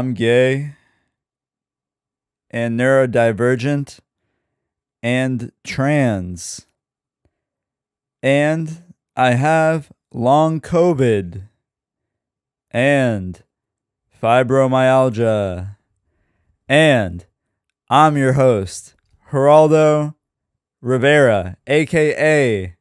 I'm 0.00 0.14
gay 0.14 0.76
and 2.48 2.80
neurodivergent 2.80 3.98
and 5.02 5.52
trans. 5.62 6.64
And 8.22 8.82
I 9.14 9.32
have 9.32 9.92
long 10.10 10.62
COVID 10.62 11.42
and 12.70 13.42
fibromyalgia. 14.22 15.76
And 16.66 17.26
I'm 17.90 18.16
your 18.16 18.32
host, 18.32 18.94
Geraldo 19.30 20.14
Rivera, 20.80 21.58
aka 21.66 22.74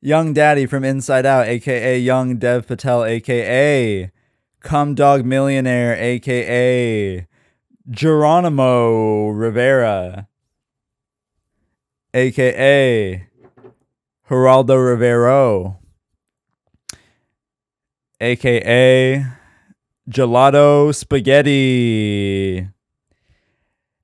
Young 0.00 0.32
Daddy 0.34 0.66
from 0.66 0.84
Inside 0.84 1.26
Out, 1.26 1.48
aka 1.48 1.98
Young 1.98 2.36
Dev 2.36 2.64
Patel, 2.68 3.04
aka 3.04 4.12
Cum 4.64 4.94
Dog 4.94 5.26
Millionaire, 5.26 5.94
aka 5.94 7.26
Geronimo 7.90 9.28
Rivera, 9.28 10.26
aka 12.14 13.26
Geraldo 14.26 14.76
Rivero, 14.76 15.76
aka 18.18 19.26
Gelato 20.08 20.94
Spaghetti. 20.94 22.66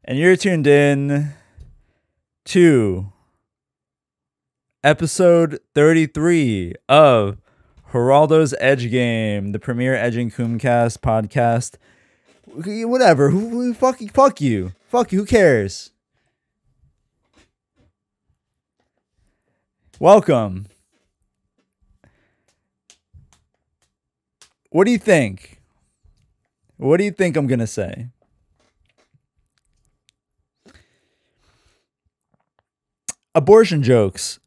And 0.05 0.19
you're 0.19 0.37
tuned 0.37 0.67
in 0.67 1.33
to 2.45 3.11
episode 4.85 5.59
33 5.75 6.75
of 6.87 7.39
Geraldo's 7.93 8.55
Edge 8.61 8.89
Game, 8.89 9.51
the 9.51 9.59
premier 9.59 9.97
Edging 9.97 10.31
Coomcast 10.31 10.99
podcast. 10.99 11.75
Whatever. 12.47 13.31
Who, 13.31 13.49
who 13.49 13.75
fuck, 13.75 13.99
fuck 14.13 14.41
you. 14.41 14.73
Fuck 14.89 15.11
you. 15.11 15.21
Who 15.21 15.27
cares? 15.27 15.91
Welcome. 19.99 20.67
What 24.71 24.85
do 24.85 24.93
you 24.93 24.99
think? 24.99 25.61
What 26.77 26.99
do 26.99 27.05
you 27.05 27.11
think 27.11 27.37
I'm 27.37 27.49
going 27.49 27.59
to 27.59 27.67
say? 27.67 28.07
Abortion 33.35 33.83
jokes. 33.83 34.39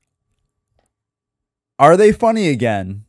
Are 1.77 1.97
they 1.97 2.13
funny 2.13 2.47
again? 2.47 3.02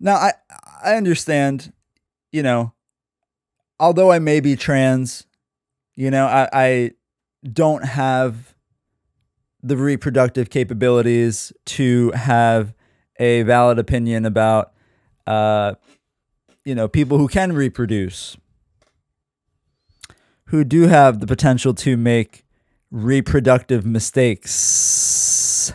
Now 0.00 0.16
I 0.16 0.32
I 0.82 0.94
understand, 0.96 1.72
you 2.32 2.42
know, 2.42 2.72
although 3.80 4.10
I 4.12 4.18
may 4.18 4.40
be 4.40 4.56
trans, 4.56 5.26
you 5.96 6.10
know, 6.10 6.26
I, 6.26 6.48
I 6.52 6.90
don't 7.52 7.84
have 7.84 8.54
the 9.62 9.76
reproductive 9.76 10.50
capabilities 10.50 11.52
to 11.66 12.12
have 12.12 12.74
a 13.18 13.42
valid 13.42 13.78
opinion 13.78 14.24
about 14.24 14.72
uh 15.26 15.74
you 16.64 16.74
know 16.74 16.86
people 16.86 17.18
who 17.18 17.26
can 17.26 17.52
reproduce 17.52 18.36
who 20.48 20.64
do 20.64 20.82
have 20.82 21.20
the 21.20 21.26
potential 21.26 21.74
to 21.74 21.96
make 21.96 22.44
reproductive 22.90 23.84
mistakes. 23.84 25.72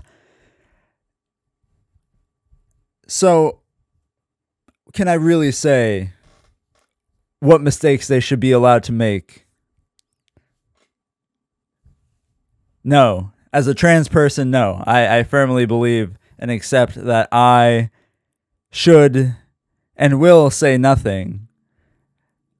So 3.07 3.59
can 4.93 5.07
I 5.07 5.13
really 5.13 5.51
say 5.51 6.11
what 7.39 7.61
mistakes 7.61 8.07
they 8.07 8.19
should 8.19 8.39
be 8.39 8.51
allowed 8.51 8.83
to 8.83 8.91
make? 8.91 9.45
No. 12.83 13.31
As 13.51 13.67
a 13.67 13.73
trans 13.73 14.07
person, 14.07 14.49
no. 14.49 14.83
I, 14.85 15.19
I 15.19 15.23
firmly 15.23 15.65
believe 15.65 16.17
and 16.39 16.49
accept 16.51 16.95
that 16.95 17.27
I 17.31 17.89
should 18.71 19.35
and 19.95 20.19
will 20.19 20.49
say 20.49 20.77
nothing 20.77 21.47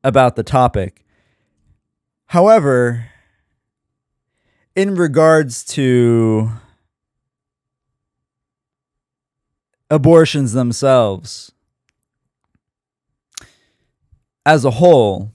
about 0.04 0.36
the 0.36 0.44
topic. 0.44 1.06
However, 2.28 3.10
in 4.76 4.96
regards 4.96 5.64
to 5.66 6.52
abortions 9.90 10.54
themselves, 10.54 11.52
as 14.46 14.66
a 14.66 14.72
whole, 14.72 15.32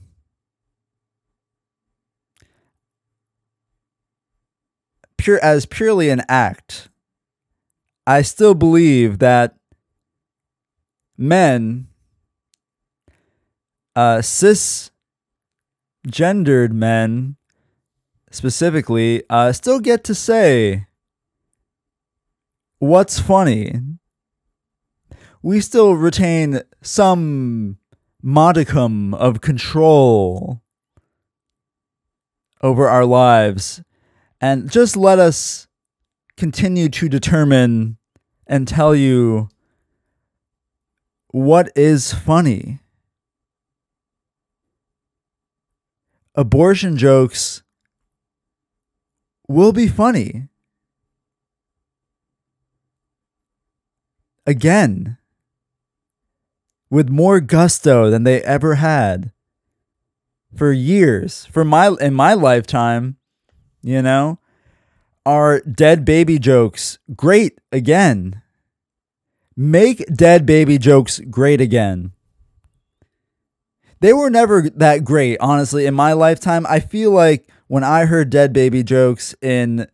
pure 5.17 5.39
as 5.43 5.65
purely 5.65 6.09
an 6.09 6.21
act, 6.29 6.89
I 8.05 8.21
still 8.21 8.53
believe 8.53 9.19
that 9.19 9.55
men, 11.17 11.87
uh, 13.95 14.19
cisgendered 14.19 14.91
men 16.71 17.35
specifically, 18.31 19.23
uh, 19.29 19.51
still 19.51 19.79
get 19.79 20.03
to 20.05 20.15
say 20.15 20.87
what's 22.77 23.19
funny. 23.19 23.81
We 25.41 25.61
still 25.61 25.93
retain 25.95 26.61
some 26.81 27.78
modicum 28.21 29.13
of 29.13 29.41
control 29.41 30.61
over 32.61 32.87
our 32.89 33.05
lives 33.05 33.81
and 34.41 34.69
just 34.69 34.97
let 34.97 35.19
us 35.19 35.67
continue 36.35 36.89
to 36.89 37.07
determine 37.07 37.97
and 38.47 38.67
tell 38.67 38.95
you 38.95 39.49
what 41.31 41.71
is 41.75 42.13
funny. 42.13 42.79
Abortion 46.35 46.97
jokes 46.97 47.63
will 49.47 49.71
be 49.71 49.87
funny. 49.87 50.47
Again, 54.47 55.18
with 56.89 57.09
more 57.09 57.39
gusto 57.39 58.09
than 58.09 58.23
they 58.23 58.41
ever 58.43 58.75
had 58.75 59.31
for 60.55 60.71
years. 60.71 61.45
For 61.45 61.63
my 61.63 61.95
in 61.99 62.13
my 62.13 62.33
lifetime, 62.33 63.17
you 63.81 64.01
know, 64.01 64.39
are 65.25 65.61
dead 65.61 66.05
baby 66.05 66.39
jokes 66.39 66.97
great 67.15 67.59
again. 67.71 68.41
Make 69.55 70.05
dead 70.13 70.45
baby 70.45 70.77
jokes 70.77 71.19
great 71.29 71.61
again. 71.61 72.13
They 74.01 74.13
were 74.13 74.29
never 74.29 74.69
that 74.75 75.03
great, 75.03 75.37
honestly, 75.41 75.85
in 75.85 75.93
my 75.93 76.13
lifetime. 76.13 76.65
I 76.69 76.79
feel 76.79 77.11
like 77.11 77.49
when 77.67 77.83
I 77.83 78.05
heard 78.05 78.29
dead 78.29 78.53
baby 78.53 78.83
jokes 78.83 79.35
in 79.41 79.87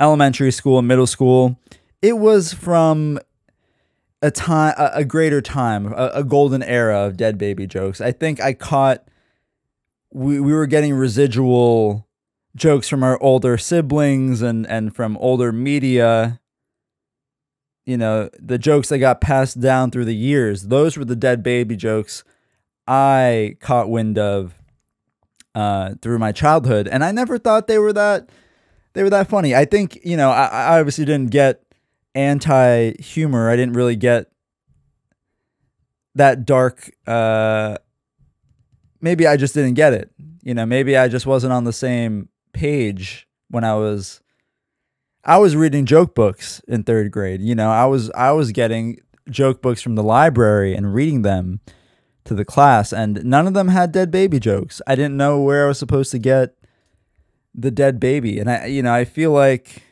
elementary 0.00 0.52
school 0.52 0.78
and 0.78 0.86
middle 0.86 1.08
school, 1.08 1.58
it 2.00 2.18
was 2.18 2.52
from 2.52 3.18
a 4.22 4.30
time 4.30 4.74
a, 4.76 4.90
a 4.94 5.04
greater 5.04 5.40
time 5.40 5.92
a, 5.92 6.10
a, 6.14 6.24
golden 6.24 6.62
era 6.62 6.98
of 7.00 7.16
dead 7.16 7.38
baby 7.38 7.66
jokes. 7.66 8.00
I 8.00 8.12
think 8.12 8.40
i 8.40 8.52
caught 8.52 9.06
we, 10.12 10.40
we 10.40 10.52
were 10.52 10.66
getting 10.66 10.94
residual 10.94 12.08
jokes 12.56 12.88
from 12.88 13.02
our 13.02 13.20
older 13.22 13.56
siblings 13.56 14.42
and 14.42 14.66
and 14.66 14.94
from 14.94 15.16
older 15.18 15.52
media. 15.52 16.40
You 17.86 17.96
know 17.96 18.28
the 18.38 18.58
jokes 18.58 18.88
that 18.88 18.98
got 18.98 19.20
passed 19.20 19.60
down 19.60 19.90
through 19.90 20.04
the 20.04 20.16
years 20.16 20.64
those 20.64 20.96
were 20.96 21.04
the 21.04 21.16
dead 21.16 21.42
baby 21.42 21.74
jokes 21.76 22.22
i 22.86 23.56
caught 23.60 23.88
wind 23.88 24.18
of 24.18 24.54
uh, 25.54 25.94
through 26.02 26.18
my 26.18 26.32
childhood. 26.32 26.86
And 26.88 27.04
i 27.04 27.12
never 27.12 27.38
thought 27.38 27.66
they 27.66 27.78
were 27.78 27.92
that 27.92 28.28
they 28.94 29.02
were 29.02 29.10
that 29.10 29.28
funny. 29.28 29.54
I 29.54 29.64
think 29.64 29.98
you 30.04 30.16
know 30.16 30.30
i, 30.30 30.46
I 30.46 30.78
obviously 30.80 31.04
didn't 31.04 31.30
get 31.30 31.62
anti 32.18 33.00
humor. 33.00 33.48
I 33.48 33.56
didn't 33.56 33.74
really 33.74 33.96
get 33.96 34.26
that 36.16 36.44
dark. 36.44 36.90
Uh, 37.06 37.78
maybe 39.00 39.26
I 39.26 39.36
just 39.36 39.54
didn't 39.54 39.74
get 39.74 39.92
it. 39.92 40.10
You 40.42 40.54
know, 40.54 40.66
maybe 40.66 40.96
I 40.96 41.08
just 41.08 41.26
wasn't 41.26 41.52
on 41.52 41.64
the 41.64 41.72
same 41.72 42.28
page 42.52 43.28
when 43.48 43.64
I 43.64 43.74
was. 43.74 44.20
I 45.24 45.36
was 45.38 45.54
reading 45.54 45.84
joke 45.84 46.14
books 46.14 46.60
in 46.66 46.84
third 46.84 47.10
grade. 47.10 47.40
You 47.40 47.54
know, 47.54 47.70
I 47.70 47.84
was 47.86 48.10
I 48.10 48.32
was 48.32 48.50
getting 48.52 48.98
joke 49.30 49.62
books 49.62 49.82
from 49.82 49.94
the 49.94 50.02
library 50.02 50.74
and 50.74 50.94
reading 50.94 51.22
them 51.22 51.60
to 52.24 52.34
the 52.34 52.44
class, 52.44 52.92
and 52.92 53.24
none 53.24 53.46
of 53.46 53.54
them 53.54 53.68
had 53.68 53.92
dead 53.92 54.10
baby 54.10 54.40
jokes. 54.40 54.82
I 54.86 54.94
didn't 54.96 55.16
know 55.16 55.40
where 55.40 55.66
I 55.66 55.68
was 55.68 55.78
supposed 55.78 56.10
to 56.12 56.18
get 56.18 56.56
the 57.54 57.70
dead 57.70 58.00
baby, 58.00 58.40
and 58.40 58.50
I, 58.50 58.66
you 58.66 58.82
know, 58.82 58.92
I 58.92 59.04
feel 59.04 59.30
like 59.32 59.82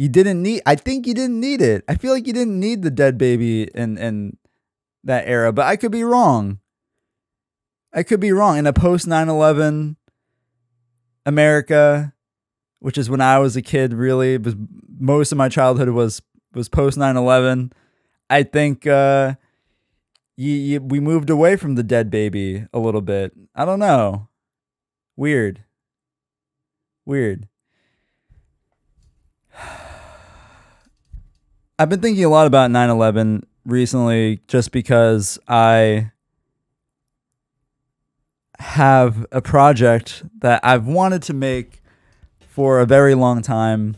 you 0.00 0.08
didn't 0.08 0.42
need. 0.42 0.62
I 0.64 0.76
think 0.76 1.06
you 1.06 1.12
didn't 1.12 1.38
need 1.38 1.60
it. 1.60 1.84
I 1.86 1.94
feel 1.94 2.14
like 2.14 2.26
you 2.26 2.32
didn't 2.32 2.58
need 2.58 2.80
the 2.80 2.90
dead 2.90 3.18
baby 3.18 3.64
in 3.74 3.98
in 3.98 4.38
that 5.04 5.28
era, 5.28 5.52
but 5.52 5.66
I 5.66 5.76
could 5.76 5.92
be 5.92 6.04
wrong. 6.04 6.58
I 7.92 8.02
could 8.02 8.18
be 8.18 8.32
wrong. 8.32 8.56
In 8.56 8.66
a 8.66 8.72
post 8.72 9.06
9 9.06 9.28
11 9.28 9.98
America, 11.26 12.14
which 12.78 12.96
is 12.96 13.10
when 13.10 13.20
I 13.20 13.40
was 13.40 13.56
a 13.56 13.60
kid, 13.62 13.92
really, 13.92 14.38
was 14.38 14.54
most 14.98 15.32
of 15.32 15.36
my 15.38 15.50
childhood 15.50 15.90
was 15.90 16.22
was 16.54 16.70
post 16.70 16.96
9 16.96 17.18
11. 17.18 17.70
I 18.30 18.42
think 18.42 18.86
uh, 18.86 19.34
you, 20.34 20.54
you, 20.54 20.80
we 20.80 20.98
moved 21.00 21.28
away 21.28 21.56
from 21.56 21.74
the 21.74 21.82
dead 21.82 22.10
baby 22.10 22.64
a 22.72 22.78
little 22.78 23.02
bit. 23.02 23.34
I 23.54 23.66
don't 23.66 23.80
know. 23.80 24.28
Weird. 25.14 25.62
Weird. 27.04 27.49
I've 31.80 31.88
been 31.88 32.02
thinking 32.02 32.26
a 32.26 32.28
lot 32.28 32.46
about 32.46 32.70
9 32.70 32.90
11 32.90 33.46
recently 33.64 34.40
just 34.48 34.70
because 34.70 35.38
I 35.48 36.10
have 38.58 39.24
a 39.32 39.40
project 39.40 40.22
that 40.40 40.60
I've 40.62 40.86
wanted 40.86 41.22
to 41.22 41.32
make 41.32 41.80
for 42.46 42.80
a 42.80 42.84
very 42.84 43.14
long 43.14 43.40
time. 43.40 43.96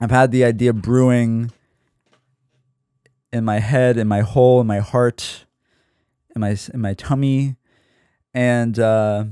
I've 0.00 0.10
had 0.10 0.32
the 0.32 0.42
idea 0.42 0.72
brewing 0.72 1.52
in 3.30 3.44
my 3.44 3.58
head, 3.58 3.98
in 3.98 4.08
my 4.08 4.20
hole, 4.20 4.62
in 4.62 4.66
my 4.66 4.78
heart, 4.78 5.44
in 6.34 6.40
my 6.40 6.56
in 6.72 6.80
my 6.80 6.94
tummy, 6.94 7.56
and 8.32 8.78
uh, 8.78 9.26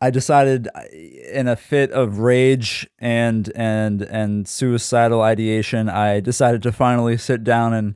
I 0.00 0.10
decided 0.10 0.68
uh, 0.74 0.82
in 0.90 1.46
a 1.46 1.56
fit 1.56 1.90
of 1.90 2.18
rage 2.18 2.88
and 2.98 3.52
and 3.54 4.02
and 4.02 4.48
suicidal 4.48 5.20
ideation, 5.20 5.88
I 5.88 6.20
decided 6.20 6.62
to 6.62 6.72
finally 6.72 7.18
sit 7.18 7.44
down 7.44 7.74
and 7.74 7.94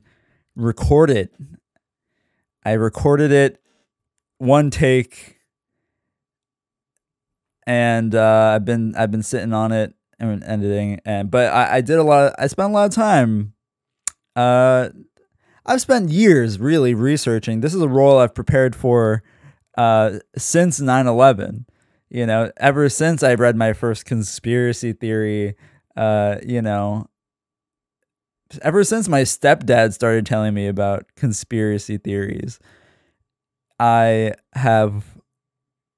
record 0.55 1.09
it. 1.09 1.33
I 2.63 2.73
recorded 2.73 3.31
it 3.31 3.59
one 4.37 4.69
take 4.69 5.37
and 7.65 8.13
uh, 8.13 8.53
I've 8.55 8.65
been 8.65 8.95
I've 8.95 9.11
been 9.11 9.23
sitting 9.23 9.53
on 9.53 9.71
it 9.71 9.93
and 10.19 10.43
editing 10.43 10.99
and 11.05 11.29
but 11.29 11.51
I, 11.53 11.77
I 11.77 11.81
did 11.81 11.97
a 11.97 12.03
lot 12.03 12.27
of, 12.27 12.35
I 12.37 12.47
spent 12.47 12.71
a 12.71 12.73
lot 12.73 12.85
of 12.85 12.95
time 12.95 13.53
uh 14.35 14.89
I've 15.65 15.81
spent 15.81 16.09
years 16.11 16.59
really 16.59 16.93
researching. 16.93 17.61
This 17.61 17.73
is 17.73 17.81
a 17.81 17.87
role 17.87 18.19
I've 18.19 18.35
prepared 18.35 18.75
for 18.75 19.23
uh 19.77 20.19
since 20.37 20.79
9/11. 20.79 21.65
You 22.15 22.25
know, 22.25 22.49
ever 22.55 22.87
since 22.87 23.23
I 23.23 23.33
read 23.33 23.57
my 23.57 23.73
first 23.73 24.05
conspiracy 24.05 24.93
theory, 24.93 25.57
uh, 25.97 26.37
you 26.47 26.61
know, 26.61 27.09
ever 28.61 28.85
since 28.85 29.09
my 29.09 29.23
stepdad 29.23 29.91
started 29.91 30.25
telling 30.25 30.53
me 30.53 30.67
about 30.67 31.07
conspiracy 31.17 31.97
theories, 31.97 32.57
I 33.81 34.35
have 34.53 35.17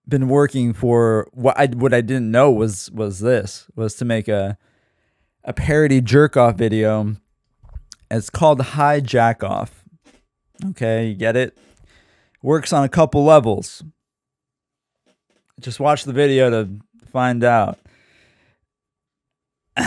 been 0.07 0.27
working 0.27 0.73
for 0.73 1.27
what 1.33 1.55
I 1.55 1.67
what 1.67 1.93
I 1.93 2.01
didn't 2.01 2.31
know 2.31 2.49
was 2.49 2.89
was 2.89 3.19
this 3.19 3.67
was 3.75 3.93
to 3.97 4.05
make 4.05 4.27
a 4.27 4.57
a 5.43 5.53
parody 5.53 6.01
jerk 6.01 6.35
off 6.35 6.55
video. 6.55 7.15
It's 8.09 8.31
called 8.31 8.59
High 8.59 9.01
Jack 9.01 9.43
Off. 9.43 9.83
Okay, 10.69 11.09
you 11.09 11.13
get 11.13 11.35
it? 11.35 11.55
Works 12.41 12.73
on 12.73 12.83
a 12.83 12.89
couple 12.89 13.23
levels. 13.23 13.83
Just 15.59 15.79
watch 15.79 16.03
the 16.03 16.13
video 16.13 16.49
to 16.49 16.69
find 17.11 17.43
out. 17.43 17.79
Do 19.75 19.83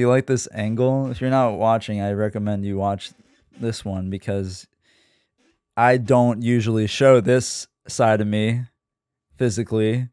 you 0.00 0.08
like 0.08 0.26
this 0.26 0.48
angle? 0.52 1.10
If 1.10 1.20
you're 1.20 1.30
not 1.30 1.54
watching, 1.54 2.00
I 2.00 2.12
recommend 2.12 2.64
you 2.64 2.76
watch 2.76 3.12
this 3.60 3.84
one 3.84 4.10
because 4.10 4.66
I 5.76 5.98
don't 5.98 6.42
usually 6.42 6.88
show 6.88 7.20
this 7.20 7.68
side 7.86 8.20
of 8.20 8.26
me 8.26 8.62
physically 9.36 10.08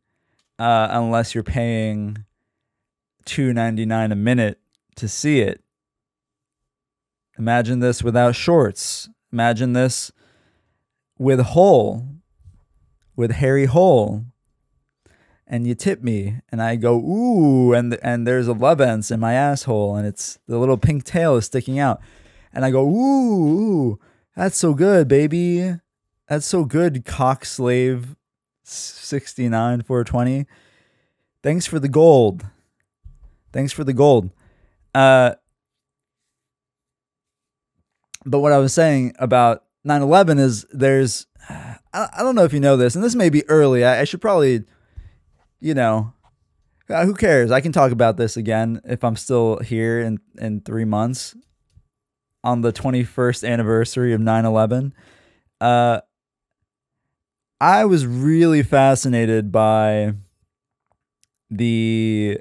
uh, 0.60 0.90
unless 0.92 1.34
you're 1.34 1.44
paying 1.44 2.25
two 3.25 3.54
ninety 3.54 3.86
nine 3.86 4.12
a 4.12 4.16
minute 4.16 4.60
to 4.98 5.08
see 5.08 5.42
it. 5.42 5.63
Imagine 7.40 7.80
this 7.80 8.04
without 8.04 8.36
shorts. 8.36 9.10
Imagine 9.31 9.74
this 9.74 10.12
with 11.22 11.40
hole, 11.40 12.08
with 13.16 13.32
hairy 13.34 13.66
hole. 13.66 14.26
And 15.46 15.68
you 15.68 15.76
tip 15.76 16.02
me 16.02 16.38
and 16.50 16.64
I 16.64 16.78
go 16.78 16.96
ooh 16.98 17.74
and 17.74 17.96
and 18.02 18.26
there's 18.26 18.48
a 18.48 18.54
Lovense 18.54 19.12
in 19.12 19.20
my 19.20 19.34
asshole 19.34 19.96
and 19.96 20.08
it's 20.08 20.40
the 20.48 20.58
little 20.58 20.78
pink 20.78 21.04
tail 21.04 21.36
is 21.36 21.46
sticking 21.46 21.78
out. 21.78 22.02
And 22.52 22.66
I 22.66 22.72
go 22.72 22.88
ooh, 22.88 23.50
ooh 23.50 24.00
that's 24.36 24.58
so 24.58 24.74
good 24.74 25.08
baby. 25.08 25.76
That's 26.28 26.48
so 26.48 26.66
good 26.66 27.06
cock 27.06 27.46
slave 27.46 28.16
69 28.64 29.84
420 29.84 30.48
thanks 31.44 31.68
for 31.68 31.80
the 31.80 31.90
gold. 31.90 32.46
Thanks 33.54 33.74
for 33.74 33.84
the 33.84 33.94
gold. 33.94 34.32
Uh 34.96 35.36
but 38.26 38.40
what 38.40 38.54
I 38.54 38.58
was 38.58 38.74
saying 38.74 39.14
about 39.20 39.66
9/11 39.88 40.39
is 40.39 40.66
there's 40.72 41.28
I, 41.50 41.78
I 41.94 42.24
don't 42.24 42.36
know 42.36 42.44
if 42.44 42.54
you 42.54 42.60
know 42.60 42.78
this 42.78 42.95
and 42.95 43.04
this 43.04 43.16
may 43.16 43.30
be 43.30 43.48
early 43.50 43.83
I, 43.83 44.01
I 44.01 44.04
should 44.04 44.22
probably 44.22 44.63
you 45.62 45.75
know, 45.75 46.13
uh, 46.89 47.06
who 47.06 47.13
cares? 47.13 47.51
I 47.51 47.62
can 47.62 47.72
talk 47.72 47.91
about 47.91 48.17
this 48.17 48.36
again 48.36 48.82
if 48.84 49.03
I'm 49.03 49.15
still 49.15 49.60
here 49.60 50.01
in, 50.01 50.20
in 50.38 50.60
three 50.60 50.84
months 50.84 51.36
on 52.44 52.62
the 52.62 52.74
21st 52.74 53.48
anniversary 53.48 54.13
of 54.13 54.20
9 54.20 54.46
11. 54.46 54.94
Uh, 55.62 56.01
I 57.62 57.86
was 57.86 58.08
really 58.08 58.63
fascinated 58.63 59.51
by 59.51 60.13
the 61.51 62.39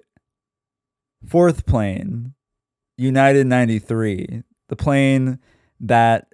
fourth 1.29 1.67
plane, 1.67 2.33
United 2.97 3.47
93, 3.47 4.43
the 4.69 4.77
plane 4.77 5.39
that 5.81 6.30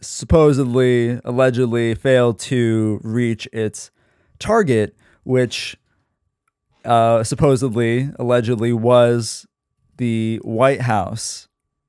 supposedly, 0.00 1.20
allegedly 1.24 1.94
failed 1.94 2.38
to 2.40 3.00
reach 3.02 3.48
its 3.52 3.90
target, 4.38 4.96
which 5.24 5.76
uh, 6.84 7.22
supposedly, 7.22 8.10
allegedly, 8.18 8.72
was 8.72 9.46
the 9.96 10.40
White 10.42 10.82
House. 10.82 11.48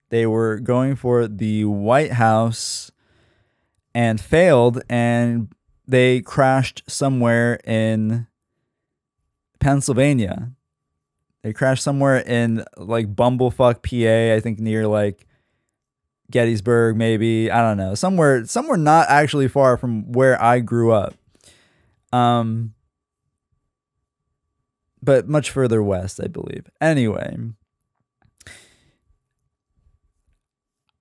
They 0.10 0.26
were 0.26 0.60
going 0.60 0.96
for 0.96 1.28
the 1.28 1.66
White 1.66 2.14
House 2.14 2.92
and 3.96 4.20
failed, 4.20 4.82
and 4.90 5.54
they 5.88 6.22
crashed 6.22 6.84
somewhere 6.88 7.60
in 7.64 8.28
Pennsylvania. 9.60 10.52
They 11.44 11.54
crashed 11.54 11.84
somewhere 11.84 12.18
in 12.18 12.66
like 12.78 13.16
Bumblefuck, 13.16 13.82
PA, 13.82 14.36
I 14.36 14.40
think 14.42 14.60
near 14.60 14.88
like 14.88 15.26
Gettysburg, 16.32 16.96
maybe. 16.98 17.52
I 17.52 17.62
don't 17.62 17.78
know. 17.78 17.96
Somewhere 17.96 18.46
somewhere 18.46 18.78
not 18.78 19.10
actually 19.10 19.48
far 19.48 19.78
from 19.78 20.12
where 20.12 20.42
I 20.42 20.60
grew 20.60 20.92
up. 20.92 21.14
Um 22.12 22.74
but 25.04 25.28
much 25.28 25.50
further 25.50 25.82
west, 25.82 26.20
I 26.24 26.28
believe. 26.28 26.70
Anyway, 26.80 27.38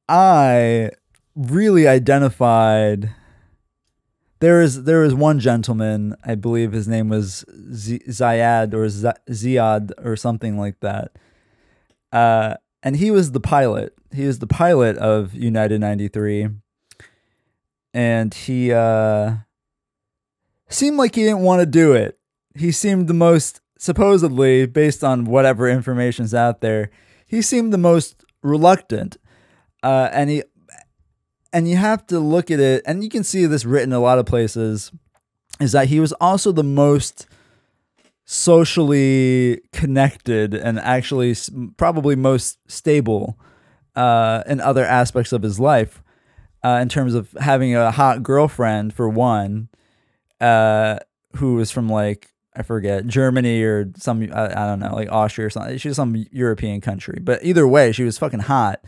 I 0.08 0.90
really 1.36 1.86
identified. 1.86 3.14
There 4.40 4.62
is 4.62 4.84
there 4.84 5.04
is 5.04 5.14
one 5.14 5.38
gentleman, 5.38 6.16
I 6.24 6.34
believe 6.34 6.72
his 6.72 6.88
name 6.88 7.10
was 7.10 7.44
Z- 7.72 8.02
Zayad 8.08 8.72
or 8.72 8.88
Z- 8.88 9.08
Ziad 9.28 9.92
or 10.02 10.16
something 10.16 10.58
like 10.58 10.80
that. 10.80 11.12
Uh, 12.10 12.54
and 12.82 12.96
he 12.96 13.10
was 13.10 13.32
the 13.32 13.40
pilot. 13.40 13.94
He 14.12 14.26
was 14.26 14.38
the 14.38 14.46
pilot 14.46 14.96
of 14.98 15.34
United 15.34 15.80
93. 15.80 16.48
And 17.92 18.32
he 18.32 18.72
uh, 18.72 19.34
seemed 20.68 20.96
like 20.96 21.14
he 21.14 21.24
didn't 21.24 21.42
want 21.42 21.60
to 21.60 21.66
do 21.66 21.92
it. 21.92 22.18
He 22.54 22.72
seemed 22.72 23.08
the 23.08 23.14
most 23.14 23.60
supposedly, 23.78 24.66
based 24.66 25.02
on 25.02 25.24
whatever 25.24 25.68
information's 25.68 26.34
out 26.34 26.60
there, 26.60 26.90
he 27.26 27.40
seemed 27.40 27.72
the 27.72 27.78
most 27.78 28.24
reluctant. 28.42 29.16
Uh, 29.82 30.08
and 30.12 30.30
he 30.30 30.42
and 31.52 31.68
you 31.68 31.76
have 31.76 32.06
to 32.06 32.20
look 32.20 32.50
at 32.50 32.60
it, 32.60 32.82
and 32.86 33.02
you 33.02 33.10
can 33.10 33.24
see 33.24 33.46
this 33.46 33.64
written 33.64 33.92
a 33.92 33.98
lot 33.98 34.18
of 34.18 34.26
places, 34.26 34.92
is 35.58 35.72
that 35.72 35.88
he 35.88 35.98
was 35.98 36.12
also 36.20 36.52
the 36.52 36.62
most 36.62 37.26
socially 38.24 39.60
connected 39.72 40.54
and 40.54 40.78
actually 40.78 41.34
probably 41.76 42.14
most 42.14 42.58
stable 42.68 43.36
uh, 43.96 44.42
in 44.46 44.60
other 44.60 44.84
aspects 44.84 45.32
of 45.32 45.42
his 45.42 45.58
life, 45.58 46.02
uh, 46.64 46.78
in 46.82 46.88
terms 46.88 47.14
of 47.14 47.32
having 47.40 47.74
a 47.74 47.90
hot 47.90 48.22
girlfriend 48.22 48.94
for 48.94 49.08
one, 49.08 49.68
uh, 50.40 50.98
who 51.36 51.54
was 51.54 51.70
from 51.70 51.88
like 51.88 52.28
I 52.54 52.62
forget 52.62 53.06
Germany 53.06 53.62
or 53.62 53.92
some 53.96 54.22
I, 54.32 54.46
I 54.46 54.66
don't 54.66 54.80
know 54.80 54.94
like 54.94 55.10
Austria 55.10 55.46
or 55.46 55.50
something. 55.50 55.78
She 55.78 55.88
was 55.88 55.96
some 55.96 56.24
European 56.30 56.80
country, 56.80 57.18
but 57.22 57.44
either 57.44 57.66
way, 57.66 57.92
she 57.92 58.04
was 58.04 58.18
fucking 58.18 58.40
hot. 58.40 58.84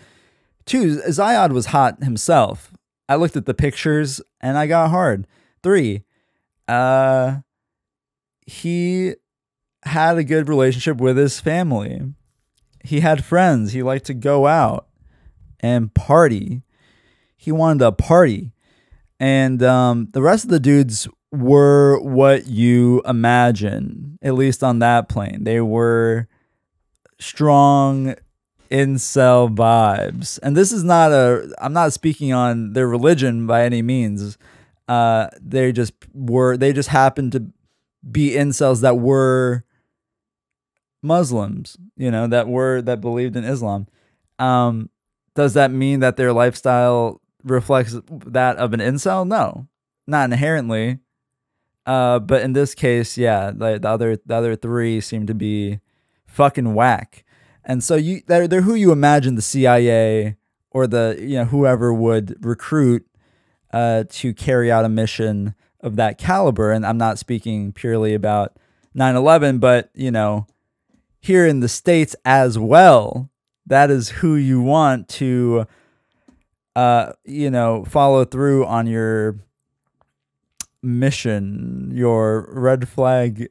Two, 0.64 1.00
Zayad 1.08 1.52
was 1.52 1.66
hot 1.66 2.02
himself. 2.02 2.72
I 3.08 3.16
looked 3.16 3.36
at 3.36 3.46
the 3.46 3.54
pictures 3.54 4.20
and 4.40 4.56
I 4.56 4.66
got 4.66 4.90
hard. 4.90 5.26
Three, 5.62 6.04
uh, 6.68 7.38
he 8.46 9.14
had 9.84 10.18
a 10.18 10.24
good 10.24 10.48
relationship 10.48 10.98
with 10.98 11.16
his 11.16 11.40
family. 11.40 12.00
He 12.84 13.00
had 13.00 13.24
friends. 13.24 13.72
He 13.72 13.82
liked 13.82 14.06
to 14.06 14.14
go 14.14 14.46
out 14.46 14.86
and 15.62 15.94
party. 15.94 16.62
He 17.36 17.52
wanted 17.52 17.80
to 17.80 17.92
party. 17.92 18.52
And 19.20 19.62
um, 19.62 20.08
the 20.12 20.22
rest 20.22 20.44
of 20.44 20.50
the 20.50 20.60
dudes 20.60 21.08
were 21.30 22.00
what 22.00 22.46
you 22.46 23.02
imagine, 23.06 24.18
at 24.20 24.34
least 24.34 24.62
on 24.62 24.80
that 24.80 25.08
plane. 25.08 25.44
They 25.44 25.60
were 25.60 26.28
strong 27.18 28.14
incel 28.70 29.54
vibes. 29.54 30.38
And 30.42 30.56
this 30.56 30.72
is 30.72 30.82
not 30.82 31.12
a, 31.12 31.52
I'm 31.58 31.72
not 31.72 31.92
speaking 31.92 32.32
on 32.32 32.72
their 32.72 32.88
religion 32.88 33.46
by 33.46 33.64
any 33.64 33.82
means. 33.82 34.38
Uh, 34.88 35.28
they 35.40 35.72
just 35.72 35.94
were, 36.12 36.56
they 36.56 36.72
just 36.72 36.88
happened 36.88 37.32
to 37.32 37.46
be 38.10 38.30
incels 38.32 38.80
that 38.80 38.98
were 38.98 39.64
Muslims, 41.02 41.76
you 41.96 42.10
know, 42.10 42.26
that 42.26 42.48
were, 42.48 42.82
that 42.82 43.00
believed 43.00 43.36
in 43.36 43.44
Islam. 43.44 43.86
Um, 44.38 44.90
does 45.34 45.54
that 45.54 45.70
mean 45.70 46.00
that 46.00 46.16
their 46.16 46.32
lifestyle 46.32 47.20
reflects 47.42 47.96
that 48.08 48.56
of 48.56 48.72
an 48.72 48.80
incel? 48.80 49.26
No, 49.26 49.66
not 50.06 50.30
inherently. 50.30 50.98
Uh, 51.84 52.18
but 52.18 52.42
in 52.42 52.52
this 52.52 52.74
case, 52.74 53.18
yeah, 53.18 53.52
like 53.54 53.82
the 53.82 53.88
other 53.88 54.16
the 54.24 54.34
other 54.34 54.54
three 54.54 55.00
seem 55.00 55.26
to 55.26 55.34
be 55.34 55.80
fucking 56.26 56.74
whack. 56.74 57.24
And 57.64 57.82
so 57.82 57.96
you 57.96 58.22
they're, 58.26 58.46
they're 58.46 58.62
who 58.62 58.74
you 58.74 58.92
imagine 58.92 59.34
the 59.34 59.42
CIA 59.42 60.36
or 60.70 60.86
the 60.86 61.16
you 61.18 61.38
know 61.38 61.44
whoever 61.44 61.92
would 61.92 62.44
recruit 62.44 63.06
uh, 63.72 64.04
to 64.10 64.32
carry 64.34 64.70
out 64.70 64.84
a 64.84 64.88
mission 64.88 65.54
of 65.80 65.96
that 65.96 66.18
caliber. 66.18 66.70
And 66.70 66.86
I'm 66.86 66.98
not 66.98 67.18
speaking 67.18 67.72
purely 67.72 68.14
about 68.14 68.56
9/11, 68.96 69.58
but 69.58 69.90
you 69.94 70.10
know 70.10 70.46
here 71.20 71.46
in 71.46 71.60
the 71.60 71.68
states 71.68 72.14
as 72.24 72.58
well. 72.58 73.28
That 73.66 73.90
is 73.90 74.08
who 74.08 74.34
you 74.34 74.60
want 74.60 75.08
to 75.10 75.66
uh, 76.74 77.12
you 77.24 77.50
know 77.50 77.84
follow 77.84 78.24
through 78.24 78.66
on 78.66 78.86
your 78.86 79.36
mission, 80.82 81.90
your 81.94 82.48
red 82.52 82.88
flag 82.88 83.48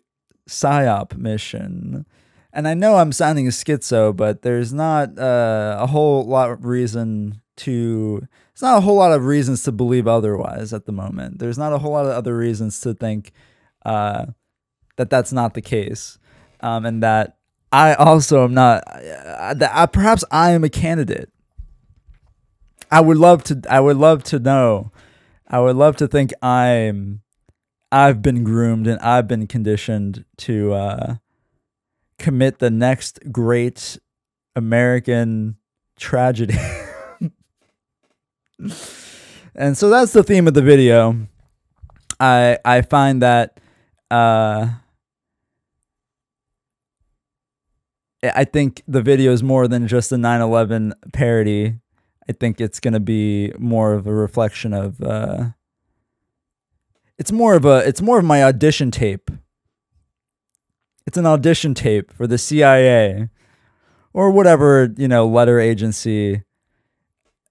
psyop 0.47 1.17
mission. 1.17 2.05
And 2.53 2.67
I 2.67 2.73
know 2.73 2.97
I'm 2.97 3.13
sounding 3.13 3.47
a 3.47 3.51
schizo, 3.51 4.13
but 4.15 4.41
there's 4.41 4.73
not 4.73 5.17
uh, 5.17 5.77
a 5.79 5.87
whole 5.87 6.25
lot 6.25 6.51
of 6.51 6.65
reason 6.65 7.41
to. 7.57 8.27
It's 8.51 8.61
not 8.61 8.77
a 8.77 8.81
whole 8.81 8.97
lot 8.97 9.13
of 9.13 9.25
reasons 9.25 9.63
to 9.63 9.71
believe 9.71 10.07
otherwise 10.07 10.73
at 10.73 10.85
the 10.85 10.91
moment. 10.91 11.39
There's 11.39 11.57
not 11.57 11.71
a 11.73 11.77
whole 11.77 11.93
lot 11.93 12.05
of 12.05 12.11
other 12.11 12.35
reasons 12.35 12.79
to 12.81 12.93
think 12.93 13.31
uh, 13.85 14.25
that 14.97 15.09
that's 15.09 15.31
not 15.31 15.53
the 15.53 15.61
case, 15.61 16.19
um, 16.59 16.85
and 16.85 17.01
that 17.01 17.37
I 17.71 17.93
also 17.93 18.43
am 18.43 18.53
not. 18.53 18.83
I, 18.87 19.87
perhaps 19.91 20.23
I 20.31 20.51
am 20.51 20.63
a 20.63 20.69
candidate. 20.69 21.29
I 22.89 22.99
would 22.99 23.17
love 23.17 23.43
to. 23.45 23.61
I 23.69 23.79
would 23.79 23.97
love 23.97 24.23
to 24.25 24.39
know. 24.39 24.91
I 25.47 25.59
would 25.59 25.75
love 25.75 25.95
to 25.97 26.07
think 26.07 26.33
I'm. 26.41 27.21
I've 27.91 28.21
been 28.21 28.43
groomed 28.43 28.87
and 28.87 28.99
I've 28.99 29.27
been 29.27 29.47
conditioned 29.47 30.23
to 30.37 30.73
uh, 30.73 31.15
commit 32.17 32.59
the 32.59 32.69
next 32.69 33.19
great 33.31 33.97
American 34.55 35.57
tragedy. 35.97 36.55
and 39.55 39.77
so 39.77 39.89
that's 39.89 40.13
the 40.13 40.23
theme 40.23 40.47
of 40.47 40.53
the 40.53 40.61
video. 40.61 41.27
I 42.19 42.57
I 42.63 42.81
find 42.81 43.21
that 43.21 43.59
uh, 44.09 44.69
I 48.23 48.43
think 48.43 48.83
the 48.87 49.01
video 49.01 49.31
is 49.31 49.41
more 49.41 49.67
than 49.67 49.87
just 49.87 50.11
a 50.11 50.15
9/11 50.15 50.93
parody. 51.13 51.79
I 52.29 52.33
think 52.33 52.61
it's 52.61 52.79
going 52.79 52.93
to 52.93 52.99
be 52.99 53.51
more 53.57 53.93
of 53.93 54.05
a 54.05 54.13
reflection 54.13 54.73
of 54.73 55.01
uh, 55.01 55.49
it's 57.17 57.31
more 57.31 57.55
of 57.55 57.65
a 57.65 57.79
it's 57.87 58.01
more 58.01 58.19
of 58.19 58.25
my 58.25 58.43
audition 58.43 58.91
tape 58.91 59.31
it's 61.05 61.17
an 61.17 61.25
audition 61.25 61.73
tape 61.73 62.11
for 62.13 62.27
the 62.27 62.37
CIA 62.37 63.29
or 64.13 64.31
whatever, 64.31 64.93
you 64.97 65.07
know, 65.07 65.27
letter 65.27 65.59
agency 65.59 66.43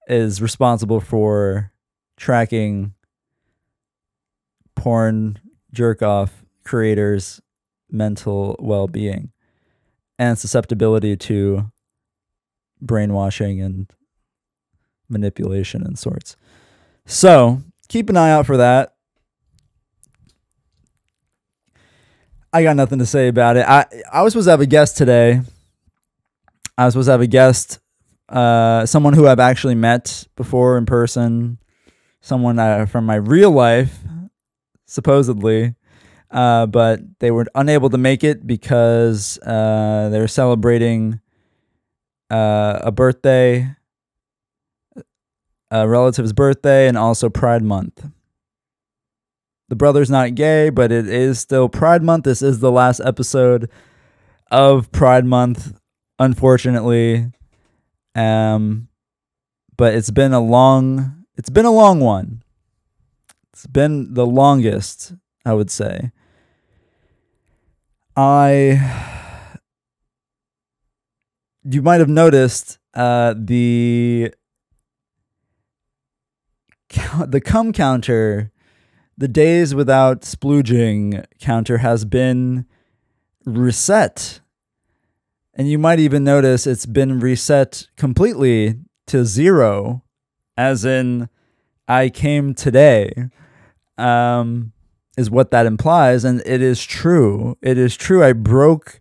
is 0.06 0.40
responsible 0.40 1.00
for 1.00 1.72
tracking 2.16 2.94
porn 4.74 5.38
jerk 5.72 6.02
off 6.02 6.44
creators' 6.64 7.40
mental 7.90 8.56
well 8.60 8.86
being 8.86 9.32
and 10.20 10.38
susceptibility 10.38 11.16
to 11.16 11.72
brainwashing 12.82 13.62
and 13.62 13.90
manipulation 15.08 15.82
and 15.82 15.98
sorts. 15.98 16.36
So 17.06 17.62
keep 17.88 18.10
an 18.10 18.18
eye 18.18 18.30
out 18.30 18.44
for 18.44 18.58
that. 18.58 18.94
I 22.52 22.62
got 22.62 22.76
nothing 22.76 22.98
to 22.98 23.06
say 23.06 23.28
about 23.28 23.56
it. 23.56 23.66
I 23.66 23.86
I 24.12 24.20
was 24.22 24.34
supposed 24.34 24.46
to 24.46 24.50
have 24.50 24.60
a 24.60 24.66
guest 24.66 24.98
today. 24.98 25.40
I 26.76 26.84
was 26.84 26.94
supposed 26.94 27.06
to 27.06 27.12
have 27.12 27.20
a 27.22 27.26
guest, 27.26 27.78
uh, 28.28 28.84
someone 28.84 29.14
who 29.14 29.26
I've 29.26 29.40
actually 29.40 29.74
met 29.74 30.26
before 30.36 30.76
in 30.76 30.84
person, 30.84 31.58
someone 32.20 32.58
uh, 32.58 32.84
from 32.84 33.06
my 33.06 33.14
real 33.14 33.52
life, 33.52 34.00
supposedly, 34.86 35.74
uh, 36.30 36.66
but 36.66 37.00
they 37.18 37.30
were 37.30 37.46
unable 37.54 37.90
to 37.90 37.98
make 37.98 38.22
it 38.22 38.46
because 38.46 39.38
uh, 39.40 40.08
they 40.10 40.18
were 40.18 40.28
celebrating 40.28 41.20
uh, 42.30 42.78
a 42.82 42.92
birthday, 42.92 43.74
a 45.70 45.88
relative's 45.88 46.32
birthday, 46.32 46.86
and 46.86 46.96
also 46.96 47.28
Pride 47.28 47.62
Month. 47.62 48.06
The 49.68 49.76
brother's 49.76 50.10
not 50.10 50.34
gay, 50.34 50.70
but 50.70 50.90
it 50.90 51.08
is 51.08 51.38
still 51.40 51.68
Pride 51.68 52.02
Month. 52.02 52.24
This 52.24 52.42
is 52.42 52.60
the 52.60 52.72
last 52.72 53.00
episode 53.00 53.70
of 54.50 54.90
Pride 54.92 55.24
Month, 55.24 55.72
unfortunately. 56.18 57.32
Um, 58.14 58.88
but 59.76 59.94
it's 59.94 60.10
been 60.10 60.32
a 60.32 60.40
long, 60.40 61.24
it's 61.36 61.50
been 61.50 61.64
a 61.64 61.70
long 61.72 62.00
one. 62.00 62.42
It's 63.52 63.66
been 63.66 64.14
the 64.14 64.26
longest, 64.26 65.14
I 65.44 65.54
would 65.54 65.70
say. 65.70 66.10
I, 68.16 69.60
you 71.64 71.82
might 71.82 72.00
have 72.00 72.08
noticed 72.08 72.78
uh, 72.94 73.34
the 73.36 74.32
the 77.26 77.40
cum 77.40 77.72
counter 77.72 78.50
the 79.16 79.28
days 79.28 79.74
without 79.74 80.22
splooging 80.22 81.24
counter 81.38 81.78
has 81.78 82.04
been 82.04 82.66
reset. 83.44 84.40
And 85.54 85.68
you 85.68 85.78
might 85.78 85.98
even 85.98 86.24
notice 86.24 86.66
it's 86.66 86.86
been 86.86 87.20
reset 87.20 87.86
completely 87.96 88.80
to 89.08 89.26
zero, 89.26 90.04
as 90.56 90.86
in, 90.86 91.28
I 91.86 92.08
came 92.08 92.54
today, 92.54 93.12
um, 93.98 94.72
is 95.16 95.30
what 95.30 95.50
that 95.50 95.66
implies. 95.66 96.24
And 96.24 96.42
it 96.46 96.62
is 96.62 96.84
true. 96.84 97.56
It 97.62 97.78
is 97.78 97.96
true. 97.96 98.24
I 98.24 98.32
broke 98.32 99.00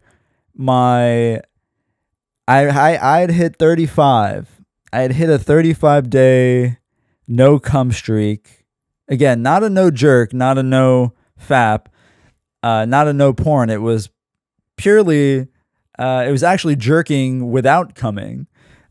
my. 0.56 1.42
I, 2.48 2.68
I 2.68 3.18
I 3.18 3.20
had 3.22 3.32
hit 3.32 3.56
35. 3.58 4.62
I 4.92 5.02
had 5.02 5.14
hit 5.14 5.30
a 5.30 5.38
35 5.38 6.10
day 6.10 6.78
no 7.28 7.60
cum 7.60 7.92
streak 7.92 8.60
Again, 9.10 9.42
not 9.42 9.64
a 9.64 9.70
no 9.70 9.90
jerk, 9.90 10.34
not 10.34 10.60
a 10.60 10.64
no 10.64 11.14
fap, 11.42 11.88
uh, 12.62 12.86
not 12.86 13.08
a 13.08 13.14
no 13.14 13.34
porn. 13.34 13.72
It 13.72 13.82
was 13.82 14.10
purely, 14.78 15.48
uh, 15.98 16.26
it 16.28 16.32
was 16.32 16.44
actually 16.44 16.76
jerking 16.76 17.50
without 17.52 17.96
coming. 17.96 18.46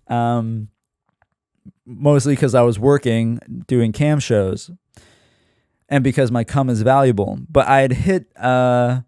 Um, 0.09 0.69
mostly 1.87 2.35
because 2.35 2.55
I 2.55 2.63
was 2.63 2.79
working 2.79 3.39
doing 3.67 3.93
cam 3.93 4.19
shows 4.19 4.71
and 5.89 6.05
because 6.05 6.31
my 6.31 6.45
cum 6.45 6.69
is 6.69 6.83
valuable. 6.83 7.39
But 7.49 7.67
I 7.67 7.81
had 7.81 7.93
hit 7.93 8.31
uh, 8.37 9.01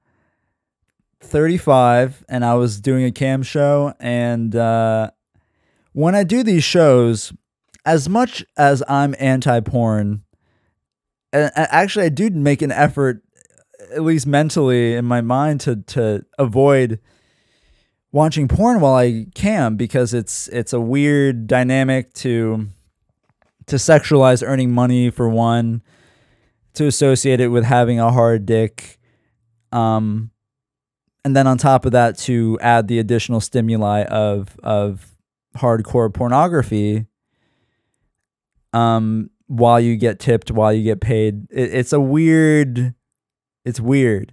35 1.20 2.24
and 2.28 2.44
I 2.44 2.54
was 2.54 2.80
doing 2.80 3.04
a 3.04 3.12
cam 3.12 3.42
show. 3.42 3.94
And 4.00 4.54
uh, 4.56 5.10
when 5.92 6.14
I 6.14 6.24
do 6.24 6.42
these 6.42 6.64
shows, 6.64 7.32
as 7.84 8.08
much 8.08 8.44
as 8.56 8.82
I'm 8.88 9.14
anti 9.18 9.60
porn, 9.60 10.22
actually, 11.32 12.06
I 12.06 12.10
do 12.10 12.30
make 12.30 12.62
an 12.62 12.72
effort, 12.72 13.22
at 13.92 14.02
least 14.02 14.26
mentally 14.26 14.94
in 14.94 15.04
my 15.04 15.20
mind, 15.20 15.60
to 15.62 15.76
to 15.76 16.24
avoid 16.38 17.00
watching 18.12 18.48
porn 18.48 18.80
while 18.80 18.94
I 18.94 19.26
cam 19.34 19.76
because 19.76 20.12
it's 20.12 20.48
it's 20.48 20.72
a 20.72 20.80
weird 20.80 21.46
dynamic 21.46 22.12
to 22.14 22.68
to 23.66 23.76
sexualize 23.76 24.46
earning 24.46 24.72
money 24.72 25.10
for 25.10 25.28
one, 25.28 25.82
to 26.74 26.86
associate 26.86 27.40
it 27.40 27.48
with 27.48 27.64
having 27.64 27.98
a 28.00 28.10
hard 28.10 28.46
dick, 28.46 28.98
um, 29.72 30.30
and 31.24 31.36
then 31.36 31.46
on 31.46 31.58
top 31.58 31.84
of 31.84 31.92
that 31.92 32.18
to 32.18 32.58
add 32.60 32.88
the 32.88 32.98
additional 32.98 33.40
stimuli 33.40 34.04
of 34.04 34.56
of 34.62 35.16
hardcore 35.56 36.12
pornography. 36.12 37.06
Um, 38.72 39.30
while 39.48 39.80
you 39.80 39.96
get 39.96 40.20
tipped, 40.20 40.52
while 40.52 40.72
you 40.72 40.84
get 40.84 41.00
paid, 41.00 41.50
it, 41.50 41.74
it's 41.74 41.92
a 41.92 41.98
weird, 41.98 42.94
it's 43.64 43.80
weird 43.80 44.32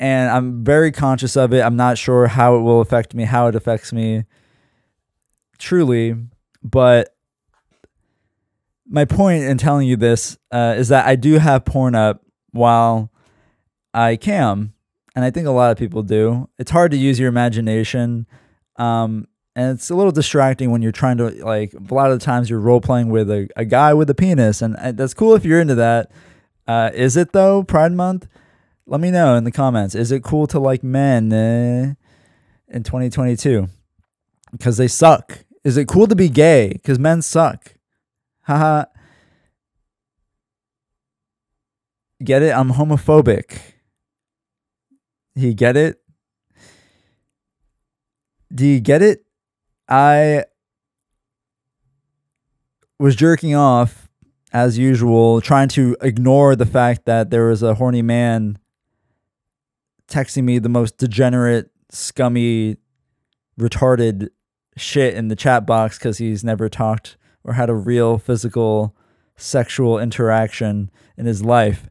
and 0.00 0.30
I'm 0.30 0.64
very 0.64 0.92
conscious 0.92 1.36
of 1.36 1.52
it. 1.52 1.60
I'm 1.60 1.76
not 1.76 1.98
sure 1.98 2.26
how 2.26 2.56
it 2.56 2.60
will 2.60 2.80
affect 2.80 3.14
me, 3.14 3.24
how 3.24 3.46
it 3.46 3.54
affects 3.54 3.92
me 3.92 4.24
truly, 5.58 6.16
but 6.62 7.13
my 8.86 9.04
point 9.04 9.44
in 9.44 9.58
telling 9.58 9.88
you 9.88 9.96
this 9.96 10.36
uh, 10.50 10.74
is 10.76 10.88
that 10.88 11.06
I 11.06 11.16
do 11.16 11.38
have 11.38 11.64
porn 11.64 11.94
up 11.94 12.22
while 12.52 13.10
I 13.92 14.16
cam, 14.16 14.74
and 15.14 15.24
I 15.24 15.30
think 15.30 15.46
a 15.46 15.50
lot 15.50 15.72
of 15.72 15.78
people 15.78 16.02
do. 16.02 16.48
It's 16.58 16.70
hard 16.70 16.90
to 16.90 16.96
use 16.96 17.18
your 17.18 17.28
imagination, 17.28 18.26
um, 18.76 19.26
and 19.56 19.76
it's 19.76 19.90
a 19.90 19.94
little 19.94 20.12
distracting 20.12 20.70
when 20.70 20.82
you're 20.82 20.92
trying 20.92 21.16
to 21.18 21.30
like. 21.44 21.74
A 21.74 21.94
lot 21.94 22.10
of 22.10 22.18
the 22.18 22.24
times 22.24 22.50
you're 22.50 22.60
role 22.60 22.80
playing 22.80 23.08
with 23.08 23.30
a, 23.30 23.48
a 23.56 23.64
guy 23.64 23.94
with 23.94 24.10
a 24.10 24.14
penis, 24.14 24.62
and 24.62 24.76
uh, 24.76 24.92
that's 24.92 25.14
cool 25.14 25.34
if 25.34 25.44
you're 25.44 25.60
into 25.60 25.76
that. 25.76 26.10
Uh, 26.66 26.90
is 26.94 27.16
it 27.16 27.32
though? 27.32 27.62
Pride 27.62 27.92
Month 27.92 28.26
let 28.86 29.00
me 29.00 29.10
know 29.10 29.36
in 29.36 29.44
the 29.44 29.50
comments. 29.50 29.94
Is 29.94 30.12
it 30.12 30.22
cool 30.22 30.46
to 30.48 30.58
like 30.58 30.82
men 30.82 31.32
uh, 31.32 31.94
in 32.68 32.82
2022? 32.82 33.68
Because 34.52 34.76
they 34.76 34.88
suck. 34.88 35.44
Is 35.64 35.76
it 35.76 35.88
cool 35.88 36.06
to 36.06 36.14
be 36.14 36.28
gay? 36.28 36.72
Because 36.74 36.98
men 36.98 37.22
suck. 37.22 37.74
Haha. 38.44 38.84
get 42.22 42.42
it? 42.42 42.54
I'm 42.54 42.72
homophobic. 42.72 43.58
You 45.34 45.54
get 45.54 45.76
it? 45.76 46.00
Do 48.54 48.66
you 48.66 48.80
get 48.80 49.02
it? 49.02 49.24
I 49.88 50.44
was 52.98 53.16
jerking 53.16 53.54
off 53.54 54.08
as 54.52 54.78
usual, 54.78 55.40
trying 55.40 55.68
to 55.68 55.96
ignore 56.00 56.54
the 56.54 56.66
fact 56.66 57.06
that 57.06 57.30
there 57.30 57.46
was 57.48 57.62
a 57.62 57.74
horny 57.74 58.02
man 58.02 58.58
texting 60.06 60.44
me 60.44 60.58
the 60.58 60.68
most 60.68 60.98
degenerate, 60.98 61.70
scummy, 61.90 62.76
retarded 63.58 64.28
shit 64.76 65.14
in 65.14 65.28
the 65.28 65.36
chat 65.36 65.66
box 65.66 65.98
because 65.98 66.18
he's 66.18 66.44
never 66.44 66.68
talked 66.68 67.16
or 67.44 67.52
had 67.52 67.70
a 67.70 67.74
real 67.74 68.18
physical 68.18 68.96
sexual 69.36 69.98
interaction 69.98 70.90
in 71.16 71.26
his 71.26 71.42
life. 71.42 71.88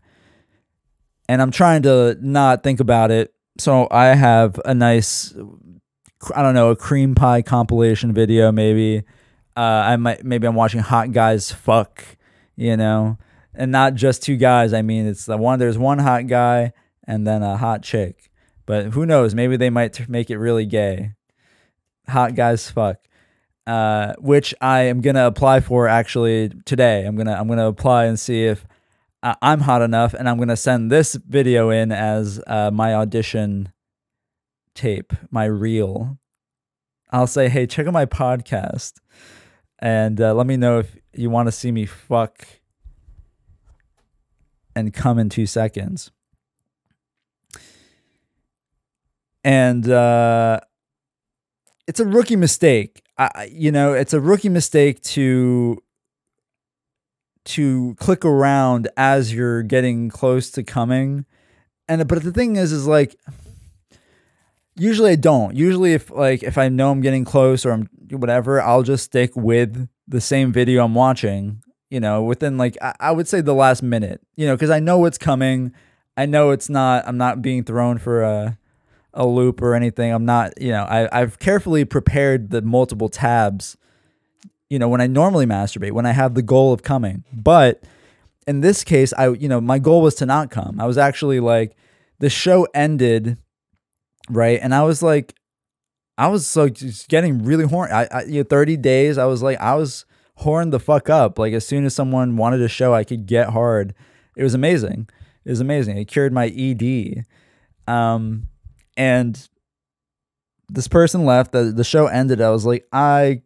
And 1.30 1.42
I'm 1.42 1.52
trying 1.52 1.84
to 1.84 2.18
not 2.22 2.64
think 2.64 2.80
about 2.80 3.12
it. 3.12 3.34
So 3.60 3.88
I 3.92 4.08
have 4.08 4.60
a 4.66 4.74
nice, 4.74 5.34
I 6.36 6.42
don't 6.42 6.56
know, 6.56 6.72
a 6.72 6.76
cream 6.76 7.16
pie 7.16 7.42
compilation 7.42 8.14
video 8.14 8.52
maybe. 8.52 9.04
Uh, 9.56 9.60
I 9.86 9.96
might 9.98 10.24
maybe 10.24 10.48
I'm 10.48 10.56
watching 10.56 10.80
hot 10.80 11.12
guys 11.12 11.52
fuck, 11.52 12.04
you 12.56 12.76
know, 12.76 13.18
and 13.54 13.72
not 13.72 13.94
just 13.94 14.24
two 14.24 14.38
guys. 14.38 14.74
I 14.74 14.82
mean, 14.82 15.06
it's 15.06 15.26
the 15.26 15.38
one. 15.38 15.60
There's 15.60 15.78
one 15.78 16.00
hot 16.00 16.28
guy 16.28 16.74
and 17.06 17.28
then 17.28 17.44
a 17.44 17.58
hot 17.58 17.84
chick. 17.84 18.32
But 18.66 18.88
who 18.88 19.06
knows? 19.06 19.36
Maybe 19.36 19.58
they 19.58 19.70
might 19.70 20.10
make 20.10 20.30
it 20.32 20.38
really 20.38 20.66
gay. 20.66 21.14
Hot 22.08 22.34
guys 22.34 22.70
fuck. 22.70 22.98
Uh, 23.66 24.14
which 24.18 24.54
I 24.60 24.82
am 24.82 25.00
gonna 25.00 25.26
apply 25.26 25.62
for 25.62 25.88
actually 25.88 26.50
today. 26.66 27.06
I'm 27.06 27.16
gonna 27.16 27.34
I'm 27.34 27.48
gonna 27.48 27.68
apply 27.68 28.06
and 28.06 28.20
see 28.20 28.44
if 28.44 28.66
uh, 29.22 29.36
I'm 29.42 29.62
hot 29.62 29.82
enough, 29.82 30.14
and 30.14 30.28
I'm 30.28 30.38
gonna 30.38 30.58
send 30.58 30.92
this 30.92 31.16
video 31.16 31.70
in 31.70 31.92
as 31.92 32.42
uh, 32.46 32.72
my 32.72 32.94
audition 32.94 33.72
tape, 34.76 35.14
my 35.32 35.46
reel. 35.46 36.18
I'll 37.12 37.28
say, 37.28 37.48
hey, 37.48 37.66
check 37.68 37.88
out 37.88 37.94
my 37.94 38.06
podcast, 38.06 38.94
and 39.80 40.20
uh, 40.20 40.34
let 40.34 40.46
me 40.46 40.58
know 40.58 40.80
if 40.80 40.98
you 41.14 41.30
want 41.30 41.48
to 41.48 41.52
see 41.52 41.72
me 41.72 41.86
fuck 41.86 42.46
and 44.76 44.94
come 44.94 45.20
in 45.20 45.30
two 45.30 45.46
seconds. 45.46 46.12
and 49.44 49.90
uh, 49.90 50.60
it's 51.88 52.00
a 52.00 52.06
rookie 52.06 52.36
mistake. 52.36 53.02
I, 53.18 53.50
you 53.52 53.72
know, 53.72 53.94
it's 53.94 54.14
a 54.14 54.20
rookie 54.20 54.50
mistake 54.50 55.02
to 55.04 55.82
to 57.46 57.96
click 57.96 58.24
around 58.24 58.88
as 58.96 59.34
you're 59.34 59.64
getting 59.64 60.10
close 60.10 60.50
to 60.52 60.64
coming, 60.64 61.26
and 61.88 62.08
but 62.08 62.24
the 62.24 62.32
thing 62.32 62.56
is, 62.56 62.72
is 62.72 62.88
like 62.88 63.16
usually 64.76 65.12
I 65.12 65.16
don't. 65.16 65.56
Usually, 65.56 65.94
if 65.94 66.10
like 66.10 66.44
if 66.44 66.58
I 66.58 66.70
know 66.70 66.92
I'm 66.92 67.02
getting 67.02 67.26
close 67.26 67.66
or 67.66 67.72
I'm 67.72 67.90
whatever, 68.10 68.62
I'll 68.62 68.84
just 68.84 69.06
stick 69.06 69.36
with 69.36 69.88
the 70.08 70.22
same 70.22 70.52
video 70.52 70.84
I'm 70.84 70.96
watching. 70.96 71.62
You 71.90 72.00
know, 72.00 72.24
within 72.24 72.58
like 72.58 72.78
I, 72.82 72.96
I 73.00 73.12
would 73.12 73.28
say 73.28 73.42
the 73.42 73.54
last 73.54 73.84
minute. 73.84 74.22
You 74.36 74.48
know, 74.48 74.56
because 74.56 74.70
I 74.70 74.80
know 74.80 74.98
what's 74.98 75.18
coming. 75.18 75.74
I 76.16 76.26
know 76.26 76.52
it's 76.52 76.70
not. 76.70 77.08
I'm 77.08 77.18
not 77.18 77.42
being 77.42 77.64
thrown 77.64 77.98
for 77.98 78.22
a 78.22 78.58
a 79.14 79.26
loop 79.26 79.62
or 79.62 79.76
anything. 79.76 80.12
I'm 80.12 80.26
not, 80.26 80.60
you 80.60 80.72
know, 80.72 80.84
I, 80.84 81.22
I've 81.22 81.40
carefully 81.40 81.86
prepared 81.86 82.50
the 82.50 82.62
multiple 82.62 83.10
tabs, 83.10 83.78
you 84.70 84.80
know, 84.80 84.88
when 84.88 85.02
I 85.02 85.08
normally 85.08 85.46
masturbate, 85.46 85.92
when 85.92 86.06
I 86.06 86.12
have 86.12 86.34
the 86.34 86.42
goal 86.42 86.74
of 86.74 86.84
coming. 86.84 87.24
But 87.32 87.84
in 88.48 88.62
this 88.62 88.84
case, 88.84 89.14
I, 89.14 89.30
you 89.30 89.48
know, 89.48 89.62
my 89.62 89.80
goal 89.80 90.02
was 90.02 90.16
to 90.16 90.26
not 90.26 90.52
come. 90.52 90.80
I 90.80 90.86
was 90.86 90.98
actually 90.98 91.40
like, 91.40 91.76
the 92.20 92.30
show 92.30 92.68
ended, 92.74 93.38
right? 94.30 94.60
And 94.62 94.74
I 94.74 94.84
was 94.84 95.04
like, 95.04 95.36
I 96.18 96.28
was 96.28 96.56
like 96.56 96.76
just 96.76 97.10
getting 97.10 97.44
really 97.44 97.66
horny. 97.66 97.92
I, 97.92 98.04
I 98.06 98.24
you 98.24 98.40
know, 98.40 98.48
30 98.48 98.78
days, 98.78 99.18
I 99.18 99.26
was 99.26 99.42
like, 99.42 99.60
I 99.60 99.76
was 99.76 100.06
horned 100.38 100.74
the 100.74 100.80
fuck 100.80 101.10
up. 101.10 101.38
Like 101.38 101.54
as 101.54 101.66
soon 101.66 101.86
as 101.86 101.96
someone 101.96 102.38
wanted 102.38 102.62
a 102.62 102.68
show, 102.68 102.94
I 102.94 103.04
could 103.04 103.26
get 103.26 103.50
hard. 103.50 103.94
It 104.36 104.44
was 104.44 104.54
amazing. 104.54 105.10
It 105.46 105.50
was 105.50 105.60
amazing. 105.60 105.98
It 105.98 106.06
cured 106.06 106.34
my 106.34 106.48
ED. 106.48 107.26
Um, 107.88 108.48
and 108.98 109.50
this 110.70 110.88
person 110.88 111.26
left. 111.26 111.52
The 111.52 111.66
the 111.66 111.84
show 111.84 112.08
ended. 112.08 112.42
I 112.42 112.50
was 112.50 112.66
like, 112.66 112.88
I 112.92 113.42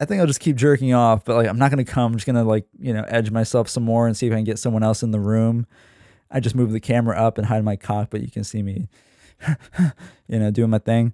I 0.00 0.04
think 0.04 0.20
I'll 0.20 0.26
just 0.26 0.40
keep 0.40 0.56
jerking 0.56 0.94
off, 0.94 1.24
but 1.24 1.36
like 1.36 1.48
I'm 1.48 1.58
not 1.58 1.70
gonna 1.70 1.84
come. 1.84 2.12
I'm 2.12 2.18
just 2.18 2.26
gonna 2.26 2.44
like, 2.44 2.66
you 2.78 2.92
know, 2.92 3.04
edge 3.08 3.30
myself 3.30 3.68
some 3.68 3.84
more 3.84 4.06
and 4.06 4.16
see 4.16 4.26
if 4.26 4.32
I 4.32 4.36
can 4.36 4.44
get 4.44 4.58
someone 4.58 4.82
else 4.82 5.02
in 5.02 5.10
the 5.10 5.20
room. 5.20 5.66
I 6.30 6.40
just 6.40 6.54
move 6.54 6.72
the 6.72 6.80
camera 6.80 7.16
up 7.16 7.38
and 7.38 7.46
hide 7.46 7.64
my 7.64 7.76
cock, 7.76 8.08
but 8.10 8.20
you 8.20 8.30
can 8.30 8.44
see 8.44 8.62
me 8.62 8.88
you 10.28 10.38
know, 10.38 10.50
doing 10.50 10.70
my 10.70 10.78
thing. 10.78 11.12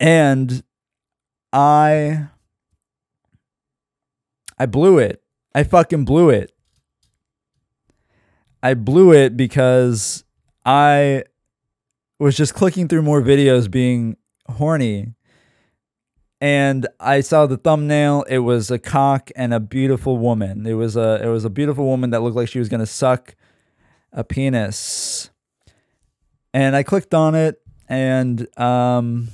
And 0.00 0.62
I 1.52 2.26
I 4.58 4.66
blew 4.66 4.98
it. 4.98 5.22
I 5.54 5.64
fucking 5.64 6.04
blew 6.04 6.30
it. 6.30 6.52
I 8.62 8.74
blew 8.74 9.12
it 9.12 9.36
because 9.36 10.24
I 10.64 11.24
was 12.22 12.36
just 12.36 12.54
clicking 12.54 12.86
through 12.86 13.02
more 13.02 13.20
videos 13.20 13.68
being 13.68 14.16
horny. 14.48 15.14
And 16.40 16.86
I 17.00 17.20
saw 17.20 17.46
the 17.46 17.56
thumbnail. 17.56 18.22
It 18.28 18.38
was 18.38 18.70
a 18.70 18.78
cock 18.78 19.30
and 19.36 19.52
a 19.52 19.60
beautiful 19.60 20.18
woman. 20.18 20.66
It 20.66 20.74
was 20.74 20.96
a 20.96 21.20
it 21.22 21.28
was 21.28 21.44
a 21.44 21.50
beautiful 21.50 21.84
woman 21.84 22.10
that 22.10 22.22
looked 22.22 22.36
like 22.36 22.48
she 22.48 22.58
was 22.58 22.68
gonna 22.68 22.86
suck 22.86 23.34
a 24.12 24.24
penis. 24.24 25.30
And 26.54 26.76
I 26.76 26.82
clicked 26.82 27.14
on 27.14 27.34
it 27.34 27.60
and 27.88 28.46
um 28.58 29.28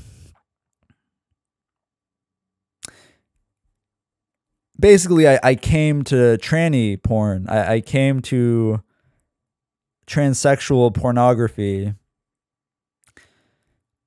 basically 4.81 5.29
I, 5.29 5.39
I 5.43 5.55
came 5.57 6.05
to 6.05 6.39
tranny 6.39 7.03
porn. 7.03 7.49
I, 7.49 7.75
I 7.75 7.81
came 7.81 8.21
to 8.23 8.83
transsexual 10.07 10.95
pornography 10.95 11.95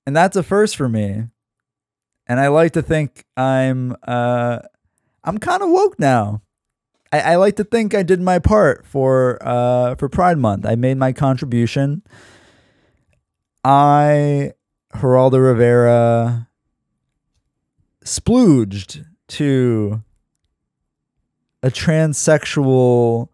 and 0.06 0.16
that's 0.16 0.36
a 0.36 0.44
first 0.44 0.76
for 0.76 0.90
me. 0.90 1.28
And 2.28 2.40
I 2.40 2.48
like 2.48 2.74
to 2.74 2.82
think 2.82 3.26
I'm 3.36 3.96
uh, 4.04 4.60
I'm 5.24 5.38
kind 5.38 5.62
of 5.62 5.70
woke 5.70 6.00
now. 6.00 6.42
I, 7.12 7.20
I, 7.20 7.36
like 7.36 7.58
to 7.58 7.66
think 7.66 7.94
I 7.94 8.04
did 8.04 8.22
my 8.22 8.40
part 8.40 8.86
for 8.86 9.38
uh, 9.42 9.96
for 9.96 10.08
Pride 10.08 10.38
Month. 10.38 10.66
I 10.66 10.76
made 10.76 10.98
my 10.98 11.12
contribution. 11.12 12.04
I 13.64 14.54
Geraldo 14.94 15.44
Rivera 15.44 16.48
splooged 18.06 19.06
to 19.28 20.04
a 21.62 21.70
transsexual 21.70 23.30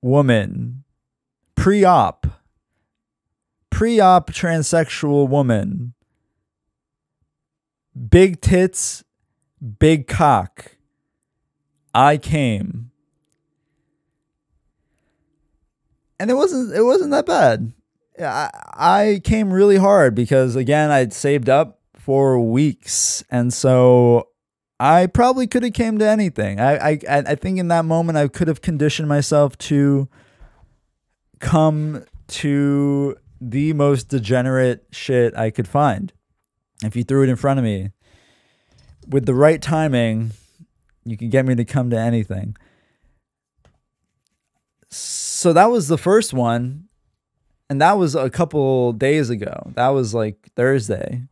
woman 0.00 0.84
pre-op 1.54 2.26
pre-op 3.78 4.32
transsexual 4.32 5.28
woman 5.28 5.94
big 8.10 8.40
tits, 8.40 9.04
big 9.78 10.08
cock. 10.08 10.76
I 11.94 12.16
came. 12.16 12.90
And 16.18 16.28
it 16.28 16.34
wasn't 16.34 16.74
it 16.74 16.82
wasn't 16.82 17.12
that 17.12 17.26
bad. 17.26 17.72
I 18.20 18.50
I 18.74 19.20
came 19.22 19.52
really 19.52 19.76
hard 19.76 20.16
because 20.16 20.56
again 20.56 20.90
I'd 20.90 21.12
saved 21.12 21.48
up 21.48 21.78
for 21.94 22.40
weeks 22.40 23.22
and 23.30 23.54
so 23.54 24.26
I 24.80 25.06
probably 25.06 25.46
could 25.46 25.62
have 25.62 25.72
came 25.72 26.00
to 26.00 26.08
anything. 26.08 26.58
I, 26.58 26.90
I 26.90 26.98
I 27.06 27.34
think 27.36 27.60
in 27.60 27.68
that 27.68 27.84
moment 27.84 28.18
I 28.18 28.26
could 28.26 28.48
have 28.48 28.60
conditioned 28.60 29.08
myself 29.08 29.56
to 29.58 30.08
come 31.38 32.04
to 32.26 33.16
the 33.40 33.72
most 33.72 34.08
degenerate 34.08 34.86
shit 34.90 35.36
I 35.36 35.50
could 35.50 35.68
find. 35.68 36.12
If 36.82 36.96
you 36.96 37.04
threw 37.04 37.24
it 37.24 37.28
in 37.28 37.36
front 37.36 37.58
of 37.58 37.64
me 37.64 37.90
with 39.08 39.26
the 39.26 39.34
right 39.34 39.60
timing, 39.60 40.32
you 41.04 41.16
can 41.16 41.30
get 41.30 41.46
me 41.46 41.54
to 41.54 41.64
come 41.64 41.90
to 41.90 41.98
anything. 41.98 42.56
So 44.90 45.52
that 45.52 45.70
was 45.70 45.88
the 45.88 45.98
first 45.98 46.32
one. 46.32 46.84
And 47.70 47.80
that 47.82 47.98
was 47.98 48.14
a 48.14 48.30
couple 48.30 48.92
days 48.92 49.28
ago. 49.28 49.72
That 49.74 49.88
was 49.88 50.14
like 50.14 50.48
Thursday. 50.56 51.22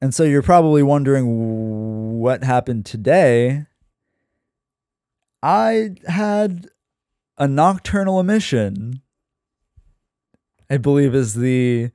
And 0.00 0.14
so 0.14 0.22
you're 0.22 0.42
probably 0.42 0.82
wondering 0.82 2.20
what 2.20 2.44
happened 2.44 2.86
today. 2.86 3.66
I 5.42 5.96
had 6.06 6.68
a 7.38 7.48
nocturnal 7.48 8.20
emission. 8.20 9.02
I 10.68 10.76
believe 10.78 11.14
is 11.14 11.34
the 11.34 11.90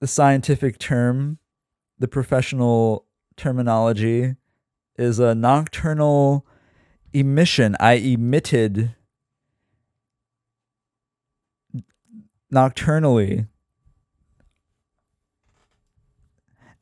the 0.00 0.06
scientific 0.06 0.78
term, 0.78 1.38
the 1.98 2.08
professional 2.08 3.06
terminology 3.36 4.36
is 4.96 5.18
a 5.18 5.34
nocturnal 5.34 6.46
emission. 7.12 7.76
I 7.80 7.94
emitted 7.94 8.94
nocturnally. 12.52 13.48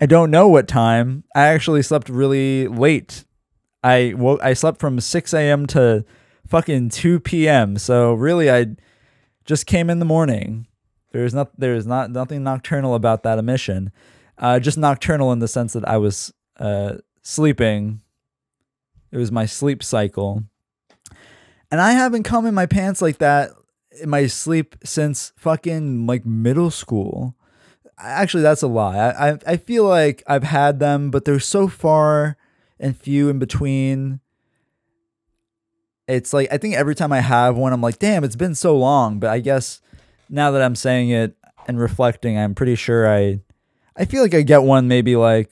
I 0.00 0.06
don't 0.06 0.30
know 0.30 0.48
what 0.48 0.66
time. 0.66 1.24
I 1.34 1.46
actually 1.46 1.82
slept 1.82 2.08
really 2.08 2.66
late. 2.66 3.24
I 3.84 4.14
woke 4.16 4.40
I 4.42 4.52
slept 4.52 4.80
from 4.80 5.00
6 5.00 5.32
a.m. 5.32 5.66
to 5.68 6.04
fucking 6.46 6.90
2 6.90 7.20
p.m. 7.20 7.78
So 7.78 8.12
really 8.12 8.50
I 8.50 8.74
just 9.44 9.66
came 9.66 9.90
in 9.90 9.98
the 9.98 10.04
morning. 10.04 10.66
There's 11.12 11.34
not 11.34 11.58
there's 11.58 11.86
not 11.86 12.10
nothing 12.10 12.42
nocturnal 12.42 12.94
about 12.94 13.22
that 13.22 13.38
emission. 13.38 13.92
Uh, 14.38 14.58
just 14.58 14.78
nocturnal 14.78 15.32
in 15.32 15.40
the 15.40 15.48
sense 15.48 15.74
that 15.74 15.86
I 15.86 15.98
was 15.98 16.32
uh, 16.58 16.94
sleeping. 17.22 18.00
It 19.10 19.18
was 19.18 19.30
my 19.30 19.46
sleep 19.46 19.82
cycle. 19.82 20.44
And 21.70 21.80
I 21.80 21.92
haven't 21.92 22.24
come 22.24 22.46
in 22.46 22.54
my 22.54 22.66
pants 22.66 23.00
like 23.00 23.18
that 23.18 23.50
in 24.00 24.08
my 24.08 24.26
sleep 24.26 24.76
since 24.84 25.32
fucking 25.36 26.06
like 26.06 26.24
middle 26.24 26.70
school. 26.70 27.36
Actually, 27.98 28.42
that's 28.42 28.62
a 28.62 28.66
lie. 28.68 28.96
I, 28.96 29.30
I, 29.30 29.38
I 29.46 29.56
feel 29.56 29.84
like 29.84 30.22
I've 30.26 30.42
had 30.42 30.80
them, 30.80 31.10
but 31.10 31.24
they're 31.24 31.38
so 31.38 31.68
far 31.68 32.36
and 32.80 32.96
few 32.96 33.28
in 33.28 33.38
between. 33.38 34.20
It's 36.08 36.32
like 36.32 36.48
I 36.52 36.58
think 36.58 36.74
every 36.74 36.94
time 36.94 37.12
I 37.12 37.20
have 37.20 37.56
one, 37.56 37.72
I'm 37.72 37.80
like, 37.80 37.98
damn, 37.98 38.24
it's 38.24 38.36
been 38.36 38.54
so 38.54 38.76
long. 38.76 39.18
But 39.18 39.30
I 39.30 39.40
guess 39.40 39.80
now 40.28 40.50
that 40.50 40.62
I'm 40.62 40.74
saying 40.74 41.10
it 41.10 41.36
and 41.66 41.78
reflecting, 41.78 42.38
I'm 42.38 42.54
pretty 42.54 42.74
sure 42.74 43.12
I 43.12 43.40
I 43.96 44.04
feel 44.04 44.22
like 44.22 44.34
I 44.34 44.42
get 44.42 44.62
one 44.62 44.88
maybe 44.88 45.16
like 45.16 45.50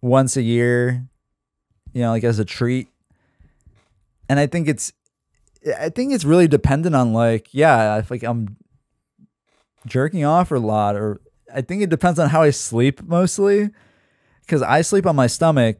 once 0.00 0.36
a 0.36 0.42
year, 0.42 1.06
you 1.92 2.02
know, 2.02 2.10
like 2.10 2.24
as 2.24 2.38
a 2.38 2.44
treat. 2.44 2.88
And 4.28 4.38
I 4.38 4.46
think 4.46 4.68
it's 4.68 4.92
I 5.78 5.88
think 5.88 6.12
it's 6.12 6.24
really 6.24 6.48
dependent 6.48 6.94
on 6.94 7.12
like, 7.12 7.48
yeah, 7.52 7.98
if 7.98 8.10
like 8.10 8.22
I'm 8.22 8.56
jerking 9.86 10.24
off 10.24 10.50
a 10.52 10.56
lot 10.56 10.94
or 10.96 11.20
I 11.52 11.60
think 11.60 11.82
it 11.82 11.90
depends 11.90 12.18
on 12.18 12.28
how 12.28 12.42
I 12.42 12.50
sleep 12.50 13.02
mostly 13.02 13.70
cuz 14.46 14.62
I 14.62 14.82
sleep 14.82 15.06
on 15.06 15.16
my 15.16 15.26
stomach 15.26 15.78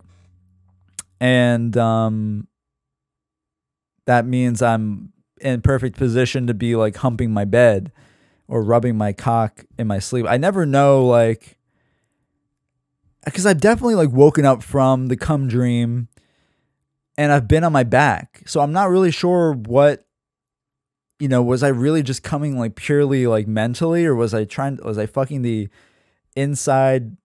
and 1.21 1.77
um 1.77 2.49
that 4.07 4.27
means 4.27 4.63
I'm 4.63 5.13
in 5.41 5.61
perfect 5.61 5.97
position 5.97 6.47
to 6.47 6.55
be 6.55 6.77
like 6.77 6.97
humping 6.97 7.33
my 7.33 7.45
bed 7.45 7.93
or 8.49 8.63
rubbing 8.63 8.97
my 8.97 9.13
cock 9.13 9.65
in 9.79 9.87
my 9.87 9.99
sleep. 9.99 10.27
I 10.29 10.37
never 10.37 10.67
know 10.67 11.07
like 11.07 11.59
because 13.25 13.47
I've 13.47 13.61
definitely 13.61 13.95
like 13.95 14.11
woken 14.11 14.45
up 14.45 14.63
from 14.63 15.07
the 15.07 15.17
cum 15.17 15.49
dream 15.49 16.09
and 17.17 17.31
I've 17.31 17.49
been 17.49 17.65
on 17.65 17.73
my 17.73 17.85
back. 17.85 18.43
So 18.47 18.61
I'm 18.61 18.73
not 18.73 18.91
really 18.91 19.11
sure 19.11 19.53
what 19.53 20.07
you 21.19 21.29
know, 21.29 21.41
was 21.41 21.63
I 21.63 21.69
really 21.69 22.03
just 22.03 22.25
coming 22.25 22.59
like 22.59 22.75
purely 22.75 23.29
like 23.29 23.47
mentally 23.47 24.05
or 24.05 24.15
was 24.15 24.35
I 24.35 24.45
trying 24.45 24.81
was 24.85 24.99
I 24.99 25.07
fucking 25.07 25.43
the 25.43 25.69
inside 26.35 27.17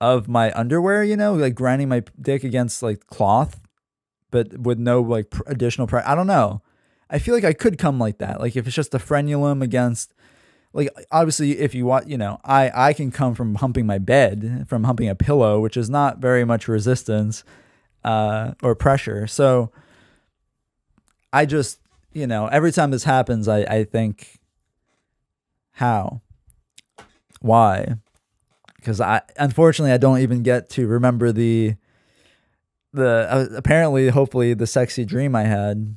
of 0.00 0.28
my 0.28 0.50
underwear, 0.52 1.04
you 1.04 1.16
know, 1.16 1.34
like 1.34 1.54
grinding 1.54 1.90
my 1.90 2.02
dick 2.20 2.42
against 2.42 2.82
like 2.82 3.06
cloth 3.06 3.60
but 4.30 4.58
with 4.58 4.78
no 4.78 5.00
like 5.00 5.30
pr- 5.30 5.42
additional 5.46 5.88
I 5.92 6.14
don't 6.14 6.26
know. 6.26 6.62
I 7.08 7.18
feel 7.18 7.34
like 7.34 7.44
I 7.44 7.52
could 7.52 7.78
come 7.78 7.98
like 7.98 8.18
that. 8.18 8.40
Like 8.40 8.56
if 8.56 8.66
it's 8.66 8.74
just 8.74 8.94
a 8.94 8.98
frenulum 8.98 9.62
against 9.62 10.12
like 10.76 10.90
obviously 11.10 11.58
if 11.58 11.74
you 11.74 11.86
want 11.86 12.06
you 12.06 12.18
know 12.18 12.38
i 12.44 12.70
i 12.74 12.92
can 12.92 13.10
come 13.10 13.34
from 13.34 13.56
humping 13.56 13.86
my 13.86 13.98
bed 13.98 14.66
from 14.68 14.84
humping 14.84 15.08
a 15.08 15.14
pillow 15.14 15.58
which 15.58 15.76
is 15.76 15.88
not 15.88 16.18
very 16.18 16.44
much 16.44 16.68
resistance 16.68 17.42
uh, 18.04 18.52
or 18.62 18.74
pressure 18.76 19.26
so 19.26 19.72
i 21.32 21.44
just 21.44 21.80
you 22.12 22.26
know 22.26 22.46
every 22.48 22.70
time 22.70 22.90
this 22.90 23.04
happens 23.04 23.48
i 23.48 23.60
i 23.62 23.82
think 23.82 24.38
how 25.72 26.20
why 27.40 27.96
because 28.76 29.00
i 29.00 29.20
unfortunately 29.38 29.92
i 29.92 29.96
don't 29.96 30.18
even 30.18 30.42
get 30.42 30.68
to 30.68 30.86
remember 30.86 31.32
the 31.32 31.74
the 32.96 33.28
uh, 33.30 33.46
apparently 33.56 34.08
hopefully 34.08 34.54
the 34.54 34.66
sexy 34.66 35.04
dream 35.04 35.34
i 35.36 35.44
had 35.44 35.96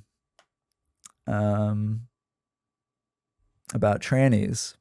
um 1.27 2.01
about 3.73 4.01
trannies, 4.01 4.75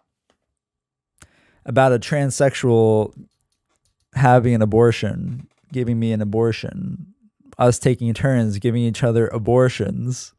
about 1.65 1.93
a 1.93 1.99
transsexual 1.99 3.13
having 4.15 4.55
an 4.55 4.63
abortion, 4.63 5.47
giving 5.73 5.99
me 5.99 6.13
an 6.13 6.23
abortion, 6.23 7.15
us 7.59 7.79
taking 7.79 8.13
turns 8.15 8.59
giving 8.59 8.83
each 8.83 9.03
other 9.03 9.29
abortions. 9.29 10.33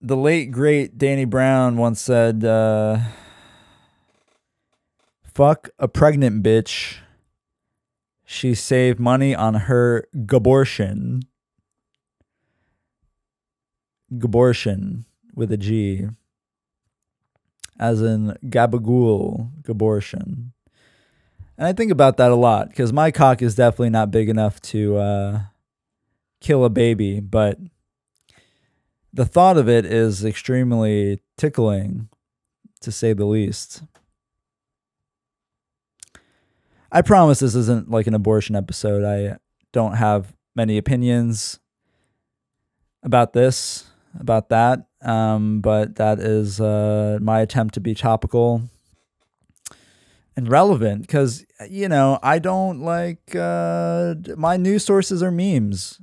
the 0.00 0.16
late 0.16 0.50
great 0.50 0.98
Danny 0.98 1.24
Brown 1.24 1.76
once 1.78 2.00
said, 2.00 2.44
uh, 2.44 2.98
"Fuck 5.34 5.70
a 5.78 5.88
pregnant 5.88 6.42
bitch." 6.42 6.98
She 8.24 8.54
saved 8.54 8.98
money 8.98 9.34
on 9.34 9.54
her 9.54 10.08
abortion. 10.14 11.22
Gabortion 14.12 15.04
with 15.34 15.52
a 15.52 15.56
G, 15.56 16.06
as 17.78 18.00
in 18.00 18.36
gabagool, 18.44 19.50
gabortion. 19.62 20.52
And 21.56 21.66
I 21.66 21.72
think 21.72 21.90
about 21.90 22.16
that 22.16 22.30
a 22.30 22.36
lot 22.36 22.68
because 22.68 22.92
my 22.92 23.10
cock 23.10 23.42
is 23.42 23.54
definitely 23.54 23.90
not 23.90 24.10
big 24.10 24.28
enough 24.28 24.60
to 24.62 24.96
uh, 24.96 25.40
kill 26.40 26.64
a 26.64 26.70
baby, 26.70 27.20
but 27.20 27.58
the 29.12 29.24
thought 29.24 29.56
of 29.56 29.68
it 29.68 29.84
is 29.84 30.24
extremely 30.24 31.20
tickling, 31.36 32.08
to 32.80 32.90
say 32.90 33.12
the 33.12 33.26
least. 33.26 33.82
I 36.94 37.02
promise 37.02 37.40
this 37.40 37.56
isn't 37.56 37.90
like 37.90 38.06
an 38.06 38.14
abortion 38.14 38.54
episode. 38.54 39.04
I 39.04 39.38
don't 39.72 39.96
have 39.96 40.32
many 40.54 40.78
opinions 40.78 41.58
about 43.02 43.32
this 43.32 43.90
about 44.18 44.48
that. 44.50 44.86
Um, 45.02 45.60
but 45.60 45.96
that 45.96 46.20
is 46.20 46.60
uh, 46.60 47.18
my 47.20 47.40
attempt 47.40 47.74
to 47.74 47.80
be 47.80 47.94
topical 47.94 48.62
and 50.36 50.48
relevant 50.48 51.02
because 51.02 51.44
you 51.68 51.88
know 51.88 52.18
I 52.22 52.38
don't 52.38 52.80
like 52.80 53.34
uh, 53.34 54.14
my 54.36 54.56
news 54.56 54.84
sources 54.84 55.20
are 55.22 55.32
memes. 55.32 56.00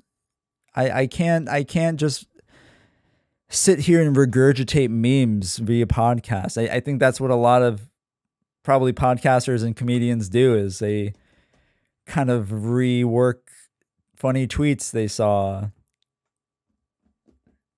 I 0.75 0.91
I 0.91 1.07
can't 1.07 1.47
I 1.47 1.63
can't 1.63 1.99
just 1.99 2.27
sit 3.49 3.79
here 3.79 4.01
and 4.01 4.15
regurgitate 4.15 4.89
memes 4.89 5.57
via 5.57 5.85
podcast. 5.85 6.61
I, 6.61 6.75
I 6.75 6.79
think 6.81 6.99
that's 6.99 7.19
what 7.19 7.31
a 7.31 7.35
lot 7.35 7.61
of 7.61 7.87
probably 8.63 8.93
podcasters 8.93 9.63
and 9.63 9.75
comedians 9.75 10.29
do 10.29 10.55
is 10.55 10.79
they 10.79 11.13
kind 12.05 12.29
of 12.29 12.47
rework 12.47 13.39
funny 14.15 14.47
tweets 14.47 14.91
they 14.91 15.07
saw 15.07 15.69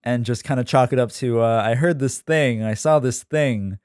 and 0.03 0.25
just 0.25 0.43
kind 0.43 0.59
of 0.59 0.65
chalk 0.65 0.91
it 0.91 0.99
up 0.99 1.11
to 1.11 1.41
uh, 1.41 1.63
I 1.65 1.75
heard 1.75 1.99
this 1.99 2.19
thing, 2.19 2.63
I 2.63 2.73
saw 2.73 2.99
this 2.99 3.23
thing. 3.23 3.79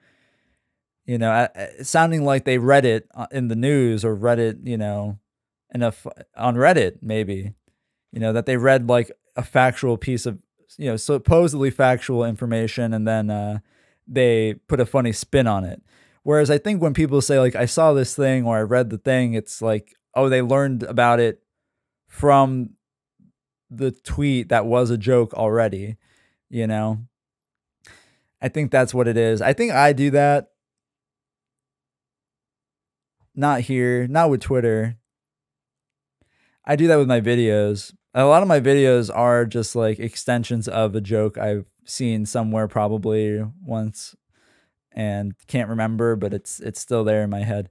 You 1.06 1.16
know, 1.16 1.48
sounding 1.80 2.22
like 2.22 2.44
they 2.44 2.58
read 2.58 2.84
it 2.84 3.08
uh, 3.14 3.28
in 3.30 3.48
the 3.48 3.56
news 3.56 4.04
or 4.04 4.14
read 4.14 4.38
it, 4.38 4.58
you 4.62 4.76
know, 4.76 5.18
a 5.74 5.94
on 6.36 6.56
Reddit 6.56 6.98
maybe. 7.02 7.54
You 8.12 8.20
know 8.20 8.32
that 8.32 8.46
they 8.46 8.56
read 8.56 8.88
like 8.88 9.10
a 9.36 9.42
factual 9.42 9.96
piece 9.96 10.26
of 10.26 10.38
you 10.76 10.86
know 10.86 10.96
supposedly 10.96 11.70
factual 11.70 12.24
information 12.24 12.92
and 12.92 13.06
then 13.06 13.30
uh, 13.30 13.58
they 14.06 14.54
put 14.66 14.80
a 14.80 14.86
funny 14.86 15.12
spin 15.12 15.46
on 15.46 15.64
it. 15.64 15.82
Whereas 16.22 16.50
I 16.50 16.58
think 16.58 16.82
when 16.82 16.94
people 16.94 17.20
say 17.20 17.38
like 17.38 17.54
I 17.56 17.66
saw 17.66 17.92
this 17.92 18.14
thing 18.14 18.44
or 18.44 18.58
I 18.58 18.62
read 18.62 18.90
the 18.90 18.98
thing, 18.98 19.34
it's 19.34 19.62
like 19.62 19.94
oh 20.14 20.28
they 20.28 20.42
learned 20.42 20.82
about 20.82 21.20
it 21.20 21.42
from 22.08 22.70
the 23.70 23.90
tweet 23.90 24.48
that 24.48 24.66
was 24.66 24.90
a 24.90 24.98
joke 24.98 25.34
already, 25.34 25.96
you 26.48 26.66
know. 26.66 26.98
I 28.40 28.48
think 28.48 28.70
that's 28.70 28.94
what 28.94 29.08
it 29.08 29.16
is. 29.16 29.42
I 29.42 29.52
think 29.52 29.72
I 29.72 29.92
do 29.92 30.10
that. 30.10 30.50
Not 33.34 33.62
here, 33.62 34.06
not 34.08 34.30
with 34.30 34.40
Twitter. 34.40 34.96
I 36.64 36.76
do 36.76 36.86
that 36.88 36.96
with 36.96 37.08
my 37.08 37.20
videos. 37.20 37.94
A 38.14 38.24
lot 38.24 38.42
of 38.42 38.48
my 38.48 38.60
videos 38.60 39.14
are 39.14 39.44
just 39.44 39.76
like 39.76 39.98
extensions 39.98 40.66
of 40.66 40.94
a 40.94 41.00
joke 41.00 41.38
I've 41.38 41.66
seen 41.84 42.26
somewhere 42.26 42.68
probably 42.68 43.44
once 43.64 44.14
and 44.92 45.34
can't 45.46 45.68
remember, 45.68 46.16
but 46.16 46.34
it's 46.34 46.60
it's 46.60 46.80
still 46.80 47.04
there 47.04 47.22
in 47.22 47.30
my 47.30 47.40
head. 47.40 47.68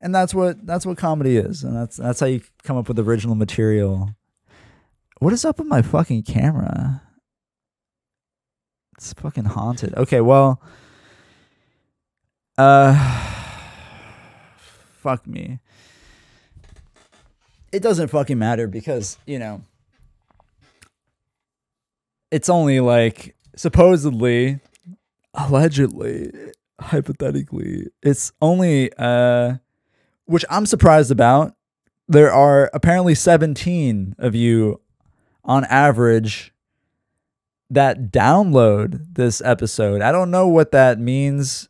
And 0.00 0.14
that's 0.14 0.34
what 0.34 0.64
that's 0.66 0.86
what 0.86 0.96
comedy 0.96 1.36
is, 1.36 1.64
and 1.64 1.74
that's 1.74 1.96
that's 1.96 2.20
how 2.20 2.26
you 2.26 2.42
come 2.62 2.76
up 2.76 2.88
with 2.88 2.98
original 2.98 3.34
material. 3.34 4.10
What 5.18 5.32
is 5.32 5.44
up 5.44 5.58
with 5.58 5.66
my 5.66 5.82
fucking 5.82 6.22
camera? 6.22 7.02
It's 8.96 9.12
fucking 9.12 9.46
haunted. 9.46 9.94
Okay, 9.96 10.20
well, 10.20 10.62
uh, 12.56 12.94
fuck 14.56 15.26
me. 15.26 15.58
It 17.72 17.82
doesn't 17.82 18.08
fucking 18.08 18.38
matter 18.38 18.66
because 18.68 19.18
you 19.26 19.38
know 19.38 19.62
it's 22.30 22.48
only 22.48 22.80
like 22.80 23.34
supposedly, 23.56 24.60
allegedly, 25.34 26.30
hypothetically, 26.80 27.88
it's 28.02 28.32
only 28.40 28.90
uh, 28.98 29.54
which 30.24 30.44
I'm 30.50 30.66
surprised 30.66 31.10
about. 31.10 31.54
There 32.08 32.32
are 32.32 32.70
apparently 32.72 33.14
17 33.14 34.14
of 34.18 34.34
you 34.34 34.80
on 35.44 35.64
average 35.64 36.54
that 37.70 38.10
download 38.10 39.14
this 39.14 39.42
episode. 39.44 40.00
I 40.00 40.12
don't 40.12 40.30
know 40.30 40.48
what 40.48 40.72
that 40.72 40.98
means. 40.98 41.68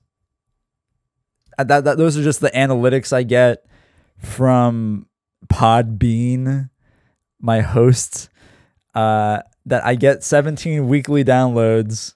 Uh, 1.59 1.65
that, 1.65 1.85
that 1.85 1.99
those 1.99 2.17
are 2.17 2.23
just 2.23 2.41
the 2.41 2.51
analytics 2.51 3.13
I 3.13 3.25
get 3.25 3.67
from 4.19 5.07
Podbean, 5.49 6.71
my 7.41 7.61
host. 7.61 8.29
Uh, 8.95 9.41
that 9.67 9.85
I 9.85 9.97
get 9.97 10.25
17 10.25 10.89
weekly 10.89 11.25
downloads. 11.25 12.15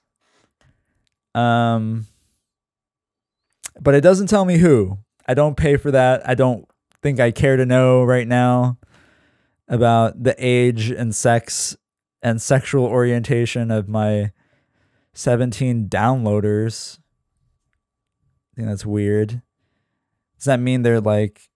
Um, 1.33 2.07
but 3.79 3.95
it 3.95 4.01
doesn't 4.01 4.27
tell 4.27 4.45
me 4.45 4.57
who. 4.57 4.97
I 5.27 5.33
don't 5.33 5.57
pay 5.57 5.77
for 5.77 5.91
that. 5.91 6.27
I 6.27 6.35
don't 6.35 6.67
think 7.01 7.19
I 7.19 7.31
care 7.31 7.57
to 7.57 7.65
know 7.65 8.03
right 8.03 8.27
now 8.27 8.77
about 9.67 10.23
the 10.23 10.35
age 10.37 10.89
and 10.91 11.15
sex 11.15 11.75
and 12.21 12.41
sexual 12.41 12.85
orientation 12.85 13.71
of 13.71 13.87
my 13.87 14.31
17 15.13 15.89
downloaders. 15.89 16.99
I 18.51 18.55
think 18.55 18.67
that's 18.67 18.85
weird. 18.85 19.41
Does 20.37 20.45
that 20.45 20.59
mean 20.59 20.81
they're 20.81 21.01
like, 21.01 21.49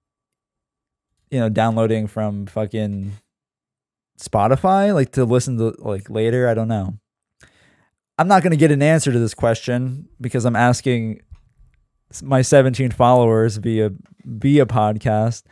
you 1.30 1.40
know, 1.40 1.50
downloading 1.50 2.08
from 2.08 2.46
fucking 2.46 3.14
Spotify, 4.20 4.94
like 4.94 5.12
to 5.14 5.26
listen 5.26 5.58
to 5.58 5.76
like 5.80 6.10
later. 6.10 6.48
I 6.48 6.54
don't 6.54 6.68
know. 6.68 6.98
I'm 8.18 8.28
not 8.28 8.42
going 8.42 8.52
to 8.52 8.58
get 8.58 8.72
an 8.72 8.82
answer 8.82 9.12
to 9.12 9.20
this 9.20 9.34
question 9.34 10.10
because 10.20 10.46
I'm 10.46 10.56
asking 10.56 11.22
my 12.24 12.42
17 12.42 12.92
followers 12.92 13.58
via 13.58 13.92
via 14.24 14.66
podcast. 14.66 15.44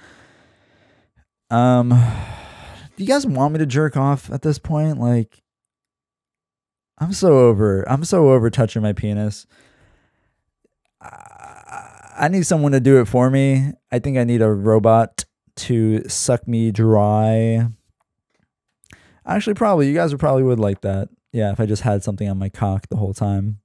Um, 1.52 1.90
do 1.90 3.04
you 3.04 3.08
guys 3.08 3.26
want 3.26 3.54
me 3.54 3.60
to 3.60 3.66
jerk 3.66 3.96
off 3.96 4.32
at 4.32 4.42
this 4.42 4.58
point? 4.58 5.00
Like, 5.00 5.44
I'm 6.98 7.14
so 7.14 7.38
over. 7.38 7.88
I'm 7.90 8.04
so 8.04 8.32
over 8.32 8.50
touching 8.50 8.82
my 8.82 8.94
penis. 8.94 9.46
I 12.18 12.30
need 12.30 12.46
someone 12.46 12.72
to 12.72 12.80
do 12.80 13.02
it 13.02 13.06
for 13.06 13.30
me. 13.30 13.74
I 13.92 14.00
think 14.00 14.18
I 14.18 14.24
need 14.24 14.42
a 14.42 14.52
robot 14.52 15.26
to 15.58 16.08
suck 16.08 16.48
me 16.48 16.72
dry. 16.72 17.68
Actually, 19.26 19.56
probably 19.56 19.88
you 19.88 19.94
guys 19.94 20.12
would 20.12 20.20
probably 20.20 20.44
would 20.44 20.60
like 20.60 20.82
that. 20.82 21.10
Yeah, 21.36 21.52
if 21.52 21.60
I 21.60 21.66
just 21.66 21.82
had 21.82 22.02
something 22.02 22.30
on 22.30 22.40
my 22.40 22.48
cock 22.48 22.88
the 22.90 22.96
whole 22.96 23.14
time. 23.14 23.60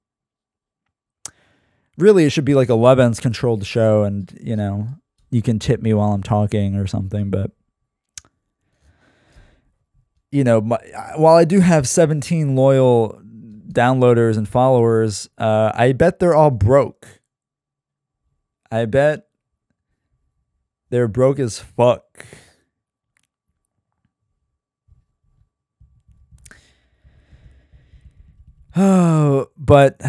Really, 1.97 2.25
it 2.25 2.31
should 2.31 2.43
be 2.43 2.53
like 2.53 2.67
a 2.67 2.73
Lovense 2.73 3.21
controlled 3.21 3.65
show, 3.65 4.03
and 4.03 4.37
you 4.43 4.57
know, 4.57 4.89
you 5.29 5.41
can 5.41 5.57
tip 5.57 5.81
me 5.81 5.93
while 5.93 6.11
I'm 6.11 6.21
talking 6.21 6.75
or 6.75 6.85
something. 6.85 7.29
But 7.29 7.51
you 10.33 10.43
know, 10.43 10.59
my, 10.59 10.79
while 11.15 11.37
I 11.37 11.45
do 11.45 11.61
have 11.61 11.87
17 11.87 12.57
loyal 12.57 13.21
downloaders 13.69 14.37
and 14.37 14.49
followers, 14.49 15.29
uh, 15.37 15.71
I 15.73 15.93
bet 15.93 16.19
they're 16.19 16.35
all 16.35 16.51
broke. 16.51 17.21
I 18.69 18.83
bet 18.83 19.29
they're 20.89 21.07
broke 21.07 21.39
as 21.39 21.59
fuck. 21.59 22.10
Oh, 28.75 29.47
but 29.57 30.01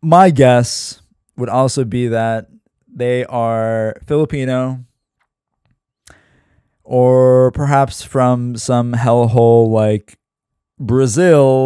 my 0.00 0.30
guess 0.30 1.02
would 1.36 1.48
also 1.48 1.84
be 1.84 2.08
that 2.08 2.48
they 2.94 3.24
are 3.24 3.96
Filipino 4.06 4.84
or 6.84 7.50
perhaps 7.52 8.02
from 8.02 8.56
some 8.56 8.92
hellhole 8.92 9.68
like 9.68 10.18
Brazil. 10.78 11.62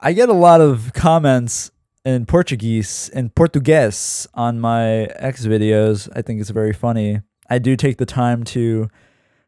I 0.00 0.12
get 0.12 0.28
a 0.28 0.34
lot 0.34 0.60
of 0.60 0.92
comments 0.94 1.70
in 2.04 2.26
Portuguese 2.26 3.10
and 3.14 3.34
Portuguese 3.34 4.26
on 4.34 4.60
my 4.60 5.04
X 5.16 5.46
videos. 5.46 6.08
I 6.14 6.22
think 6.22 6.40
it's 6.40 6.50
very 6.50 6.72
funny. 6.72 7.20
I 7.48 7.58
do 7.58 7.76
take 7.76 7.98
the 7.98 8.06
time 8.06 8.44
to 8.44 8.88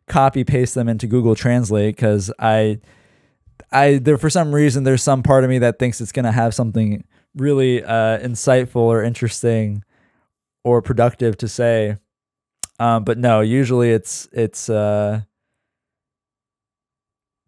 copy 0.07 0.45
paste 0.45 0.75
them 0.75 0.89
into 0.89 1.07
Google 1.07 1.35
Translate 1.35 1.97
because 1.97 2.33
I 2.39 2.81
I 3.73 3.99
there 3.99 4.19
for 4.19 4.31
some 4.31 4.55
reason 4.55 4.85
there's 4.85 5.03
some 5.03 5.23
part 5.23 5.45
of 5.45 5.51
me 5.51 5.59
that 5.59 5.79
thinks 5.79 6.01
it's 6.01 6.13
gonna 6.13 6.33
have 6.33 6.55
something 6.55 7.05
really 7.35 7.83
uh, 7.83 8.19
insightful 8.19 8.77
or 8.77 9.03
interesting 9.03 9.85
or 10.65 10.83
productive 10.83 11.37
to 11.39 11.49
say. 11.49 11.97
Um, 12.79 13.05
but 13.05 13.19
no, 13.19 13.41
usually 13.41 13.91
it's 13.91 14.29
it's 14.33 14.69
uh, 14.69 15.23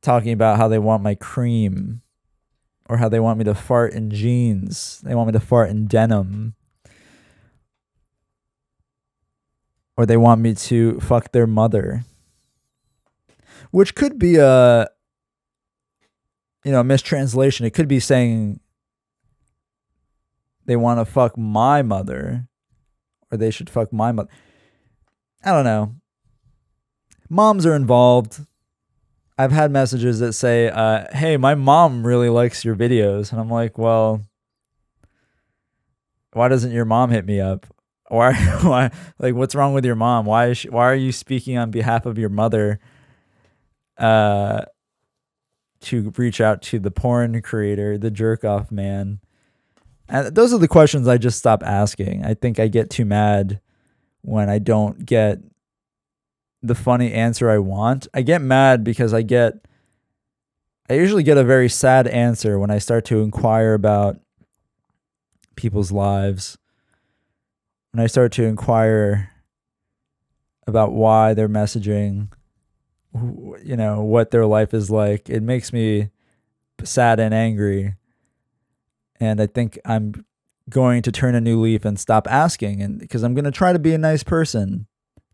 talking 0.02 0.32
about 0.32 0.56
how 0.56 0.68
they 0.68 0.78
want 0.78 1.02
my 1.02 1.14
cream 1.14 2.02
or 2.88 2.96
how 2.96 3.08
they 3.08 3.20
want 3.20 3.38
me 3.38 3.44
to 3.44 3.54
fart 3.54 3.92
in 3.92 4.10
jeans. 4.10 5.00
They 5.04 5.14
want 5.14 5.28
me 5.28 5.32
to 5.32 5.40
fart 5.40 5.70
in 5.70 5.86
denim. 5.86 6.54
Or 9.96 10.06
they 10.06 10.16
want 10.16 10.40
me 10.40 10.54
to 10.54 10.98
fuck 10.98 11.30
their 11.30 11.46
mother. 11.46 12.04
Which 13.70 13.94
could 13.94 14.18
be 14.18 14.36
a 14.36 14.88
you 16.64 16.72
know, 16.72 16.82
mistranslation. 16.82 17.66
It 17.66 17.70
could 17.70 17.88
be 17.88 18.00
saying 18.00 18.60
they 20.66 20.76
want 20.76 21.00
to 21.00 21.04
fuck 21.04 21.36
my 21.36 21.82
mother 21.82 22.46
or 23.30 23.38
they 23.38 23.50
should 23.50 23.70
fuck 23.70 23.92
my 23.92 24.12
mother. 24.12 24.28
I 25.44 25.52
don't 25.52 25.64
know. 25.64 25.94
Moms 27.28 27.64
are 27.64 27.74
involved. 27.74 28.40
I've 29.38 29.52
had 29.52 29.70
messages 29.70 30.18
that 30.18 30.34
say, 30.34 30.68
uh, 30.68 31.06
hey, 31.12 31.36
my 31.36 31.54
mom 31.54 32.06
really 32.06 32.28
likes 32.28 32.64
your 32.64 32.76
videos. 32.76 33.32
And 33.32 33.40
I'm 33.40 33.48
like, 33.48 33.78
well, 33.78 34.22
why 36.32 36.48
doesn't 36.48 36.72
your 36.72 36.84
mom 36.84 37.10
hit 37.10 37.24
me 37.24 37.40
up? 37.40 37.66
Why, 38.08 38.34
why, 38.62 38.90
like, 39.18 39.34
what's 39.34 39.54
wrong 39.54 39.72
with 39.72 39.84
your 39.84 39.94
mom? 39.94 40.26
Why 40.26 40.48
is 40.48 40.58
she, 40.58 40.68
why 40.68 40.84
are 40.90 40.94
you 40.94 41.12
speaking 41.12 41.56
on 41.56 41.70
behalf 41.70 42.04
of 42.04 42.18
your 42.18 42.28
mother? 42.28 42.80
Uh, 43.96 44.64
to 45.82 46.12
reach 46.16 46.40
out 46.40 46.62
to 46.62 46.78
the 46.78 46.90
porn 46.90 47.40
creator, 47.42 47.96
the 47.98 48.10
jerk 48.10 48.44
off 48.44 48.70
man? 48.70 49.20
And 50.08 50.34
those 50.34 50.52
are 50.52 50.58
the 50.58 50.68
questions 50.68 51.06
I 51.06 51.18
just 51.18 51.38
stop 51.38 51.62
asking. 51.62 52.24
I 52.24 52.34
think 52.34 52.58
I 52.58 52.68
get 52.68 52.90
too 52.90 53.04
mad 53.04 53.60
when 54.22 54.50
I 54.50 54.58
don't 54.58 55.06
get 55.06 55.38
the 56.62 56.74
funny 56.74 57.12
answer 57.12 57.48
I 57.50 57.58
want. 57.58 58.08
I 58.12 58.22
get 58.22 58.42
mad 58.42 58.84
because 58.84 59.14
I 59.14 59.22
get 59.22 59.54
I 60.90 60.94
usually 60.94 61.22
get 61.22 61.38
a 61.38 61.44
very 61.44 61.68
sad 61.68 62.08
answer 62.08 62.58
when 62.58 62.72
I 62.72 62.78
start 62.78 63.04
to 63.06 63.22
inquire 63.22 63.74
about 63.74 64.18
people's 65.54 65.92
lives. 65.92 66.58
When 67.92 68.02
I 68.02 68.08
start 68.08 68.32
to 68.32 68.44
inquire 68.44 69.30
about 70.66 70.92
why 70.92 71.32
they're 71.34 71.48
messaging, 71.48 72.32
you 73.14 73.76
know, 73.76 74.02
what 74.02 74.30
their 74.30 74.46
life 74.46 74.72
is 74.74 74.90
like, 74.90 75.28
it 75.28 75.42
makes 75.42 75.72
me 75.72 76.10
sad 76.84 77.20
and 77.20 77.34
angry. 77.34 77.94
And 79.18 79.40
I 79.40 79.46
think 79.46 79.78
I'm 79.84 80.24
going 80.68 81.02
to 81.02 81.12
turn 81.12 81.34
a 81.34 81.40
new 81.40 81.60
leaf 81.60 81.84
and 81.84 81.98
stop 81.98 82.28
asking 82.30 82.80
and 82.80 82.98
because 82.98 83.22
I'm 83.22 83.34
going 83.34 83.44
to 83.44 83.50
try 83.50 83.72
to 83.72 83.78
be 83.78 83.92
a 83.92 83.98
nice 83.98 84.22
person, 84.22 84.86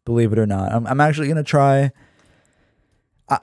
believe 0.05 0.33
it 0.33 0.39
or 0.39 0.47
not. 0.47 0.73
I'm 0.73 0.87
I'm 0.87 1.01
actually 1.01 1.27
going 1.27 1.37
to 1.37 1.43
try 1.45 1.93
I, 3.29 3.39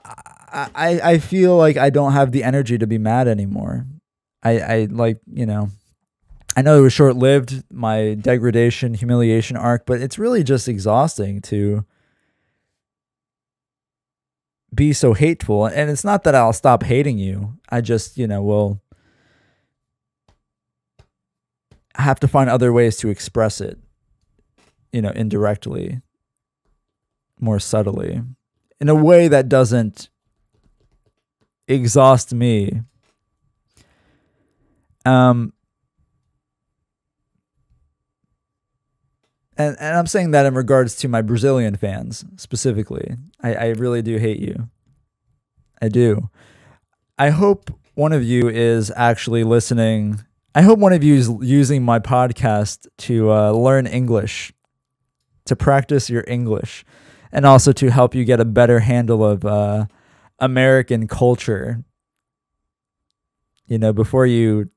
I 0.74 1.00
I 1.02 1.18
feel 1.18 1.56
like 1.56 1.76
I 1.76 1.90
don't 1.90 2.12
have 2.12 2.32
the 2.32 2.42
energy 2.42 2.78
to 2.78 2.86
be 2.86 2.98
mad 2.98 3.28
anymore. 3.28 3.86
I 4.42 4.58
I 4.58 4.88
like, 4.90 5.20
you 5.32 5.46
know, 5.46 5.70
I 6.56 6.62
know 6.62 6.78
it 6.78 6.82
was 6.82 6.92
short 6.92 7.16
lived, 7.16 7.64
my 7.70 8.14
degradation, 8.14 8.94
humiliation 8.94 9.56
arc, 9.56 9.86
but 9.86 10.00
it's 10.00 10.18
really 10.18 10.44
just 10.44 10.68
exhausting 10.68 11.40
to 11.42 11.84
be 14.74 14.92
so 14.92 15.12
hateful. 15.12 15.66
And 15.66 15.90
it's 15.90 16.04
not 16.04 16.24
that 16.24 16.34
I'll 16.34 16.52
stop 16.52 16.82
hating 16.82 17.18
you. 17.18 17.58
I 17.70 17.80
just, 17.80 18.18
you 18.18 18.26
know, 18.26 18.42
will 18.42 18.80
have 21.96 22.18
to 22.20 22.28
find 22.28 22.50
other 22.50 22.72
ways 22.72 22.96
to 22.98 23.08
express 23.08 23.60
it, 23.60 23.78
you 24.92 25.00
know, 25.00 25.10
indirectly, 25.10 26.00
more 27.38 27.60
subtly, 27.60 28.20
in 28.80 28.88
a 28.88 28.94
way 28.94 29.28
that 29.28 29.48
doesn't 29.48 30.08
exhaust 31.68 32.34
me. 32.34 32.82
Um, 35.06 35.52
and, 39.56 39.76
and 39.78 39.96
I'm 39.96 40.06
saying 40.06 40.32
that 40.32 40.46
in 40.46 40.54
regards 40.54 40.96
to 40.96 41.08
my 41.08 41.22
Brazilian 41.22 41.76
fans 41.76 42.24
specifically. 42.36 43.16
I, 43.42 43.54
I 43.54 43.66
really 43.68 44.02
do 44.02 44.16
hate 44.16 44.40
you. 44.40 44.68
I 45.80 45.88
do. 45.88 46.30
I 47.18 47.30
hope 47.30 47.70
one 47.94 48.12
of 48.12 48.24
you 48.24 48.48
is 48.48 48.92
actually 48.96 49.44
listening. 49.44 50.20
I 50.54 50.62
hope 50.62 50.78
one 50.78 50.92
of 50.92 51.04
you 51.04 51.14
is 51.14 51.30
using 51.40 51.82
my 51.82 51.98
podcast 51.98 52.86
to 52.98 53.30
uh, 53.30 53.52
learn 53.52 53.86
English, 53.86 54.52
to 55.44 55.54
practice 55.54 56.10
your 56.10 56.24
English, 56.26 56.84
and 57.30 57.46
also 57.46 57.72
to 57.72 57.90
help 57.90 58.14
you 58.14 58.24
get 58.24 58.40
a 58.40 58.44
better 58.44 58.80
handle 58.80 59.24
of 59.24 59.44
uh, 59.44 59.86
American 60.38 61.06
culture. 61.06 61.84
You 63.66 63.78
know, 63.78 63.92
before 63.92 64.26
you 64.26 64.70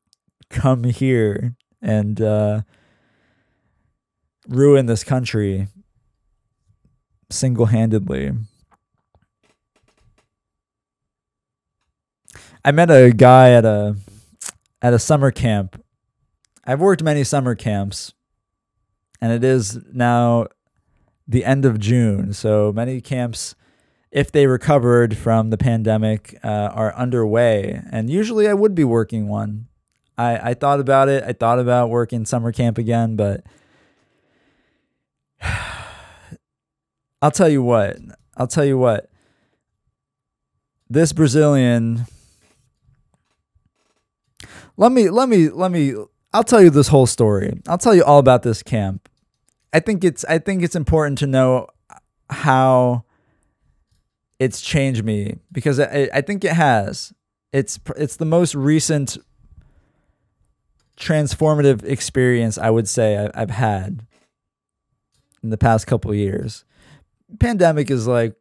come 0.50 0.84
here 0.84 1.56
and 1.82 2.22
uh, 2.22 2.62
ruin 4.48 4.86
this 4.86 5.04
country 5.04 5.68
single 7.30 7.68
handedly. 7.68 8.32
I 12.64 12.72
met 12.72 12.90
a 12.90 13.12
guy 13.12 13.52
at 13.52 13.66
a 13.66 13.96
at 14.82 14.94
a 14.94 15.00
summer 15.00 15.32
camp. 15.32 15.82
I've 16.66 16.82
worked 16.82 17.02
many 17.02 17.24
summer 17.24 17.56
camps, 17.56 18.14
and 19.22 19.32
it 19.32 19.44
is 19.44 19.80
now 19.94 20.48
the 21.28 21.46
end 21.46 21.66
of 21.66 21.80
June. 21.80 22.34
So 22.34 22.72
many 22.74 23.00
camps, 23.02 23.56
if 24.12 24.32
they 24.32 24.48
recovered 24.48 25.18
from 25.18 25.50
the 25.50 25.58
pandemic, 25.58 26.38
uh, 26.44 26.72
are 26.74 26.94
underway. 26.96 27.82
And 27.92 28.10
usually 28.10 28.48
I 28.48 28.54
would 28.54 28.76
be 28.76 28.84
working 28.84 29.28
one. 29.28 29.68
I, 30.18 30.52
I 30.52 30.54
thought 30.54 30.80
about 30.80 31.10
it. 31.10 31.24
I 31.24 31.34
thought 31.34 31.60
about 31.60 31.90
working 31.90 32.26
summer 32.26 32.52
camp 32.52 32.78
again, 32.78 33.16
but 33.16 33.46
I'll 37.22 37.32
tell 37.32 37.50
you 37.50 37.64
what. 37.64 37.98
I'll 38.36 38.48
tell 38.48 38.66
you 38.66 38.78
what. 38.78 39.10
This 40.90 41.12
Brazilian 41.12 42.06
Let 44.78 44.92
me 44.92 45.10
let 45.10 45.28
me 45.28 45.50
let 45.50 45.72
me 45.72 45.96
I'll 46.32 46.44
tell 46.44 46.62
you 46.62 46.70
this 46.70 46.88
whole 46.88 47.08
story. 47.08 47.60
I'll 47.68 47.80
tell 47.80 47.96
you 47.96 48.04
all 48.04 48.20
about 48.20 48.44
this 48.44 48.62
camp. 48.62 49.10
I 49.74 49.80
think 49.80 50.04
it's 50.04 50.24
I 50.26 50.38
think 50.38 50.64
it's 50.64 50.76
important 50.76 51.18
to 51.20 51.28
know 51.28 51.68
how 52.30 53.04
it's 54.40 54.62
changed 54.62 55.04
me 55.04 55.40
because 55.52 55.80
I, 55.80 56.10
I 56.14 56.22
think 56.22 56.44
it 56.46 56.54
has. 56.54 57.12
It's 57.52 57.80
it's 57.96 58.18
the 58.18 58.26
most 58.26 58.54
recent 58.54 59.18
transformative 60.96 61.84
experience 61.84 62.58
I 62.58 62.70
would 62.70 62.88
say 62.88 63.18
I, 63.18 63.42
I've 63.42 63.52
had 63.52 64.06
in 65.48 65.52
the 65.52 65.58
past 65.58 65.88
couple 65.88 66.14
years. 66.14 66.66
Pandemic 67.40 67.90
is 67.90 68.06
like 68.06 68.36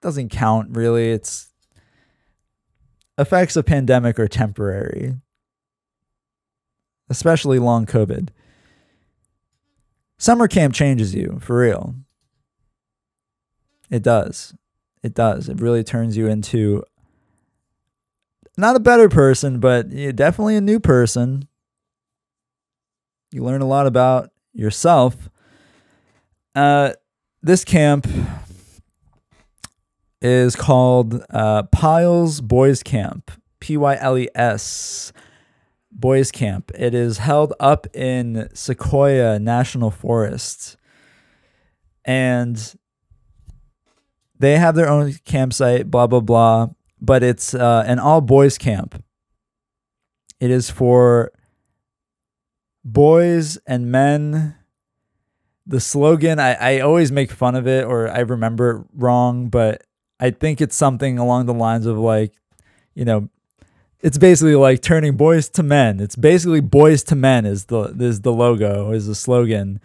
doesn't 0.00 0.30
count 0.30 0.76
really. 0.76 1.12
It's 1.12 1.52
effects 3.16 3.54
of 3.54 3.64
pandemic 3.64 4.18
are 4.18 4.26
temporary. 4.26 5.14
Especially 7.08 7.60
long 7.60 7.86
COVID. 7.86 8.30
Summer 10.18 10.48
camp 10.48 10.74
changes 10.74 11.14
you 11.14 11.38
for 11.40 11.58
real. 11.58 11.94
It 13.88 14.02
does. 14.02 14.54
It 15.04 15.14
does. 15.14 15.48
It 15.48 15.60
really 15.60 15.84
turns 15.84 16.16
you 16.16 16.26
into 16.26 16.82
not 18.56 18.74
a 18.74 18.80
better 18.80 19.08
person, 19.08 19.60
but 19.60 19.90
definitely 20.16 20.56
a 20.56 20.60
new 20.60 20.80
person. 20.80 21.46
You 23.30 23.44
learn 23.44 23.62
a 23.62 23.66
lot 23.66 23.86
about 23.86 24.30
yourself 24.52 25.30
uh, 26.58 26.92
this 27.40 27.64
camp 27.64 28.08
is 30.20 30.56
called 30.56 31.22
uh, 31.30 31.62
Pyles 31.64 32.40
Boys 32.40 32.82
Camp, 32.82 33.30
P 33.60 33.76
Y 33.76 33.96
L 34.00 34.18
E 34.18 34.28
S 34.34 35.12
Boys 35.92 36.32
Camp. 36.32 36.72
It 36.74 36.94
is 36.94 37.18
held 37.18 37.54
up 37.60 37.86
in 37.94 38.48
Sequoia 38.54 39.38
National 39.38 39.92
Forest. 39.92 40.76
And 42.04 42.74
they 44.36 44.56
have 44.56 44.74
their 44.74 44.88
own 44.88 45.14
campsite, 45.24 45.88
blah, 45.88 46.08
blah, 46.08 46.20
blah. 46.20 46.70
But 47.00 47.22
it's 47.22 47.54
uh, 47.54 47.84
an 47.86 48.00
all 48.00 48.20
boys 48.20 48.58
camp. 48.58 49.04
It 50.40 50.50
is 50.50 50.70
for 50.70 51.30
boys 52.84 53.58
and 53.58 53.92
men 53.92 54.57
the 55.68 55.80
slogan 55.80 56.40
I, 56.40 56.54
I 56.54 56.80
always 56.80 57.12
make 57.12 57.30
fun 57.30 57.54
of 57.54 57.68
it 57.68 57.84
or 57.84 58.08
I 58.08 58.20
remember 58.20 58.70
it 58.70 58.86
wrong, 58.94 59.50
but 59.50 59.84
I 60.18 60.30
think 60.30 60.60
it's 60.60 60.74
something 60.74 61.18
along 61.18 61.46
the 61.46 61.54
lines 61.54 61.86
of 61.86 61.98
like, 61.98 62.32
you 62.94 63.04
know, 63.04 63.28
it's 64.00 64.18
basically 64.18 64.54
like 64.54 64.80
turning 64.80 65.16
boys 65.16 65.48
to 65.50 65.62
men. 65.62 66.00
It's 66.00 66.16
basically 66.16 66.60
boys 66.60 67.02
to 67.04 67.14
men 67.14 67.44
is 67.44 67.66
the 67.66 67.94
is 68.00 68.22
the 68.22 68.32
logo, 68.32 68.92
is 68.92 69.06
the 69.06 69.14
slogan 69.14 69.80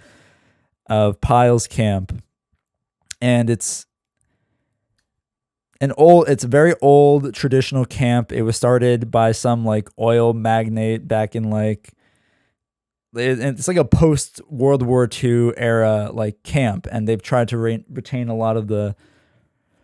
of 0.87 1.19
Pyles 1.19 1.67
Camp. 1.67 2.23
And 3.21 3.49
it's 3.49 3.85
an 5.81 5.91
old 5.97 6.29
it's 6.29 6.45
a 6.45 6.47
very 6.47 6.75
old 6.81 7.33
traditional 7.33 7.85
camp. 7.85 8.31
It 8.31 8.43
was 8.43 8.55
started 8.55 9.11
by 9.11 9.33
some 9.33 9.65
like 9.65 9.89
oil 9.99 10.33
magnate 10.33 11.07
back 11.07 11.35
in 11.35 11.49
like 11.49 11.93
it's 13.15 13.67
like 13.67 13.77
a 13.77 13.85
post 13.85 14.41
World 14.49 14.81
War 14.81 15.07
II 15.23 15.53
era 15.57 16.09
like 16.11 16.43
camp, 16.43 16.87
and 16.91 17.07
they've 17.07 17.21
tried 17.21 17.47
to 17.49 17.57
re- 17.57 17.85
retain 17.89 18.27
a 18.27 18.35
lot 18.35 18.57
of 18.57 18.67
the 18.67 18.95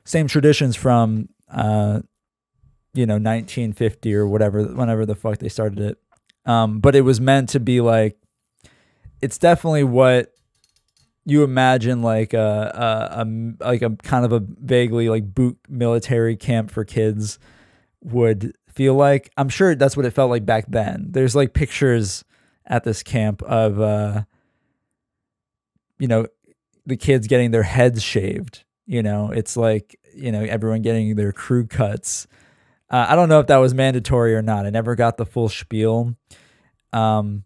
same 0.04 0.28
traditions 0.28 0.76
from 0.76 1.30
uh, 1.52 2.02
you 2.94 3.06
know 3.06 3.16
1950 3.16 4.16
or 4.16 4.28
whatever, 4.28 4.64
whenever 4.64 5.06
the 5.06 5.16
fuck 5.16 5.38
they 5.38 5.50
started 5.50 5.80
it. 5.80 5.98
Um, 6.46 6.80
but 6.80 6.96
it 6.96 7.02
was 7.02 7.22
meant 7.22 7.50
to 7.50 7.60
be 7.60 7.82
like, 7.82 8.18
it's 9.22 9.38
definitely 9.38 9.84
what 9.84 10.34
you 11.26 11.44
imagine 11.44 12.02
like 12.02 12.34
a, 12.34 12.40
a, 12.40 13.22
a 13.22 13.70
like 13.70 13.82
a 13.84 13.96
kind 13.98 14.26
of 14.26 14.32
a 14.32 14.40
vaguely 14.40 15.10
like 15.10 15.34
boot 15.34 15.58
military 15.68 16.36
camp 16.36 16.72
for 16.72 16.84
kids 16.84 17.38
would 18.02 18.56
feel 18.74 18.96
like. 18.96 19.30
I'm 19.38 19.50
sure 19.50 19.76
that's 19.76 19.96
what 19.96 20.06
it 20.06 20.12
felt 20.12 20.32
like 20.32 20.46
back 20.46 20.66
then. 20.68 21.08
There's 21.12 21.36
like 21.36 21.54
pictures 21.54 22.24
at 22.70 22.84
this 22.84 23.04
camp 23.04 23.42
of 23.44 23.82
uh 23.82 24.24
you 25.98 26.08
know 26.08 26.26
the 26.86 26.98
kids 26.98 27.28
getting 27.28 27.52
their 27.52 27.64
heads 27.64 28.02
shaved 28.02 28.64
you 28.90 29.04
know? 29.04 29.30
It's 29.30 29.56
like 29.56 29.98
you 30.16 30.32
know 30.32 30.42
everyone 30.42 30.82
getting 30.82 31.16
their 31.16 31.32
crew 31.32 31.68
cuts. 31.68 32.28
Uh, 32.90 33.06
i 33.08 33.16
don't 33.16 33.30
know 33.30 33.40
if 33.40 33.46
that 33.46 33.58
was 33.58 33.76
mandatory 33.76 34.34
or 34.34 34.42
not. 34.42 34.66
I 34.66 34.72
never 34.72 34.96
got 34.96 35.18
the 35.18 35.26
full 35.26 35.48
spiel. 35.48 36.16
Um 36.92 37.46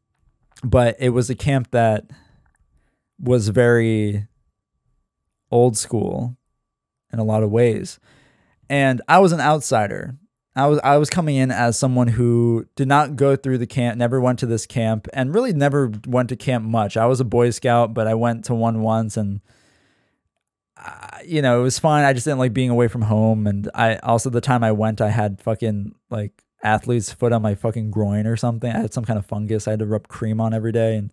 but 0.64 0.96
it 1.00 1.10
was 1.10 1.30
a 1.30 1.36
camp 1.36 1.72
that 1.72 2.10
was 3.20 3.50
very 3.50 4.26
old 5.52 5.76
school 5.76 6.38
in 7.12 7.20
a 7.20 7.24
lot 7.26 7.44
of 7.44 7.52
ways. 7.52 8.00
And 8.70 9.02
i 9.10 9.20
was 9.20 9.34
an 9.34 9.42
outsider 9.42 10.16
I 10.56 10.68
was 10.68 10.80
I 10.84 10.98
was 10.98 11.10
coming 11.10 11.36
in 11.36 11.52
as 11.52 11.78
someone 11.80 12.08
who 12.08 12.68
did 12.76 12.88
not 12.88 13.16
go 13.16 13.36
through 13.36 13.58
the 13.58 13.68
camp, 13.68 13.98
never 13.98 14.22
went 14.22 14.40
to 14.40 14.46
this 14.46 14.66
camp, 14.66 15.08
and 15.14 15.34
really 15.34 15.52
never 15.52 15.92
went 16.06 16.30
to 16.30 16.36
camp 16.36 16.66
much. 16.66 16.96
I 16.96 17.08
was 17.08 17.20
a 17.20 17.26
Boy 17.26 17.50
Scout, 17.50 17.94
but 17.94 18.08
I 18.08 18.14
went 18.14 18.46
to 18.46 18.56
one 18.56 18.82
once, 18.82 19.18
and 19.18 19.42
uh, 20.78 21.18
you 21.26 21.42
know 21.42 21.60
it 21.60 21.64
was 21.64 21.80
fine. 21.80 22.06
I 22.06 22.14
just 22.14 22.26
didn't 22.26 22.40
like 22.40 22.54
being 22.54 22.70
away 22.70 22.88
from 22.88 23.02
home, 23.02 23.48
and 23.48 23.70
I 23.74 23.96
also 23.98 24.30
the 24.30 24.42
time 24.42 24.64
I 24.64 24.72
went, 24.72 25.02
I 25.02 25.10
had 25.10 25.42
fucking 25.42 25.96
like 26.12 26.44
athlete's 26.64 27.12
foot 27.12 27.34
on 27.34 27.42
my 27.42 27.56
fucking 27.56 27.90
groin 27.90 28.28
or 28.28 28.38
something. 28.38 28.72
I 28.72 28.80
had 28.80 28.94
some 28.94 29.06
kind 29.06 29.18
of 29.18 29.26
fungus. 29.26 29.68
I 29.68 29.72
had 29.72 29.80
to 29.80 29.88
rub 29.88 30.08
cream 30.08 30.40
on 30.40 30.54
every 30.54 30.72
day, 30.72 30.98
and 30.98 31.12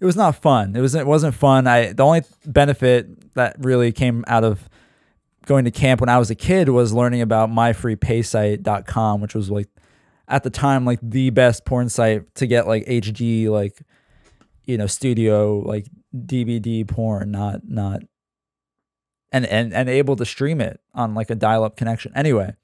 it 0.00 0.04
was 0.04 0.16
not 0.16 0.40
fun. 0.40 0.76
It 0.76 0.80
was 0.80 0.94
it 0.94 1.08
wasn't 1.08 1.34
fun. 1.34 1.66
I 1.66 1.92
the 1.92 2.04
only 2.04 2.22
benefit 2.44 3.34
that 3.34 3.56
really 3.58 3.90
came 3.90 4.24
out 4.28 4.44
of 4.44 4.68
going 5.46 5.64
to 5.64 5.70
camp 5.70 6.00
when 6.00 6.10
I 6.10 6.18
was 6.18 6.30
a 6.30 6.34
kid 6.34 6.68
was 6.68 6.92
learning 6.92 7.22
about 7.22 7.48
myfreepaysite.com, 7.48 9.20
which 9.20 9.34
was 9.34 9.50
like 9.50 9.68
at 10.28 10.42
the 10.42 10.50
time 10.50 10.84
like 10.84 10.98
the 11.02 11.30
best 11.30 11.64
porn 11.64 11.88
site 11.88 12.34
to 12.34 12.46
get 12.46 12.66
like 12.66 12.84
HD 12.84 13.48
like 13.48 13.80
you 14.64 14.76
know 14.76 14.86
studio 14.86 15.60
like 15.60 15.86
DVD 16.14 16.86
porn, 16.86 17.30
not 17.30 17.60
not 17.64 18.02
and 19.32 19.46
and 19.46 19.72
and 19.72 19.88
able 19.88 20.16
to 20.16 20.26
stream 20.26 20.60
it 20.60 20.80
on 20.94 21.14
like 21.14 21.30
a 21.30 21.34
dial-up 21.34 21.76
connection. 21.76 22.12
Anyway, 22.14 22.54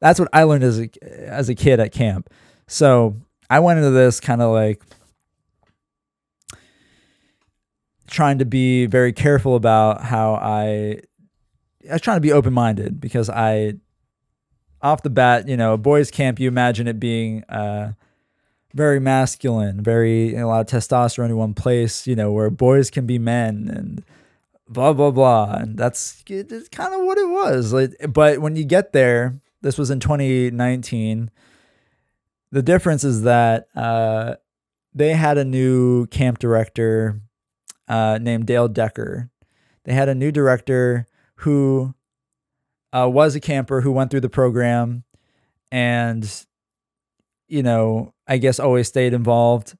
that's 0.00 0.20
what 0.20 0.28
I 0.32 0.44
learned 0.44 0.64
as 0.64 0.80
a 0.80 0.88
as 1.02 1.48
a 1.48 1.54
kid 1.54 1.80
at 1.80 1.92
camp. 1.92 2.30
So 2.68 3.16
I 3.50 3.60
went 3.60 3.78
into 3.78 3.90
this 3.90 4.20
kind 4.20 4.40
of 4.40 4.52
like 4.52 4.82
trying 8.06 8.38
to 8.38 8.44
be 8.44 8.86
very 8.86 9.12
careful 9.12 9.56
about 9.56 10.02
how 10.02 10.34
I 10.34 11.00
I 11.88 11.94
was 11.94 12.00
trying 12.00 12.16
to 12.16 12.22
be 12.22 12.32
open 12.32 12.52
minded 12.52 13.00
because 13.00 13.28
I 13.28 13.74
off 14.82 15.02
the 15.02 15.10
bat, 15.10 15.48
you 15.48 15.56
know, 15.56 15.74
a 15.74 15.78
boys 15.78 16.10
camp, 16.10 16.38
you 16.38 16.48
imagine 16.48 16.86
it 16.86 17.00
being 17.00 17.42
uh, 17.44 17.92
very 18.74 19.00
masculine, 19.00 19.82
very 19.82 20.30
you 20.30 20.36
know, 20.36 20.46
a 20.46 20.48
lot 20.48 20.60
of 20.60 20.66
testosterone 20.66 21.30
in 21.30 21.36
one 21.36 21.54
place, 21.54 22.06
you 22.06 22.14
know, 22.14 22.30
where 22.32 22.50
boys 22.50 22.90
can 22.90 23.06
be 23.06 23.18
men 23.18 23.68
and 23.74 24.04
blah 24.68 24.92
blah 24.92 25.10
blah, 25.10 25.54
and 25.54 25.78
that's 25.78 26.22
it's 26.28 26.68
kind 26.68 26.94
of 26.94 27.04
what 27.04 27.18
it 27.18 27.28
was. 27.28 27.72
Like, 27.72 27.94
but 28.08 28.40
when 28.40 28.56
you 28.56 28.64
get 28.64 28.92
there, 28.92 29.40
this 29.62 29.78
was 29.78 29.90
in 29.90 30.00
2019. 30.00 31.30
The 32.50 32.62
difference 32.62 33.02
is 33.02 33.22
that 33.22 33.66
uh, 33.74 34.34
they 34.94 35.14
had 35.14 35.38
a 35.38 35.44
new 35.44 36.06
camp 36.06 36.38
director 36.38 37.20
uh, 37.88 38.18
named 38.20 38.46
Dale 38.46 38.68
Decker. 38.68 39.30
They 39.84 39.92
had 39.92 40.08
a 40.08 40.14
new 40.14 40.30
director 40.30 41.06
who 41.44 41.94
uh, 42.92 43.08
was 43.08 43.34
a 43.34 43.40
camper 43.40 43.80
who 43.80 43.92
went 43.92 44.10
through 44.10 44.20
the 44.20 44.28
program 44.28 45.04
and, 45.70 46.46
you 47.48 47.62
know, 47.62 48.12
I 48.26 48.38
guess 48.38 48.58
always 48.58 48.88
stayed 48.88 49.12
involved. 49.12 49.76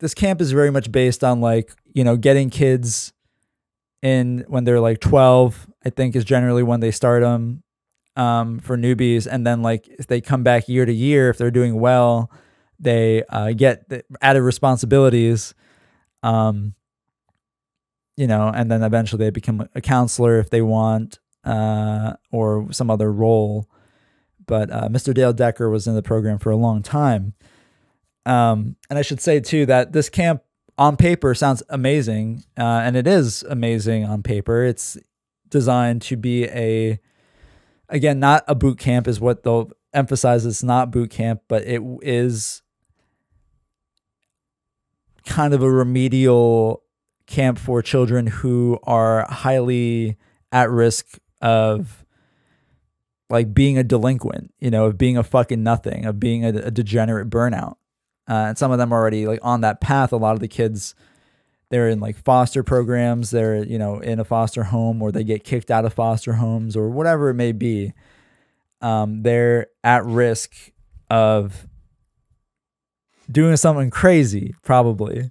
This 0.00 0.14
camp 0.14 0.40
is 0.40 0.52
very 0.52 0.70
much 0.70 0.92
based 0.92 1.24
on 1.24 1.40
like, 1.40 1.72
you 1.94 2.04
know, 2.04 2.16
getting 2.16 2.50
kids 2.50 3.12
in 4.02 4.44
when 4.48 4.64
they're 4.64 4.80
like 4.80 5.00
12, 5.00 5.66
I 5.84 5.90
think 5.90 6.14
is 6.16 6.24
generally 6.24 6.62
when 6.62 6.80
they 6.80 6.90
start 6.90 7.22
them 7.22 7.62
um, 8.16 8.58
for 8.58 8.76
newbies. 8.76 9.26
And 9.30 9.46
then 9.46 9.62
like 9.62 9.88
if 9.88 10.06
they 10.06 10.20
come 10.20 10.42
back 10.42 10.68
year 10.68 10.84
to 10.84 10.92
year, 10.92 11.30
if 11.30 11.38
they're 11.38 11.50
doing 11.50 11.80
well, 11.80 12.30
they 12.78 13.22
uh, 13.30 13.52
get 13.52 13.90
added 14.20 14.42
responsibilities. 14.42 15.54
Um, 16.22 16.74
you 18.16 18.26
know, 18.26 18.50
and 18.54 18.70
then 18.70 18.82
eventually 18.82 19.24
they 19.24 19.30
become 19.30 19.68
a 19.74 19.80
counselor 19.80 20.38
if 20.38 20.50
they 20.50 20.62
want, 20.62 21.18
uh, 21.44 22.14
or 22.32 22.72
some 22.72 22.90
other 22.90 23.12
role. 23.12 23.68
But 24.46 24.70
uh, 24.70 24.88
Mr. 24.88 25.12
Dale 25.12 25.32
Decker 25.32 25.68
was 25.68 25.86
in 25.86 25.94
the 25.94 26.02
program 26.02 26.38
for 26.38 26.50
a 26.50 26.56
long 26.56 26.82
time. 26.82 27.34
Um, 28.24 28.76
and 28.90 28.98
I 28.98 29.02
should 29.02 29.20
say 29.20 29.40
too 29.40 29.66
that 29.66 29.92
this 29.92 30.08
camp 30.08 30.42
on 30.78 30.96
paper 30.96 31.34
sounds 31.34 31.62
amazing, 31.68 32.44
uh, 32.58 32.82
and 32.84 32.96
it 32.96 33.06
is 33.06 33.42
amazing 33.44 34.04
on 34.04 34.22
paper. 34.22 34.64
It's 34.64 34.96
designed 35.48 36.02
to 36.02 36.16
be 36.16 36.44
a, 36.44 36.98
again, 37.88 38.18
not 38.18 38.44
a 38.48 38.54
boot 38.54 38.78
camp 38.78 39.08
is 39.08 39.20
what 39.20 39.42
they'll 39.42 39.70
emphasize. 39.94 40.44
It's 40.44 40.62
not 40.62 40.90
boot 40.90 41.10
camp, 41.10 41.42
but 41.48 41.64
it 41.64 41.82
is 42.02 42.62
kind 45.24 45.54
of 45.54 45.62
a 45.62 45.70
remedial 45.70 46.82
camp 47.26 47.58
for 47.58 47.82
children 47.82 48.26
who 48.26 48.78
are 48.84 49.26
highly 49.28 50.16
at 50.52 50.70
risk 50.70 51.18
of 51.40 52.04
like 53.28 53.52
being 53.52 53.76
a 53.76 53.84
delinquent, 53.84 54.52
you 54.60 54.70
know, 54.70 54.86
of 54.86 54.96
being 54.96 55.16
a 55.16 55.22
fucking 55.22 55.62
nothing, 55.62 56.04
of 56.04 56.20
being 56.20 56.44
a, 56.44 56.48
a 56.48 56.70
degenerate 56.70 57.28
burnout. 57.28 57.76
Uh, 58.28 58.46
and 58.48 58.58
some 58.58 58.72
of 58.72 58.78
them 58.78 58.92
are 58.92 59.00
already 59.00 59.26
like 59.26 59.40
on 59.42 59.60
that 59.60 59.80
path. 59.80 60.12
A 60.12 60.16
lot 60.16 60.34
of 60.34 60.40
the 60.40 60.48
kids, 60.48 60.94
they're 61.70 61.88
in 61.88 62.00
like 62.00 62.16
foster 62.16 62.62
programs. 62.62 63.30
They're 63.30 63.64
you 63.64 63.78
know 63.78 63.98
in 64.00 64.18
a 64.18 64.24
foster 64.24 64.64
home, 64.64 65.02
or 65.02 65.12
they 65.12 65.24
get 65.24 65.44
kicked 65.44 65.70
out 65.70 65.84
of 65.84 65.94
foster 65.94 66.34
homes, 66.34 66.76
or 66.76 66.88
whatever 66.90 67.30
it 67.30 67.34
may 67.34 67.52
be. 67.52 67.92
Um, 68.80 69.22
they're 69.22 69.68
at 69.82 70.04
risk 70.04 70.54
of 71.08 71.66
doing 73.30 73.56
something 73.56 73.90
crazy, 73.90 74.54
probably. 74.62 75.30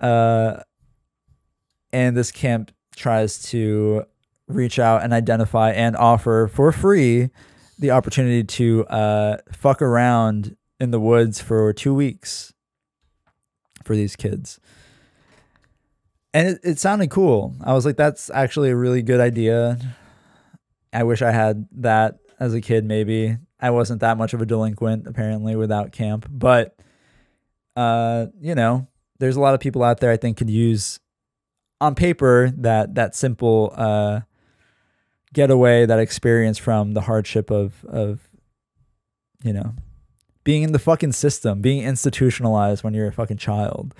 Uh, 0.00 0.60
and 1.92 2.16
this 2.16 2.30
camp 2.30 2.72
tries 2.96 3.42
to 3.50 4.04
reach 4.46 4.78
out 4.78 5.02
and 5.02 5.12
identify 5.12 5.70
and 5.70 5.96
offer 5.96 6.48
for 6.52 6.72
free 6.72 7.30
the 7.78 7.90
opportunity 7.90 8.42
to 8.42 8.86
uh, 8.86 9.36
fuck 9.52 9.80
around 9.80 10.56
in 10.80 10.90
the 10.90 11.00
woods 11.00 11.40
for 11.40 11.72
two 11.72 11.94
weeks 11.94 12.52
for 13.84 13.94
these 13.94 14.16
kids. 14.16 14.58
And 16.34 16.48
it, 16.48 16.60
it 16.62 16.78
sounded 16.78 17.10
cool. 17.10 17.54
I 17.64 17.72
was 17.72 17.86
like, 17.86 17.96
that's 17.96 18.30
actually 18.30 18.70
a 18.70 18.76
really 18.76 19.02
good 19.02 19.20
idea. 19.20 19.78
I 20.92 21.04
wish 21.04 21.22
I 21.22 21.30
had 21.30 21.66
that 21.72 22.18
as 22.38 22.54
a 22.54 22.60
kid, 22.60 22.84
maybe. 22.84 23.36
I 23.60 23.70
wasn't 23.70 24.00
that 24.00 24.18
much 24.18 24.34
of 24.34 24.42
a 24.42 24.46
delinquent, 24.46 25.06
apparently, 25.06 25.56
without 25.56 25.92
camp. 25.92 26.26
But, 26.30 26.76
uh, 27.76 28.26
you 28.40 28.54
know, 28.54 28.86
there's 29.18 29.36
a 29.36 29.40
lot 29.40 29.54
of 29.54 29.60
people 29.60 29.82
out 29.82 30.00
there 30.00 30.12
I 30.12 30.16
think 30.16 30.36
could 30.36 30.50
use 30.50 31.00
on 31.80 31.94
paper 31.94 32.52
that 32.56 32.94
that 32.94 33.14
simple 33.14 33.72
uh, 33.76 34.20
getaway, 35.32 35.86
that 35.86 35.98
experience 35.98 36.58
from 36.58 36.92
the 36.92 37.02
hardship 37.02 37.50
of 37.50 37.84
of 37.84 38.28
you 39.42 39.52
know 39.52 39.74
being 40.44 40.62
in 40.62 40.72
the 40.72 40.78
fucking 40.78 41.12
system, 41.12 41.60
being 41.60 41.82
institutionalized 41.82 42.82
when 42.82 42.94
you're 42.94 43.08
a 43.08 43.12
fucking 43.12 43.36
child, 43.36 43.94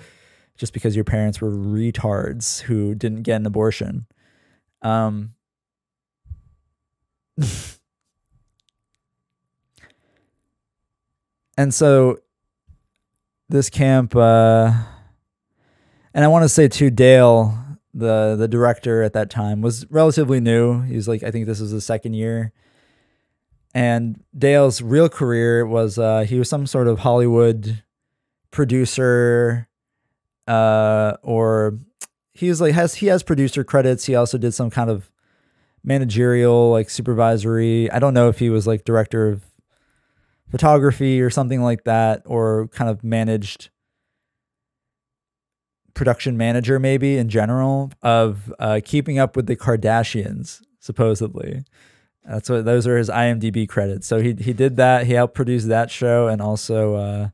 just 0.57 0.73
because 0.73 0.95
your 0.95 1.05
parents 1.05 1.39
were 1.39 1.51
retards 1.51 2.61
who 2.61 2.95
didn't 2.95 3.21
get 3.21 3.35
an 3.35 3.45
abortion. 3.45 4.07
Um, 4.81 5.35
and 11.57 11.71
so 11.71 12.19
this 13.49 13.69
camp, 13.69 14.15
uh, 14.15 14.71
and 16.13 16.25
I 16.25 16.27
want 16.27 16.43
to 16.45 16.49
say 16.49 16.67
to 16.67 16.89
Dale, 16.89 17.55
the 17.93 18.35
the 18.37 18.47
director 18.47 19.01
at 19.01 19.13
that 19.13 19.29
time 19.29 19.61
was 19.61 19.89
relatively 19.89 20.39
new. 20.39 20.81
He 20.81 20.95
was 20.95 21.07
like, 21.07 21.23
I 21.23 21.31
think 21.31 21.45
this 21.45 21.59
was 21.59 21.71
the 21.71 21.81
second 21.81 22.13
year. 22.13 22.53
And 23.73 24.23
Dale's 24.37 24.81
real 24.81 25.09
career 25.09 25.65
was 25.65 25.97
uh, 25.97 26.21
he 26.21 26.39
was 26.39 26.49
some 26.49 26.65
sort 26.65 26.87
of 26.87 26.99
Hollywood 26.99 27.83
producer, 28.51 29.67
uh, 30.47 31.13
or 31.21 31.79
he 32.33 32.49
was 32.49 32.61
like 32.61 32.73
has 32.73 32.95
he 32.95 33.07
has 33.07 33.21
producer 33.23 33.63
credits. 33.63 34.05
He 34.05 34.15
also 34.15 34.37
did 34.37 34.53
some 34.53 34.69
kind 34.69 34.89
of 34.89 35.11
managerial, 35.83 36.71
like 36.71 36.89
supervisory. 36.89 37.91
I 37.91 37.99
don't 37.99 38.13
know 38.13 38.29
if 38.29 38.39
he 38.39 38.49
was 38.49 38.65
like 38.65 38.85
director 38.85 39.29
of 39.29 39.43
photography 40.49 41.21
or 41.21 41.29
something 41.29 41.61
like 41.61 41.83
that, 41.83 42.23
or 42.25 42.67
kind 42.69 42.89
of 42.89 43.03
managed 43.03 43.69
production 45.99 46.37
manager, 46.37 46.79
maybe 46.79 47.17
in 47.17 47.27
general, 47.27 47.91
of 48.01 48.53
uh, 48.57 48.79
keeping 48.85 49.19
up 49.19 49.35
with 49.35 49.47
the 49.47 49.55
Kardashians, 49.57 50.61
supposedly. 50.79 51.65
That's 52.23 52.49
what 52.49 52.63
those 52.63 52.87
are 52.87 52.97
his 52.97 53.09
IMDb 53.09 53.67
credits. 53.67 54.07
So 54.07 54.21
he 54.21 54.33
he 54.33 54.53
did 54.53 54.77
that. 54.77 55.07
He 55.07 55.13
helped 55.13 55.33
produce 55.33 55.65
that 55.65 55.91
show 55.91 56.29
and 56.29 56.41
also 56.41 56.95
uh, 56.95 57.29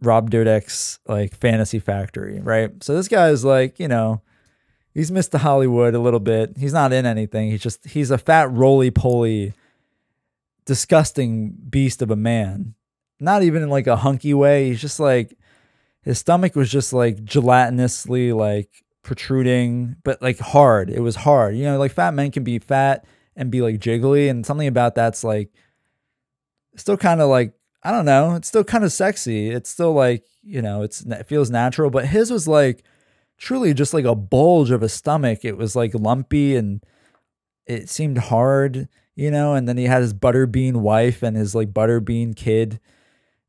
Rob 0.00 0.30
Dyrdek's 0.30 1.00
like 1.08 1.34
Fantasy 1.34 1.80
Factory, 1.80 2.40
right? 2.40 2.70
So 2.80 2.94
this 2.94 3.08
guy 3.08 3.30
is 3.30 3.44
like, 3.44 3.80
you 3.80 3.88
know, 3.88 4.22
he's 4.92 5.10
Mr. 5.10 5.40
Hollywood 5.40 5.94
a 5.94 5.98
little 5.98 6.20
bit. 6.20 6.56
He's 6.56 6.72
not 6.72 6.92
in 6.92 7.06
anything. 7.06 7.50
He's 7.50 7.62
just 7.62 7.88
he's 7.88 8.12
a 8.12 8.18
fat 8.18 8.52
roly 8.52 8.92
poly, 8.92 9.52
disgusting 10.64 11.56
beast 11.68 12.02
of 12.02 12.12
a 12.12 12.16
man. 12.16 12.74
Not 13.18 13.42
even 13.42 13.64
in 13.64 13.68
like 13.68 13.88
a 13.88 13.96
hunky 13.96 14.32
way. 14.32 14.68
He's 14.68 14.80
just 14.80 15.00
like 15.00 15.36
his 16.04 16.18
stomach 16.18 16.54
was 16.54 16.70
just 16.70 16.92
like 16.92 17.24
gelatinously 17.24 18.32
like 18.32 18.84
protruding, 19.02 19.96
but 20.04 20.20
like 20.20 20.38
hard. 20.38 20.90
It 20.90 21.00
was 21.00 21.16
hard. 21.16 21.56
You 21.56 21.64
know, 21.64 21.78
like 21.78 21.92
fat 21.92 22.14
men 22.14 22.30
can 22.30 22.44
be 22.44 22.58
fat 22.58 23.04
and 23.36 23.50
be 23.50 23.62
like 23.62 23.78
jiggly, 23.80 24.30
and 24.30 24.44
something 24.44 24.68
about 24.68 24.94
that's 24.94 25.24
like 25.24 25.50
still 26.76 26.96
kind 26.96 27.20
of 27.20 27.28
like 27.28 27.54
I 27.82 27.90
don't 27.90 28.06
know. 28.06 28.34
It's 28.34 28.48
still 28.48 28.64
kind 28.64 28.84
of 28.84 28.92
sexy. 28.92 29.50
It's 29.50 29.70
still 29.70 29.92
like 29.92 30.24
you 30.42 30.60
know, 30.60 30.82
it's 30.82 31.02
it 31.02 31.26
feels 31.26 31.50
natural. 31.50 31.90
But 31.90 32.06
his 32.06 32.30
was 32.30 32.46
like 32.46 32.84
truly 33.38 33.74
just 33.74 33.94
like 33.94 34.04
a 34.04 34.14
bulge 34.14 34.70
of 34.70 34.82
a 34.82 34.88
stomach. 34.88 35.44
It 35.44 35.56
was 35.56 35.74
like 35.74 35.94
lumpy 35.94 36.56
and 36.56 36.82
it 37.66 37.88
seemed 37.88 38.18
hard, 38.18 38.88
you 39.14 39.30
know. 39.30 39.54
And 39.54 39.68
then 39.68 39.76
he 39.76 39.84
had 39.84 40.02
his 40.02 40.14
butterbean 40.14 40.76
wife 40.76 41.22
and 41.22 41.36
his 41.36 41.54
like 41.54 41.72
butterbean 41.72 42.36
kid, 42.36 42.80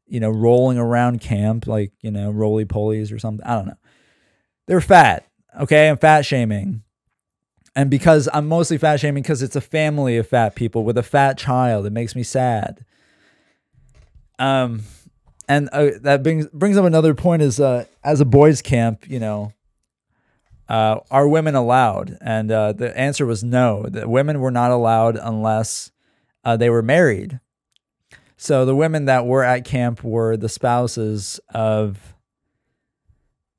you 0.07 0.19
know, 0.19 0.29
rolling 0.29 0.77
around 0.77 1.21
camp 1.21 1.67
like 1.67 1.91
you 2.01 2.11
know 2.11 2.31
roly 2.31 2.65
polies 2.65 3.13
or 3.13 3.19
something. 3.19 3.45
I 3.45 3.55
don't 3.55 3.67
know. 3.67 3.77
They're 4.67 4.81
fat. 4.81 5.27
Okay, 5.59 5.89
I'm 5.89 5.97
fat 5.97 6.25
shaming. 6.25 6.83
And 7.75 7.89
because 7.89 8.29
I'm 8.33 8.47
mostly 8.47 8.77
fat 8.77 8.99
shaming 8.99 9.21
because 9.21 9.41
it's 9.41 9.55
a 9.55 9.61
family 9.61 10.17
of 10.17 10.27
fat 10.27 10.55
people 10.55 10.85
with 10.85 10.97
a 10.97 11.03
fat 11.03 11.37
child, 11.37 11.85
it 11.85 11.91
makes 11.91 12.15
me 12.15 12.23
sad. 12.23 12.85
Um, 14.39 14.83
and 15.47 15.69
uh, 15.71 15.91
that 16.01 16.23
brings 16.23 16.47
brings 16.47 16.77
up 16.77 16.85
another 16.85 17.13
point: 17.13 17.41
is 17.41 17.59
uh, 17.59 17.85
as 18.03 18.21
a 18.21 18.25
boys' 18.25 18.61
camp, 18.61 19.09
you 19.09 19.19
know, 19.19 19.53
uh, 20.67 20.99
are 21.11 21.27
women 21.27 21.55
allowed? 21.55 22.17
And 22.21 22.51
uh, 22.51 22.73
the 22.73 22.97
answer 22.97 23.25
was 23.25 23.43
no. 23.43 23.83
The 23.83 24.07
women 24.07 24.39
were 24.39 24.51
not 24.51 24.71
allowed 24.71 25.17
unless 25.17 25.91
uh, 26.43 26.57
they 26.57 26.69
were 26.69 26.81
married. 26.81 27.39
So 28.45 28.63
the 28.63 28.75
women 28.75 29.05
that 29.05 29.25
were 29.25 29.43
at 29.43 29.65
camp 29.65 30.03
were 30.03 30.37
the 30.37 30.49
spouses 30.49 31.39
of. 31.49 32.13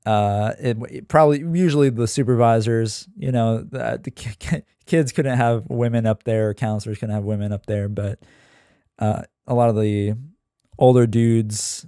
Uh, 0.05 0.53
it, 0.57 1.09
probably 1.09 1.39
usually 1.39 1.89
the 1.89 2.07
supervisors. 2.07 3.09
You 3.17 3.33
know, 3.33 3.57
the, 3.63 3.99
the 4.01 4.63
kids 4.85 5.11
couldn't 5.11 5.37
have 5.37 5.65
women 5.67 6.05
up 6.05 6.23
there, 6.23 6.53
counselors 6.53 6.99
couldn't 6.99 7.13
have 7.13 7.25
women 7.25 7.51
up 7.51 7.65
there, 7.65 7.89
but 7.89 8.19
uh, 8.97 9.23
a 9.45 9.53
lot 9.53 9.67
of 9.67 9.75
the 9.75 10.15
older 10.79 11.05
dudes 11.05 11.85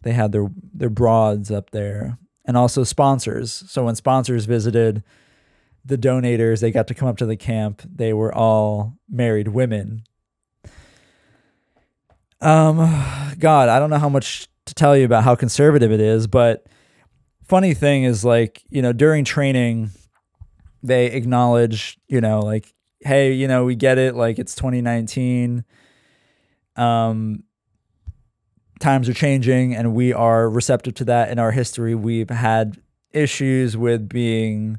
they 0.00 0.12
had 0.12 0.32
their 0.32 0.48
their 0.72 0.90
broads 0.90 1.50
up 1.50 1.70
there 1.70 2.18
and 2.44 2.56
also 2.56 2.84
sponsors 2.84 3.64
so 3.68 3.84
when 3.84 3.96
sponsors 3.96 4.44
visited 4.44 5.02
the 5.84 5.98
donators 5.98 6.60
they 6.60 6.70
got 6.70 6.86
to 6.86 6.94
come 6.94 7.08
up 7.08 7.16
to 7.16 7.26
the 7.26 7.36
camp 7.36 7.82
they 7.84 8.12
were 8.12 8.32
all 8.32 8.96
married 9.10 9.48
women 9.48 10.04
um 12.42 12.76
god 13.38 13.68
i 13.68 13.78
don't 13.78 13.90
know 13.90 13.98
how 13.98 14.08
much 14.08 14.48
to 14.66 14.74
tell 14.74 14.96
you 14.96 15.04
about 15.04 15.24
how 15.24 15.34
conservative 15.34 15.90
it 15.90 16.00
is 16.00 16.26
but 16.26 16.66
funny 17.44 17.74
thing 17.74 18.04
is 18.04 18.24
like 18.24 18.62
you 18.68 18.82
know 18.82 18.92
during 18.92 19.24
training 19.24 19.90
they 20.82 21.06
acknowledge 21.06 21.98
you 22.08 22.20
know 22.20 22.40
like 22.40 22.72
hey 23.00 23.32
you 23.32 23.48
know 23.48 23.64
we 23.64 23.74
get 23.74 23.98
it 23.98 24.14
like 24.14 24.38
it's 24.38 24.54
2019 24.54 25.64
um 26.76 27.42
times 28.82 29.08
are 29.08 29.14
changing 29.14 29.74
and 29.74 29.94
we 29.94 30.12
are 30.12 30.50
receptive 30.50 30.92
to 30.94 31.04
that 31.04 31.30
in 31.30 31.38
our 31.38 31.52
history. 31.52 31.94
We've 31.94 32.28
had 32.28 32.76
issues 33.12 33.76
with 33.76 34.08
being 34.08 34.78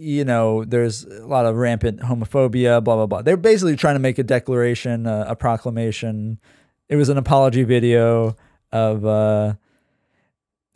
you 0.00 0.24
know 0.24 0.64
there's 0.64 1.04
a 1.04 1.26
lot 1.26 1.46
of 1.46 1.56
rampant 1.56 2.00
homophobia 2.00 2.82
blah 2.82 2.96
blah 2.96 3.06
blah. 3.06 3.22
They're 3.22 3.36
basically 3.36 3.76
trying 3.76 3.96
to 3.96 4.00
make 4.00 4.18
a 4.18 4.22
declaration 4.22 5.06
uh, 5.06 5.26
a 5.28 5.36
proclamation. 5.36 6.40
It 6.88 6.96
was 6.96 7.08
an 7.08 7.18
apology 7.18 7.62
video 7.62 8.36
of 8.72 9.04
uh 9.04 9.54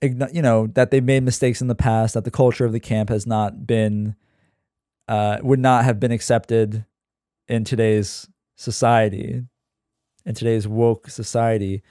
you 0.02 0.42
know 0.42 0.66
that 0.68 0.90
they 0.90 1.00
made 1.00 1.22
mistakes 1.22 1.62
in 1.62 1.68
the 1.68 1.74
past 1.74 2.14
that 2.14 2.24
the 2.24 2.30
culture 2.30 2.64
of 2.64 2.72
the 2.72 2.80
camp 2.80 3.08
has 3.08 3.26
not 3.26 3.66
been 3.66 4.14
uh 5.08 5.38
would 5.42 5.60
not 5.60 5.84
have 5.84 5.98
been 5.98 6.12
accepted 6.12 6.84
in 7.48 7.64
today's 7.64 8.28
society 8.56 9.44
in 10.24 10.34
today's 10.34 10.66
woke 10.66 11.08
society, 11.08 11.82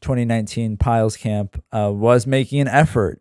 2019 0.00 0.76
Pyles 0.76 1.16
Camp 1.16 1.62
uh, 1.72 1.90
was 1.92 2.26
making 2.26 2.60
an 2.60 2.68
effort, 2.68 3.20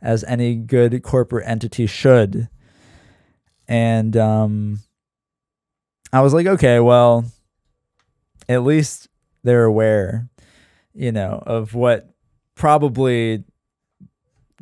as 0.00 0.24
any 0.24 0.54
good 0.54 1.02
corporate 1.02 1.46
entity 1.46 1.86
should. 1.86 2.48
And 3.66 4.16
um, 4.16 4.80
I 6.12 6.20
was 6.20 6.32
like, 6.32 6.46
okay, 6.46 6.80
well, 6.80 7.24
at 8.48 8.62
least 8.62 9.08
they're 9.42 9.64
aware, 9.64 10.28
you 10.94 11.12
know, 11.12 11.42
of 11.44 11.74
what 11.74 12.08
probably 12.54 13.44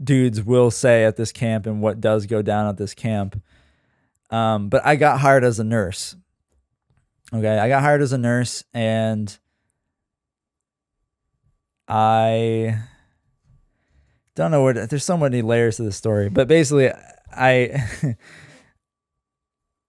dudes 0.02 0.42
will 0.42 0.70
say 0.70 1.04
at 1.04 1.16
this 1.16 1.32
camp 1.32 1.66
and 1.66 1.80
what 1.80 2.00
does 2.00 2.26
go 2.26 2.42
down 2.42 2.68
at 2.68 2.76
this 2.76 2.94
camp. 2.94 3.40
Um, 4.30 4.68
but 4.68 4.84
I 4.84 4.96
got 4.96 5.20
hired 5.20 5.44
as 5.44 5.60
a 5.60 5.64
nurse 5.64 6.16
Okay, 7.32 7.58
I 7.58 7.68
got 7.68 7.82
hired 7.82 8.02
as 8.02 8.12
a 8.12 8.18
nurse 8.18 8.62
and 8.72 9.36
I 11.88 12.78
don't 14.36 14.52
know 14.52 14.62
what 14.62 14.88
there's 14.88 15.04
so 15.04 15.16
many 15.16 15.42
layers 15.42 15.78
to 15.78 15.82
the 15.82 15.92
story, 15.92 16.28
but 16.28 16.46
basically 16.46 16.90
I 17.32 17.84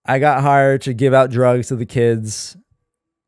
I 0.04 0.18
got 0.18 0.42
hired 0.42 0.82
to 0.82 0.94
give 0.94 1.14
out 1.14 1.30
drugs 1.30 1.68
to 1.68 1.76
the 1.76 1.86
kids 1.86 2.56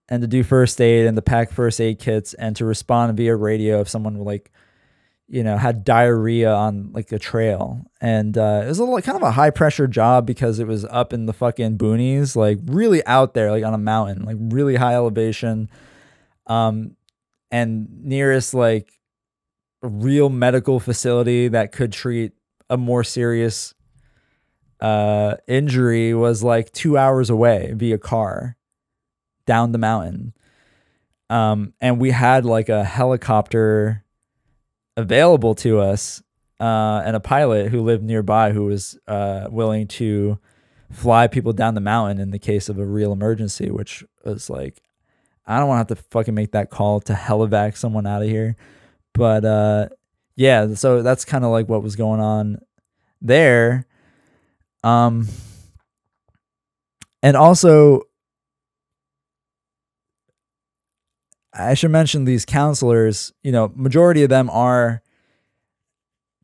and 0.09 0.23
to 0.23 0.27
do 0.27 0.43
first 0.43 0.81
aid 0.81 1.07
and 1.07 1.15
to 1.17 1.23
pack 1.23 1.53
first 1.53 1.81
aid 1.81 2.01
kits 2.01 2.35
and 2.35 2.57
to 2.57 2.65
respond 2.65 3.17
via 3.17 3.37
radio 3.37 3.81
if 3.81 3.89
someone 3.89 4.17
like 4.17 4.51
you 5.31 5.45
know, 5.45 5.57
had 5.57 5.85
diarrhea 5.85 6.53
on 6.53 6.91
like 6.93 7.13
a 7.13 7.19
trail. 7.19 7.81
And 8.01 8.37
uh, 8.37 8.63
it 8.65 8.69
was 8.69 8.81
a 8.81 8.85
little, 8.85 9.01
kind 9.01 9.15
of 9.15 9.23
a 9.23 9.31
high 9.31 9.51
pressure 9.51 9.87
job 9.87 10.27
because 10.27 10.59
it 10.59 10.67
was 10.67 10.85
up 10.87 11.13
in 11.13 11.27
the 11.27 11.33
fucking 11.33 11.79
boonies, 11.79 12.35
like 12.35 12.59
really 12.65 13.07
out 13.07 13.35
there, 13.35 13.53
like 13.53 13.63
on 13.63 13.73
a 13.73 13.79
mountain, 13.79 14.25
like 14.25 14.37
really 14.41 14.75
high 14.75 14.95
elevation. 14.95 15.71
Um, 16.49 16.97
and 17.53 17.89
nearest 18.03 18.55
like 18.55 19.00
real 19.83 20.29
medical 20.29 20.81
facility 20.81 21.49
that 21.49 21.73
could 21.73 21.93
treat 21.93 22.33
a 22.69 22.77
more 22.77 23.03
serious 23.03 23.75
uh, 24.81 25.37
injury 25.47 26.15
was 26.15 26.43
like 26.43 26.73
two 26.73 26.97
hours 26.97 27.31
away 27.31 27.73
via 27.75 27.99
car 27.99 28.57
down 29.47 29.73
the 29.73 29.79
mountain. 29.79 30.33
Um, 31.29 31.75
and 31.81 32.01
we 32.01 32.11
had 32.11 32.45
like 32.45 32.69
a 32.69 32.85
helicopter 32.85 34.05
available 34.97 35.55
to 35.57 35.81
us 35.81 36.23
uh, 36.59 37.03
and 37.05 37.17
a 37.17 37.21
pilot 37.21 37.71
who 37.71 37.81
lived 37.81 38.03
nearby 38.03 38.53
who 38.53 38.67
was 38.67 38.99
uh, 39.09 39.49
willing 39.51 39.87
to 39.87 40.39
fly 40.91 41.27
people 41.27 41.53
down 41.53 41.75
the 41.75 41.81
mountain 41.81 42.19
in 42.19 42.31
the 42.31 42.39
case 42.39 42.69
of 42.69 42.79
a 42.79 42.85
real 42.85 43.13
emergency, 43.13 43.71
which 43.71 44.05
was 44.25 44.51
like, 44.51 44.83
I 45.47 45.59
don't 45.59 45.69
want 45.69 45.89
to 45.89 45.95
have 45.95 46.03
to 46.03 46.09
fucking 46.11 46.35
make 46.35 46.53
that 46.53 46.71
call 46.71 47.01
to 47.01 47.13
helivac 47.15 47.77
someone 47.77 48.07
out 48.07 48.23
of 48.23 48.29
here. 48.29 48.57
But 49.15 49.45
uh, 49.45 49.89
yeah, 50.37 50.75
so 50.75 51.03
that's 51.03 51.25
kind 51.25 51.45
of 51.45 51.51
like 51.51 51.69
what 51.69 51.83
was 51.83 51.97
going 51.97 52.21
on 52.21 52.59
there. 53.21 53.87
Um, 54.83 55.29
and 57.23 57.37
also, 57.37 58.03
I 61.53 61.75
should 61.75 61.91
mention 61.91 62.25
these 62.25 62.45
counselors, 62.45 63.33
you 63.43 63.53
know, 63.53 63.73
majority 63.75 64.23
of 64.23 64.31
them 64.31 64.49
are 64.51 65.03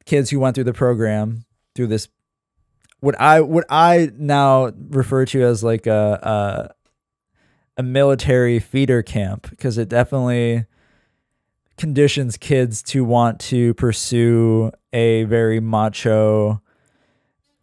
kids 0.04 0.30
who 0.30 0.40
went 0.40 0.54
through 0.54 0.64
the 0.64 0.72
program 0.72 1.44
through 1.74 1.88
this 1.88 2.08
what 3.00 3.20
I 3.20 3.40
what 3.40 3.64
I 3.68 4.10
now 4.16 4.72
refer 4.88 5.26
to 5.26 5.42
as 5.42 5.62
like 5.62 5.86
a 5.86 6.72
a, 7.76 7.80
a 7.80 7.82
military 7.82 8.58
feeder 8.58 9.02
camp 9.02 9.50
because 9.50 9.78
it 9.78 9.88
definitely 9.88 10.64
conditions 11.76 12.36
kids 12.36 12.82
to 12.82 13.04
want 13.04 13.38
to 13.38 13.74
pursue 13.74 14.70
a 14.92 15.24
very 15.24 15.60
macho 15.60 16.60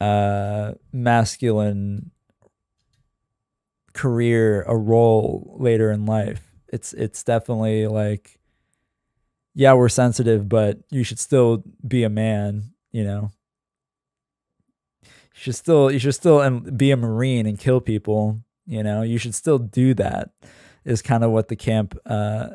uh 0.00 0.72
masculine 0.92 2.10
career 3.92 4.62
a 4.62 4.76
role 4.76 5.56
later 5.58 5.90
in 5.90 6.04
life 6.04 6.52
it's 6.68 6.92
it's 6.94 7.22
definitely 7.22 7.86
like 7.86 8.38
yeah, 9.54 9.72
we're 9.74 9.88
sensitive, 9.88 10.48
but 10.48 10.78
you 10.90 11.04
should 11.04 11.20
still 11.20 11.62
be 11.86 12.02
a 12.02 12.10
man, 12.10 12.72
you 12.90 13.04
know. 13.04 13.30
You 15.02 15.40
should 15.40 15.54
still 15.54 15.90
you 15.90 15.98
should 15.98 16.14
still 16.14 16.60
be 16.60 16.90
a 16.90 16.96
marine 16.96 17.46
and 17.46 17.58
kill 17.58 17.80
people, 17.80 18.40
you 18.66 18.82
know. 18.82 19.02
You 19.02 19.18
should 19.18 19.34
still 19.34 19.58
do 19.58 19.94
that. 19.94 20.30
Is 20.84 21.00
kind 21.00 21.24
of 21.24 21.30
what 21.30 21.48
the 21.48 21.56
camp 21.56 21.98
uh, 22.04 22.50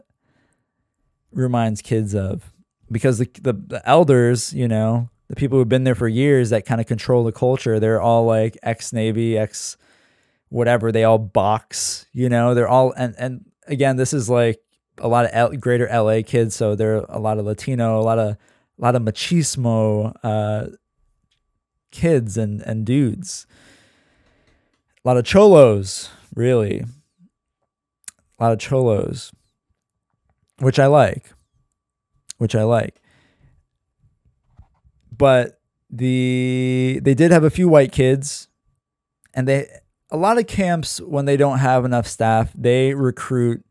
reminds 1.31 1.81
kids 1.81 2.15
of, 2.15 2.51
because 2.91 3.19
the, 3.19 3.29
the 3.41 3.53
the 3.53 3.81
elders, 3.87 4.53
you 4.53 4.67
know, 4.67 5.09
the 5.27 5.35
people 5.35 5.57
who've 5.57 5.69
been 5.69 5.83
there 5.83 5.95
for 5.95 6.07
years 6.07 6.49
that 6.49 6.65
kind 6.65 6.81
of 6.81 6.87
control 6.87 7.23
the 7.23 7.31
culture, 7.31 7.79
they're 7.79 8.01
all 8.01 8.25
like 8.25 8.57
ex 8.63 8.91
Navy, 8.91 9.37
ex 9.37 9.77
whatever. 10.49 10.91
They 10.91 11.03
all 11.03 11.19
box, 11.19 12.07
you 12.13 12.29
know. 12.29 12.53
They're 12.53 12.67
all 12.67 12.93
and 12.93 13.15
and 13.17 13.45
again, 13.67 13.95
this 13.95 14.13
is 14.13 14.29
like 14.29 14.59
a 14.97 15.07
lot 15.07 15.25
of 15.25 15.31
L- 15.33 15.51
greater 15.57 15.87
LA 15.87 16.21
kids, 16.25 16.55
so 16.55 16.75
there 16.75 16.97
are 16.97 17.05
a 17.09 17.19
lot 17.19 17.37
of 17.37 17.45
Latino, 17.45 17.99
a 17.99 18.01
lot 18.01 18.19
of 18.19 18.31
a 18.31 18.37
lot 18.81 18.95
of 18.95 19.03
machismo 19.03 20.15
uh, 20.23 20.67
kids 21.91 22.37
and 22.37 22.61
and 22.61 22.85
dudes, 22.85 23.45
a 25.05 25.07
lot 25.07 25.17
of 25.17 25.25
cholos, 25.25 26.09
really, 26.35 26.79
a 28.39 28.43
lot 28.43 28.51
of 28.51 28.59
cholos, 28.59 29.31
which 30.59 30.79
I 30.79 30.87
like, 30.87 31.31
which 32.37 32.55
I 32.55 32.63
like. 32.63 33.01
But 35.15 35.59
the 35.89 36.99
they 37.03 37.13
did 37.13 37.31
have 37.31 37.43
a 37.43 37.49
few 37.49 37.67
white 37.67 37.91
kids, 37.91 38.47
and 39.33 39.47
they 39.47 39.67
a 40.11 40.17
lot 40.17 40.37
of 40.37 40.47
camps 40.47 40.99
when 41.01 41.25
they 41.25 41.37
don't 41.37 41.59
have 41.59 41.85
enough 41.85 42.07
staff, 42.07 42.51
they 42.55 42.93
recruit 42.93 43.65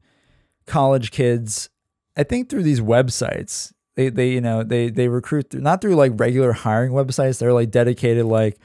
college 0.67 1.11
kids. 1.11 1.71
I 2.17 2.23
think 2.23 2.49
through 2.49 2.65
these 2.65 2.81
websites, 2.81 3.73
they 3.97 4.09
they 4.11 4.31
you 4.31 4.41
know 4.41 4.63
they 4.63 4.91
they 4.91 5.09
recruit 5.09 5.51
through, 5.51 5.61
not 5.61 5.81
through 5.81 5.97
like 5.97 6.13
regular 6.17 6.53
hiring 6.53 6.93
websites. 6.93 7.39
They're 7.39 7.53
like 7.53 7.71
dedicated 7.71 8.27
like 8.27 8.59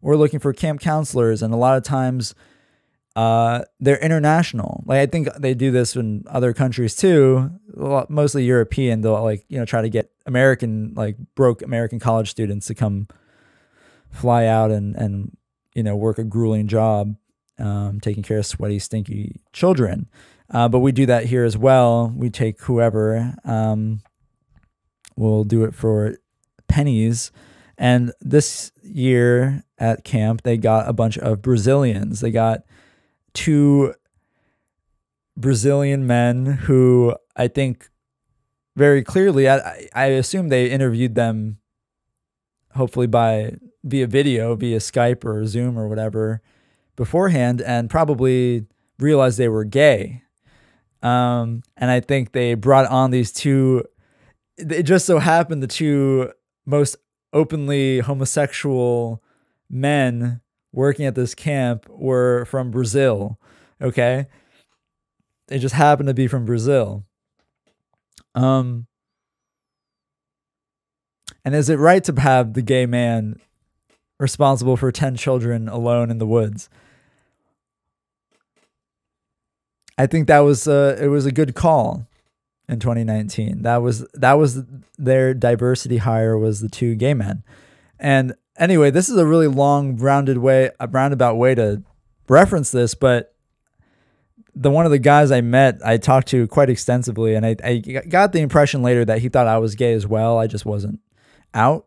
we're 0.00 0.16
looking 0.16 0.40
for 0.40 0.52
camp 0.52 0.80
counselors, 0.80 1.42
and 1.42 1.54
a 1.54 1.56
lot 1.56 1.76
of 1.76 1.82
times 1.82 2.34
uh, 3.16 3.62
they're 3.78 3.98
international. 3.98 4.82
Like 4.86 4.98
I 4.98 5.06
think 5.06 5.28
they 5.38 5.54
do 5.54 5.70
this 5.70 5.94
in 5.94 6.24
other 6.26 6.52
countries 6.52 6.96
too, 6.96 7.50
mostly 8.08 8.44
European. 8.44 9.02
They'll 9.02 9.22
like 9.22 9.44
you 9.48 9.58
know 9.58 9.64
try 9.64 9.82
to 9.82 9.88
get 9.88 10.10
American 10.26 10.94
like 10.94 11.16
broke 11.34 11.62
American 11.62 12.00
college 12.00 12.30
students 12.30 12.66
to 12.66 12.74
come 12.74 13.06
fly 14.10 14.46
out 14.46 14.70
and 14.70 14.96
and 14.96 15.36
you 15.74 15.82
know 15.82 15.96
work 15.96 16.18
a 16.18 16.24
grueling 16.24 16.66
job, 16.66 17.14
um, 17.58 18.00
taking 18.00 18.22
care 18.22 18.38
of 18.38 18.46
sweaty, 18.46 18.78
stinky 18.78 19.40
children. 19.52 20.08
Uh, 20.50 20.68
but 20.68 20.80
we 20.80 20.92
do 20.92 21.06
that 21.06 21.26
here 21.26 21.44
as 21.44 21.56
well. 21.56 22.12
We 22.14 22.30
take 22.30 22.60
whoever. 22.62 23.34
Um, 23.44 24.00
we'll 25.16 25.44
do 25.44 25.64
it 25.64 25.74
for 25.74 26.16
pennies. 26.68 27.30
And 27.78 28.12
this 28.20 28.70
year 28.82 29.64
at 29.78 30.04
camp, 30.04 30.42
they 30.42 30.56
got 30.56 30.88
a 30.88 30.92
bunch 30.92 31.18
of 31.18 31.42
Brazilians. 31.42 32.20
They 32.20 32.30
got 32.30 32.62
two 33.34 33.94
Brazilian 35.36 36.06
men 36.06 36.46
who 36.46 37.14
I 37.36 37.48
think 37.48 37.90
very 38.76 39.02
clearly, 39.02 39.48
I, 39.48 39.88
I 39.94 40.06
assume 40.06 40.48
they 40.48 40.70
interviewed 40.70 41.14
them 41.14 41.58
hopefully 42.74 43.06
by 43.06 43.56
via 43.84 44.06
video, 44.06 44.56
via 44.56 44.78
Skype 44.78 45.24
or 45.24 45.46
Zoom 45.46 45.78
or 45.78 45.88
whatever 45.88 46.40
beforehand, 46.96 47.60
and 47.60 47.90
probably 47.90 48.66
realized 48.98 49.38
they 49.38 49.48
were 49.48 49.64
gay. 49.64 50.22
Um, 51.02 51.62
and 51.76 51.90
I 51.90 52.00
think 52.00 52.32
they 52.32 52.54
brought 52.54 52.86
on 52.86 53.10
these 53.10 53.32
two. 53.32 53.84
It 54.56 54.84
just 54.84 55.06
so 55.06 55.18
happened 55.18 55.62
the 55.62 55.68
two 55.68 56.32
most 56.64 56.96
openly 57.32 57.98
homosexual 57.98 59.22
men 59.68 60.40
working 60.74 61.06
at 61.06 61.14
this 61.14 61.34
camp 61.34 61.88
were 61.88 62.44
from 62.46 62.70
Brazil. 62.70 63.38
Okay. 63.80 64.26
They 65.48 65.58
just 65.58 65.74
happened 65.74 66.08
to 66.08 66.14
be 66.14 66.26
from 66.26 66.44
Brazil. 66.44 67.04
Um, 68.34 68.86
and 71.44 71.54
is 71.54 71.68
it 71.68 71.78
right 71.78 72.02
to 72.04 72.20
have 72.20 72.54
the 72.54 72.62
gay 72.62 72.86
man 72.86 73.40
responsible 74.18 74.76
for 74.76 74.90
10 74.90 75.16
children 75.16 75.68
alone 75.68 76.10
in 76.10 76.18
the 76.18 76.26
woods? 76.26 76.68
I 79.96 80.06
think 80.06 80.26
that 80.26 80.40
was 80.40 80.66
uh, 80.66 80.98
it 81.00 81.06
was 81.06 81.24
a 81.24 81.30
good 81.30 81.54
call 81.54 82.08
in 82.68 82.80
2019. 82.80 83.62
That 83.62 83.76
was 83.76 84.04
that 84.14 84.32
was 84.32 84.64
their 84.98 85.34
diversity 85.34 85.98
hire 85.98 86.36
was 86.36 86.60
the 86.60 86.68
two 86.68 86.96
gay 86.96 87.14
men. 87.14 87.44
And 88.00 88.34
anyway, 88.58 88.90
this 88.90 89.08
is 89.08 89.16
a 89.16 89.26
really 89.26 89.48
long, 89.48 89.96
rounded 89.96 90.38
way, 90.38 90.70
a 90.80 90.88
roundabout 90.88 91.34
way 91.36 91.54
to 91.54 91.82
reference 92.28 92.70
this, 92.70 92.94
but 92.94 93.34
the 94.54 94.70
one 94.70 94.84
of 94.84 94.92
the 94.92 94.98
guys 94.98 95.30
I 95.30 95.40
met, 95.40 95.80
I 95.84 95.96
talked 95.96 96.28
to 96.28 96.46
quite 96.46 96.70
extensively, 96.70 97.34
and 97.34 97.44
I, 97.44 97.56
I 97.64 97.78
got 97.78 98.32
the 98.32 98.40
impression 98.40 98.82
later 98.82 99.04
that 99.04 99.18
he 99.18 99.28
thought 99.28 99.46
I 99.46 99.58
was 99.58 99.74
gay 99.74 99.92
as 99.92 100.06
well. 100.06 100.38
I 100.38 100.46
just 100.46 100.64
wasn't 100.64 101.00
out. 101.52 101.86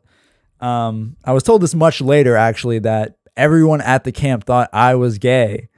Um, 0.59 1.15
I 1.23 1.33
was 1.33 1.43
told 1.43 1.61
this 1.61 1.75
much 1.75 2.01
later, 2.01 2.35
actually, 2.35 2.79
that 2.79 3.17
everyone 3.37 3.81
at 3.81 4.03
the 4.03 4.11
camp 4.11 4.43
thought 4.43 4.69
I 4.73 4.95
was 4.95 5.17
gay. 5.17 5.69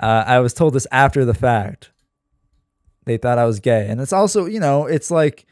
Uh, 0.00 0.24
I 0.26 0.40
was 0.40 0.52
told 0.52 0.74
this 0.74 0.86
after 0.90 1.24
the 1.24 1.34
fact. 1.34 1.90
They 3.04 3.18
thought 3.18 3.38
I 3.38 3.44
was 3.44 3.60
gay, 3.60 3.86
and 3.88 4.00
it's 4.00 4.12
also, 4.12 4.46
you 4.46 4.58
know, 4.58 4.86
it's 4.86 5.12
like 5.12 5.46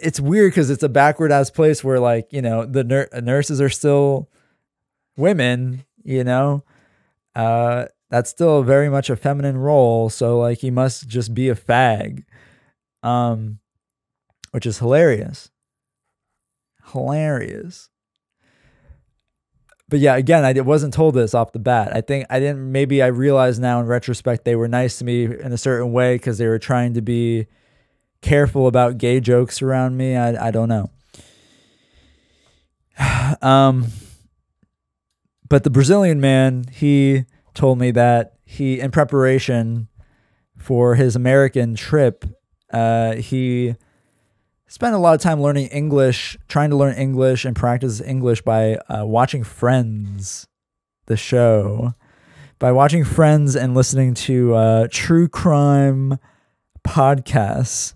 it's 0.00 0.20
weird 0.20 0.52
because 0.52 0.70
it's 0.70 0.82
a 0.82 0.88
backward 0.88 1.32
ass 1.32 1.50
place 1.50 1.82
where 1.82 2.00
like 2.00 2.32
you 2.32 2.42
know 2.42 2.64
the 2.64 2.84
nur- 2.84 3.08
nurses 3.20 3.60
are 3.60 3.68
still 3.68 4.28
women 5.16 5.84
you 6.04 6.24
know? 6.24 6.64
Uh 7.34 7.86
that's 8.10 8.30
still 8.30 8.62
very 8.62 8.88
much 8.88 9.10
a 9.10 9.16
feminine 9.16 9.58
role 9.58 10.08
so 10.08 10.38
like 10.38 10.58
he 10.58 10.70
must 10.70 11.06
just 11.08 11.34
be 11.34 11.48
a 11.48 11.54
fag 11.54 12.24
um 13.02 13.58
which 14.52 14.64
is 14.64 14.78
hilarious. 14.78 15.50
Hilarious. 16.92 17.90
But 19.90 20.00
yeah 20.00 20.16
again 20.16 20.44
i 20.44 20.52
wasn't 20.60 20.94
told 20.94 21.14
this 21.14 21.34
off 21.34 21.52
the 21.52 21.58
bat. 21.58 21.94
I 21.94 22.00
think 22.00 22.26
i 22.30 22.40
didn't 22.40 22.72
maybe 22.72 23.02
i 23.02 23.06
realize 23.06 23.58
now 23.58 23.80
in 23.80 23.86
retrospect 23.86 24.44
they 24.44 24.56
were 24.56 24.68
nice 24.68 24.98
to 24.98 25.04
me 25.04 25.24
in 25.24 25.52
a 25.52 25.58
certain 25.58 25.92
way 25.92 26.14
because 26.14 26.38
they 26.38 26.46
were 26.46 26.58
trying 26.58 26.94
to 26.94 27.02
be 27.02 27.46
careful 28.22 28.66
about 28.66 28.98
gay 28.98 29.20
jokes 29.20 29.62
around 29.62 29.96
me. 29.96 30.16
I 30.16 30.48
I 30.48 30.50
don't 30.50 30.68
know. 30.68 30.90
um, 33.42 33.86
but 35.48 35.64
the 35.64 35.70
Brazilian 35.70 36.20
man, 36.20 36.64
he 36.70 37.24
told 37.54 37.78
me 37.78 37.90
that 37.92 38.34
he, 38.44 38.80
in 38.80 38.90
preparation 38.90 39.88
for 40.56 40.94
his 40.94 41.16
American 41.16 41.74
trip, 41.74 42.24
uh, 42.72 43.14
he 43.14 43.74
spent 44.66 44.94
a 44.94 44.98
lot 44.98 45.14
of 45.14 45.20
time 45.20 45.40
learning 45.40 45.68
English, 45.68 46.36
trying 46.48 46.70
to 46.70 46.76
learn 46.76 46.94
English 46.94 47.44
and 47.44 47.56
practice 47.56 48.00
English 48.00 48.42
by 48.42 48.76
uh, 48.88 49.04
watching 49.04 49.44
Friends, 49.44 50.46
the 51.06 51.16
show, 51.16 51.94
by 52.58 52.72
watching 52.72 53.04
Friends 53.04 53.56
and 53.56 53.74
listening 53.74 54.14
to 54.14 54.54
uh, 54.54 54.88
true 54.90 55.28
crime 55.28 56.18
podcasts 56.86 57.94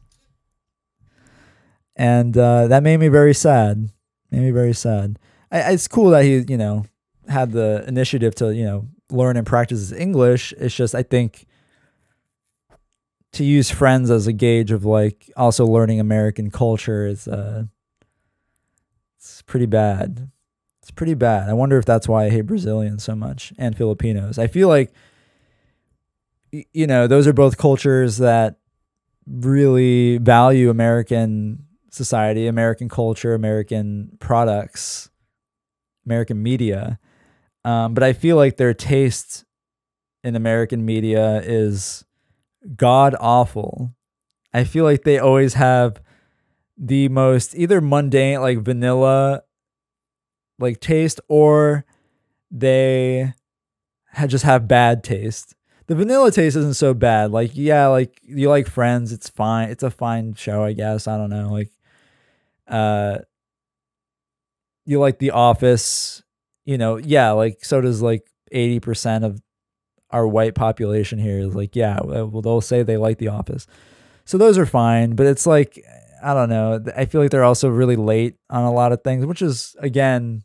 and 1.96 2.36
uh, 2.36 2.68
that 2.68 2.82
made 2.82 2.98
me 2.98 3.08
very 3.08 3.34
sad. 3.34 3.88
Made 4.30 4.42
me 4.42 4.50
very 4.50 4.74
sad. 4.74 5.18
I, 5.50 5.72
it's 5.72 5.88
cool 5.88 6.10
that 6.10 6.24
he, 6.24 6.44
you 6.48 6.56
know, 6.56 6.86
had 7.28 7.52
the 7.52 7.84
initiative 7.86 8.34
to, 8.36 8.54
you 8.54 8.64
know, 8.64 8.88
learn 9.10 9.36
and 9.36 9.46
practice 9.46 9.78
his 9.78 9.92
English. 9.92 10.52
It's 10.58 10.74
just 10.74 10.94
I 10.94 11.02
think 11.02 11.46
to 13.32 13.44
use 13.44 13.70
friends 13.70 14.10
as 14.10 14.26
a 14.26 14.32
gauge 14.32 14.70
of 14.70 14.84
like 14.84 15.30
also 15.36 15.66
learning 15.66 16.00
American 16.00 16.50
culture 16.50 17.06
is 17.06 17.28
uh, 17.28 17.64
it's 19.16 19.42
pretty 19.42 19.66
bad. 19.66 20.30
It's 20.80 20.90
pretty 20.90 21.14
bad. 21.14 21.48
I 21.48 21.52
wonder 21.52 21.78
if 21.78 21.84
that's 21.84 22.08
why 22.08 22.24
I 22.24 22.30
hate 22.30 22.42
Brazilians 22.42 23.04
so 23.04 23.14
much 23.14 23.52
and 23.56 23.76
Filipinos. 23.76 24.38
I 24.38 24.48
feel 24.48 24.68
like 24.68 24.92
you 26.50 26.86
know 26.86 27.06
those 27.06 27.26
are 27.26 27.32
both 27.32 27.56
cultures 27.56 28.18
that 28.18 28.56
really 29.26 30.18
value 30.18 30.68
American 30.70 31.66
society, 31.92 32.46
American 32.46 32.88
culture, 32.88 33.34
American 33.34 34.16
products, 34.18 35.10
American 36.04 36.42
media. 36.42 36.98
Um, 37.64 37.94
but 37.94 38.02
I 38.02 38.12
feel 38.12 38.36
like 38.36 38.56
their 38.56 38.74
taste 38.74 39.44
in 40.24 40.34
American 40.34 40.84
media 40.84 41.40
is 41.44 42.04
god 42.76 43.14
awful. 43.20 43.94
I 44.54 44.64
feel 44.64 44.84
like 44.84 45.04
they 45.04 45.18
always 45.18 45.54
have 45.54 46.00
the 46.76 47.08
most 47.08 47.54
either 47.54 47.80
mundane, 47.80 48.40
like 48.40 48.58
vanilla, 48.58 49.42
like 50.58 50.80
taste, 50.80 51.20
or 51.28 51.84
they 52.50 53.32
just 54.26 54.44
have 54.44 54.66
bad 54.66 55.04
taste. 55.04 55.54
The 55.86 55.94
vanilla 55.94 56.30
taste 56.30 56.56
isn't 56.56 56.74
so 56.74 56.94
bad. 56.94 57.32
Like, 57.32 57.50
yeah, 57.54 57.86
like 57.88 58.18
you 58.22 58.48
like 58.48 58.66
Friends, 58.66 59.12
it's 59.12 59.28
fine. 59.28 59.68
It's 59.68 59.82
a 59.82 59.90
fine 59.90 60.34
show, 60.34 60.64
I 60.64 60.72
guess. 60.72 61.06
I 61.06 61.16
don't 61.16 61.30
know. 61.30 61.50
Like, 61.50 61.70
uh, 62.72 63.18
you 64.84 64.98
like 64.98 65.18
The 65.18 65.30
Office, 65.30 66.22
you 66.64 66.78
know, 66.78 66.96
yeah, 66.96 67.30
like 67.32 67.64
so 67.64 67.80
does 67.80 68.02
like 68.02 68.26
80% 68.52 69.24
of 69.24 69.40
our 70.10 70.26
white 70.26 70.54
population 70.54 71.18
here 71.18 71.38
is 71.38 71.54
like, 71.54 71.76
yeah, 71.76 72.00
well, 72.02 72.42
they'll 72.42 72.60
say 72.60 72.82
they 72.82 72.96
like 72.96 73.18
The 73.18 73.28
Office. 73.28 73.66
So 74.24 74.38
those 74.38 74.58
are 74.58 74.66
fine, 74.66 75.14
but 75.14 75.26
it's 75.26 75.46
like, 75.46 75.82
I 76.22 76.34
don't 76.34 76.48
know. 76.48 76.82
I 76.96 77.06
feel 77.06 77.20
like 77.20 77.30
they're 77.30 77.44
also 77.44 77.68
really 77.68 77.96
late 77.96 78.36
on 78.48 78.64
a 78.64 78.72
lot 78.72 78.92
of 78.92 79.02
things, 79.02 79.26
which 79.26 79.42
is, 79.42 79.74
again, 79.80 80.44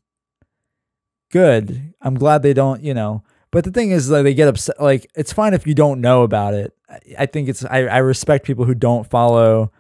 good. 1.32 1.94
I'm 2.02 2.16
glad 2.16 2.42
they 2.42 2.54
don't, 2.54 2.82
you 2.82 2.94
know, 2.94 3.24
but 3.52 3.64
the 3.64 3.72
thing 3.72 3.92
is, 3.92 4.10
like, 4.10 4.24
they 4.24 4.34
get 4.34 4.48
upset. 4.48 4.82
Like, 4.82 5.08
it's 5.16 5.34
fine 5.34 5.54
if 5.54 5.68
you 5.68 5.76
don't 5.76 6.02
know 6.02 6.24
about 6.24 6.54
it. 6.54 6.74
I 7.18 7.26
think 7.28 7.50
it's, 7.50 7.64
I, 7.66 7.84
I 7.84 7.98
respect 7.98 8.46
people 8.46 8.66
who 8.66 8.74
don't 8.74 9.08
follow 9.10 9.72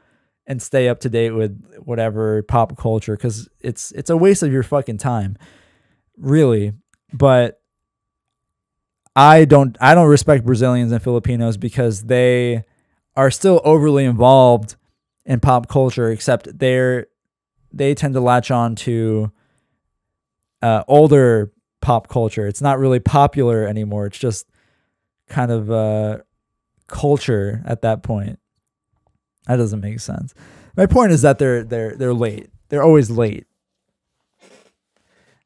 and 0.47 0.61
stay 0.61 0.87
up 0.87 1.01
to 1.01 1.09
date 1.09 1.31
with 1.31 1.61
whatever 1.83 2.41
pop 2.43 2.77
culture 2.77 3.15
because 3.15 3.49
it's 3.59 3.91
it's 3.91 4.09
a 4.09 4.17
waste 4.17 4.41
of 4.41 4.51
your 4.51 4.63
fucking 4.63 4.97
time, 4.97 5.37
really. 6.17 6.73
But 7.13 7.61
I 9.15 9.45
don't 9.45 9.77
I 9.81 9.93
don't 9.93 10.07
respect 10.07 10.45
Brazilians 10.45 10.91
and 10.91 11.03
Filipinos 11.03 11.57
because 11.57 12.03
they 12.03 12.63
are 13.15 13.29
still 13.29 13.61
overly 13.65 14.05
involved 14.05 14.75
in 15.25 15.41
pop 15.41 15.67
culture, 15.67 16.09
except 16.09 16.57
they're 16.57 17.07
they 17.73 17.93
tend 17.93 18.13
to 18.13 18.21
latch 18.21 18.49
on 18.49 18.75
to 18.75 19.31
uh, 20.61 20.83
older 20.87 21.51
pop 21.81 22.07
culture. 22.07 22.47
It's 22.47 22.61
not 22.61 22.79
really 22.79 22.99
popular 22.99 23.67
anymore. 23.67 24.07
It's 24.07 24.17
just 24.17 24.47
kind 25.27 25.51
of 25.51 25.69
uh, 25.69 26.19
culture 26.87 27.61
at 27.65 27.81
that 27.81 28.03
point. 28.03 28.39
That 29.47 29.57
doesn't 29.57 29.81
make 29.81 29.99
sense. 29.99 30.33
My 30.75 30.85
point 30.85 31.11
is 31.11 31.21
that 31.23 31.39
they're 31.39 31.63
they're 31.63 31.95
they're 31.95 32.13
late. 32.13 32.49
They're 32.69 32.83
always 32.83 33.09
late. 33.09 33.45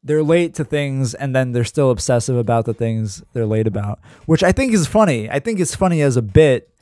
They're 0.03 0.23
late 0.23 0.55
to 0.55 0.65
things 0.65 1.13
and 1.13 1.35
then 1.35 1.51
they're 1.51 1.63
still 1.63 1.91
obsessive 1.91 2.35
about 2.35 2.65
the 2.65 2.73
things 2.73 3.23
they're 3.33 3.45
late 3.45 3.67
about, 3.67 3.99
which 4.25 4.43
I 4.43 4.51
think 4.51 4.73
is 4.73 4.87
funny. 4.87 5.29
I 5.29 5.39
think 5.39 5.59
it's 5.59 5.75
funny 5.75 6.01
as 6.01 6.17
a 6.17 6.23
bit, 6.23 6.73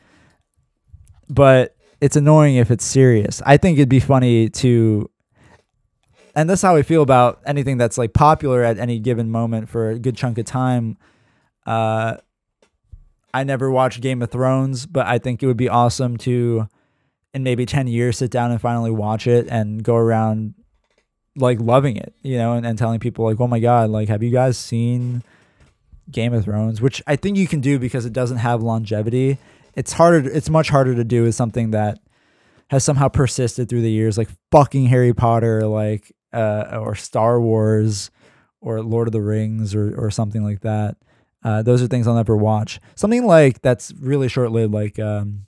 but 1.27 1.75
it's 1.99 2.15
annoying 2.15 2.55
if 2.55 2.71
it's 2.71 2.85
serious. 2.85 3.41
I 3.45 3.57
think 3.57 3.77
it'd 3.77 3.89
be 3.89 3.99
funny 3.99 4.47
to 4.49 5.09
and 6.35 6.49
that's 6.49 6.61
how 6.61 6.77
I 6.77 6.83
feel 6.83 7.01
about 7.01 7.41
anything 7.45 7.77
that's 7.77 7.97
like 7.97 8.13
popular 8.13 8.63
at 8.63 8.79
any 8.79 8.99
given 8.99 9.29
moment 9.29 9.67
for 9.67 9.89
a 9.89 9.99
good 9.99 10.15
chunk 10.15 10.37
of 10.37 10.45
time. 10.45 10.97
Uh, 11.65 12.15
I 13.33 13.43
never 13.43 13.69
watched 13.69 14.01
Game 14.01 14.21
of 14.21 14.31
Thrones, 14.31 14.85
but 14.85 15.05
I 15.05 15.17
think 15.17 15.43
it 15.43 15.47
would 15.47 15.57
be 15.57 15.67
awesome 15.67 16.17
to, 16.19 16.69
in 17.33 17.43
maybe 17.43 17.65
10 17.65 17.87
years, 17.87 18.17
sit 18.17 18.31
down 18.31 18.51
and 18.51 18.59
finally 18.59 18.91
watch 18.91 19.27
it 19.27 19.47
and 19.49 19.83
go 19.83 19.95
around 19.95 20.55
like 21.35 21.59
loving 21.59 21.95
it, 21.95 22.13
you 22.21 22.37
know, 22.37 22.53
and, 22.53 22.65
and 22.65 22.77
telling 22.77 22.99
people, 22.99 23.25
like, 23.25 23.39
oh 23.39 23.47
my 23.47 23.59
God, 23.59 23.89
like, 23.89 24.09
have 24.09 24.23
you 24.23 24.31
guys 24.31 24.57
seen 24.57 25.23
Game 26.11 26.33
of 26.33 26.43
Thrones? 26.43 26.81
Which 26.81 27.01
I 27.07 27.15
think 27.15 27.37
you 27.37 27.47
can 27.47 27.61
do 27.61 27.79
because 27.79 28.05
it 28.05 28.13
doesn't 28.13 28.37
have 28.37 28.61
longevity. 28.61 29.37
It's 29.75 29.93
harder, 29.93 30.29
it's 30.29 30.49
much 30.49 30.69
harder 30.69 30.95
to 30.95 31.03
do 31.03 31.23
with 31.23 31.35
something 31.35 31.71
that 31.71 31.99
has 32.69 32.83
somehow 32.83 33.07
persisted 33.07 33.69
through 33.69 33.81
the 33.81 33.91
years, 33.91 34.17
like 34.17 34.29
fucking 34.51 34.87
Harry 34.87 35.13
Potter, 35.13 35.65
like 35.67 36.11
uh, 36.33 36.79
or 36.81 36.95
Star 36.95 37.39
Wars 37.39 38.11
or 38.61 38.81
Lord 38.81 39.07
of 39.07 39.11
the 39.11 39.21
Rings 39.21 39.73
or 39.73 39.95
or 39.97 40.11
something 40.11 40.43
like 40.43 40.61
that. 40.61 40.97
Uh, 41.43 41.61
those 41.61 41.81
are 41.81 41.87
things 41.87 42.07
I'll 42.07 42.15
never 42.15 42.35
watch. 42.35 42.79
Something 42.95 43.25
like 43.25 43.61
that's 43.61 43.93
really 43.93 44.27
short 44.27 44.51
lived, 44.51 44.73
like 44.73 44.99
um, 44.99 45.45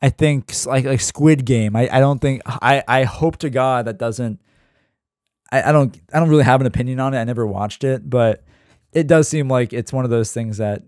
I 0.00 0.10
think 0.10 0.52
like 0.66 0.84
like 0.84 1.00
Squid 1.00 1.44
Game. 1.44 1.74
I, 1.74 1.88
I 1.90 2.00
don't 2.00 2.20
think 2.20 2.42
I 2.46 2.82
I 2.86 3.04
hope 3.04 3.38
to 3.38 3.50
God 3.50 3.86
that 3.86 3.98
doesn't. 3.98 4.40
I, 5.50 5.70
I 5.70 5.72
don't 5.72 5.98
I 6.12 6.20
don't 6.20 6.28
really 6.28 6.44
have 6.44 6.60
an 6.60 6.66
opinion 6.66 7.00
on 7.00 7.14
it. 7.14 7.18
I 7.18 7.24
never 7.24 7.46
watched 7.46 7.84
it, 7.84 8.08
but 8.08 8.44
it 8.92 9.06
does 9.06 9.28
seem 9.28 9.48
like 9.48 9.72
it's 9.72 9.92
one 9.92 10.04
of 10.04 10.10
those 10.10 10.32
things 10.32 10.58
that 10.58 10.82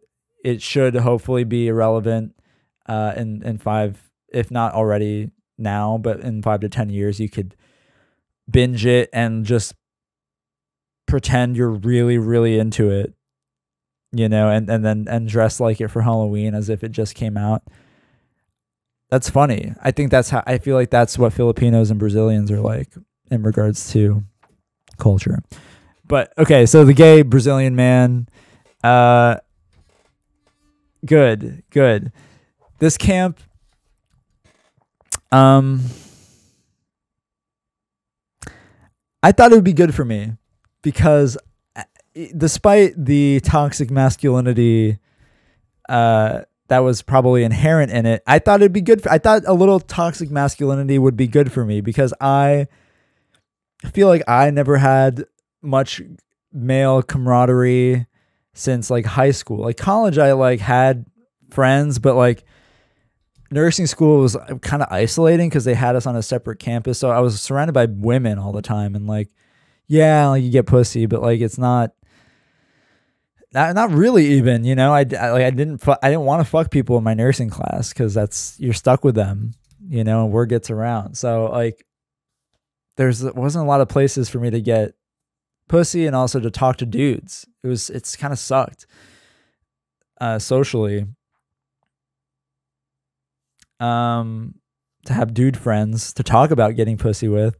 it 0.44 0.62
should 0.62 0.94
hopefully 0.94 1.44
be 1.44 1.68
irrelevant 1.68 2.34
uh, 2.86 3.14
in 3.16 3.42
in 3.42 3.58
five, 3.58 4.00
if 4.32 4.50
not 4.50 4.74
already 4.74 5.30
now, 5.58 5.98
but 5.98 6.20
in 6.20 6.42
five 6.42 6.60
to 6.60 6.68
ten 6.68 6.88
years, 6.88 7.18
you 7.18 7.28
could 7.28 7.56
binge 8.48 8.86
it 8.86 9.10
and 9.12 9.44
just 9.44 9.74
pretend 11.06 11.56
you're 11.56 11.70
really 11.70 12.18
really 12.18 12.58
into 12.58 12.88
it 12.90 13.14
you 14.12 14.28
know 14.28 14.48
and 14.48 14.68
and 14.70 14.84
then 14.84 15.06
and 15.08 15.28
dress 15.28 15.60
like 15.60 15.80
it 15.80 15.88
for 15.88 16.02
halloween 16.02 16.54
as 16.54 16.68
if 16.68 16.84
it 16.84 16.92
just 16.92 17.14
came 17.14 17.36
out 17.36 17.62
that's 19.10 19.28
funny. 19.28 19.74
I 19.82 19.90
think 19.90 20.10
that's 20.10 20.30
how 20.30 20.42
i 20.46 20.58
feel 20.58 20.76
like 20.76 20.90
that's 20.90 21.18
what 21.18 21.32
filipinos 21.32 21.90
and 21.90 21.98
brazilians 21.98 22.50
are 22.50 22.60
like 22.60 22.88
in 23.30 23.42
regards 23.42 23.92
to 23.92 24.22
culture. 24.98 25.40
But 26.06 26.32
okay 26.38 26.66
so 26.66 26.84
the 26.84 26.94
gay 26.94 27.22
brazilian 27.22 27.76
man 27.76 28.28
uh 28.84 29.36
good 31.04 31.62
good. 31.70 32.12
This 32.78 32.96
camp 32.96 33.40
um 35.32 35.82
I 39.22 39.32
thought 39.32 39.52
it 39.52 39.54
would 39.54 39.64
be 39.64 39.72
good 39.74 39.94
for 39.94 40.04
me 40.04 40.32
because 40.82 41.36
uh, 41.76 41.82
despite 42.36 42.92
the 42.96 43.40
toxic 43.44 43.90
masculinity 43.90 44.98
uh, 45.88 46.42
that 46.70 46.78
was 46.78 47.02
probably 47.02 47.42
inherent 47.42 47.90
in 47.92 48.06
it, 48.06 48.22
I 48.26 48.38
thought 48.38 48.60
it'd 48.60 48.72
be 48.72 48.80
good. 48.80 49.02
For, 49.02 49.10
I 49.10 49.18
thought 49.18 49.42
a 49.46 49.52
little 49.52 49.80
toxic 49.80 50.30
masculinity 50.30 50.98
would 50.98 51.16
be 51.16 51.26
good 51.26 51.52
for 51.52 51.64
me 51.64 51.80
because 51.80 52.14
I 52.20 52.68
feel 53.92 54.06
like 54.06 54.22
I 54.28 54.50
never 54.50 54.76
had 54.76 55.24
much 55.62 56.00
male 56.52 57.02
camaraderie 57.02 58.06
since 58.54 58.88
like 58.88 59.04
high 59.04 59.32
school. 59.32 59.58
Like 59.58 59.76
college, 59.76 60.16
I 60.16 60.32
like 60.32 60.60
had 60.60 61.06
friends, 61.50 61.98
but 61.98 62.14
like 62.14 62.44
nursing 63.50 63.86
school 63.86 64.20
was 64.20 64.36
uh, 64.36 64.58
kind 64.62 64.80
of 64.82 64.88
isolating 64.92 65.48
because 65.48 65.64
they 65.64 65.74
had 65.74 65.96
us 65.96 66.06
on 66.06 66.14
a 66.14 66.22
separate 66.22 66.60
campus. 66.60 67.00
So 67.00 67.10
I 67.10 67.18
was 67.18 67.40
surrounded 67.40 67.72
by 67.72 67.86
women 67.86 68.38
all 68.38 68.52
the 68.52 68.62
time, 68.62 68.94
and 68.94 69.08
like, 69.08 69.28
yeah, 69.88 70.28
like 70.28 70.44
you 70.44 70.50
get 70.50 70.66
pussy, 70.66 71.06
but 71.06 71.20
like 71.20 71.40
it's 71.40 71.58
not. 71.58 71.92
Not, 73.52 73.74
not 73.74 73.90
really 73.90 74.26
even 74.34 74.64
you 74.64 74.76
know 74.76 74.94
I, 74.94 75.04
I 75.18 75.30
like 75.30 75.42
I 75.42 75.50
didn't 75.50 75.78
fu- 75.78 75.96
I 76.02 76.10
didn't 76.10 76.24
want 76.24 76.40
to 76.44 76.48
fuck 76.48 76.70
people 76.70 76.96
in 76.98 77.04
my 77.04 77.14
nursing 77.14 77.50
class 77.50 77.92
because 77.92 78.14
that's 78.14 78.54
you're 78.60 78.72
stuck 78.72 79.02
with 79.02 79.16
them 79.16 79.54
you 79.88 80.04
know 80.04 80.24
and 80.24 80.32
word 80.32 80.50
gets 80.50 80.70
around 80.70 81.16
so 81.16 81.46
like 81.46 81.84
there's 82.96 83.24
wasn't 83.24 83.64
a 83.64 83.68
lot 83.68 83.80
of 83.80 83.88
places 83.88 84.28
for 84.28 84.38
me 84.38 84.50
to 84.50 84.60
get 84.60 84.94
pussy 85.68 86.06
and 86.06 86.14
also 86.14 86.38
to 86.38 86.50
talk 86.50 86.76
to 86.76 86.86
dudes 86.86 87.44
it 87.64 87.66
was 87.66 87.90
it's 87.90 88.14
kind 88.14 88.32
of 88.32 88.38
sucked 88.38 88.86
uh 90.20 90.38
socially 90.38 91.06
um, 93.80 94.54
to 95.06 95.14
have 95.14 95.34
dude 95.34 95.56
friends 95.56 96.12
to 96.12 96.22
talk 96.22 96.50
about 96.50 96.76
getting 96.76 96.96
pussy 96.98 97.28
with. 97.28 97.58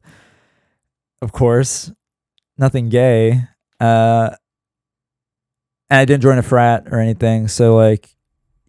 Of 1.23 1.33
course, 1.33 1.91
nothing 2.59 2.91
gay. 2.91 3.43
Uh, 3.81 4.31
and 5.91 5.99
I 5.99 6.05
didn't 6.05 6.23
join 6.23 6.39
a 6.39 6.43
frat 6.43 6.87
or 6.91 7.01
anything. 7.01 7.49
So 7.49 7.77
like, 7.77 8.15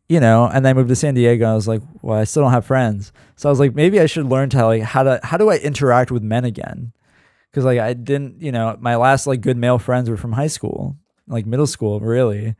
you 0.10 0.20
know, 0.20 0.46
and 0.46 0.66
then 0.66 0.72
I 0.72 0.74
moved 0.74 0.90
to 0.90 0.96
San 0.96 1.14
Diego. 1.14 1.50
I 1.50 1.54
was 1.56 1.68
like, 1.68 1.82
well, 2.02 2.18
I 2.18 2.26
still 2.26 2.44
don't 2.44 2.52
have 2.52 2.66
friends. 2.66 3.14
So 3.38 3.48
I 3.48 3.52
was 3.52 3.60
like, 3.60 3.76
maybe 3.76 4.00
I 4.00 4.08
should 4.08 4.26
learn 4.26 4.50
to 4.50 4.66
like 4.66 4.82
how 4.82 5.04
to 5.04 5.20
how 5.24 5.38
do 5.38 5.50
I 5.50 5.58
interact 5.58 6.12
with 6.12 6.24
men 6.24 6.44
again? 6.44 6.92
Because 7.50 7.64
like 7.64 7.80
I 7.80 7.94
didn't, 7.94 8.42
you 8.42 8.52
know, 8.52 8.76
my 8.80 8.96
last 8.96 9.28
like 9.28 9.42
good 9.42 9.58
male 9.58 9.80
friends 9.80 10.10
were 10.10 10.18
from 10.18 10.34
high 10.34 10.48
school, 10.48 10.98
like 11.28 11.46
middle 11.46 11.68
school, 11.68 12.00
really, 12.00 12.56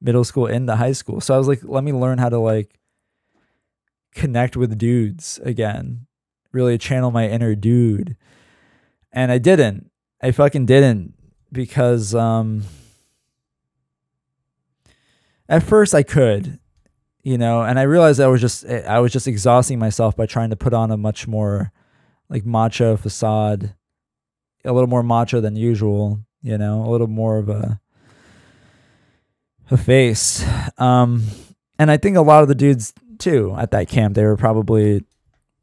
middle 0.00 0.24
school 0.24 0.46
into 0.46 0.74
high 0.74 0.92
school. 0.92 1.20
So 1.20 1.34
I 1.34 1.38
was 1.38 1.46
like, 1.46 1.60
let 1.62 1.84
me 1.84 1.92
learn 1.92 2.18
how 2.18 2.30
to 2.30 2.38
like 2.38 2.80
connect 4.14 4.56
with 4.56 4.78
dudes 4.78 5.38
again, 5.44 6.06
really 6.52 6.78
channel 6.78 7.10
my 7.10 7.28
inner 7.28 7.54
dude. 7.54 8.16
And 9.12 9.30
I 9.30 9.38
didn't. 9.38 9.90
I 10.22 10.32
fucking 10.32 10.66
didn't 10.66 11.14
because 11.52 12.14
um 12.14 12.64
at 15.48 15.62
first 15.62 15.94
I 15.94 16.02
could, 16.02 16.58
you 17.22 17.38
know, 17.38 17.62
and 17.62 17.78
I 17.78 17.82
realized 17.82 18.20
I 18.20 18.28
was 18.28 18.40
just 18.40 18.66
I 18.66 18.98
was 19.00 19.12
just 19.12 19.28
exhausting 19.28 19.78
myself 19.78 20.16
by 20.16 20.26
trying 20.26 20.50
to 20.50 20.56
put 20.56 20.72
on 20.74 20.90
a 20.90 20.96
much 20.96 21.26
more 21.26 21.72
like 22.28 22.44
macho 22.44 22.96
facade, 22.96 23.74
a 24.64 24.72
little 24.72 24.88
more 24.88 25.02
macho 25.02 25.40
than 25.40 25.56
usual, 25.56 26.20
you 26.42 26.58
know, 26.58 26.84
a 26.84 26.90
little 26.90 27.08
more 27.08 27.38
of 27.38 27.48
a 27.48 27.80
a 29.70 29.76
face. 29.76 30.44
Um 30.78 31.24
and 31.78 31.90
I 31.90 31.96
think 31.96 32.16
a 32.16 32.22
lot 32.22 32.42
of 32.42 32.48
the 32.48 32.54
dudes 32.54 32.92
too 33.18 33.54
at 33.58 33.70
that 33.72 33.88
camp. 33.88 34.14
They 34.14 34.24
were 34.24 34.36
probably 34.36 35.04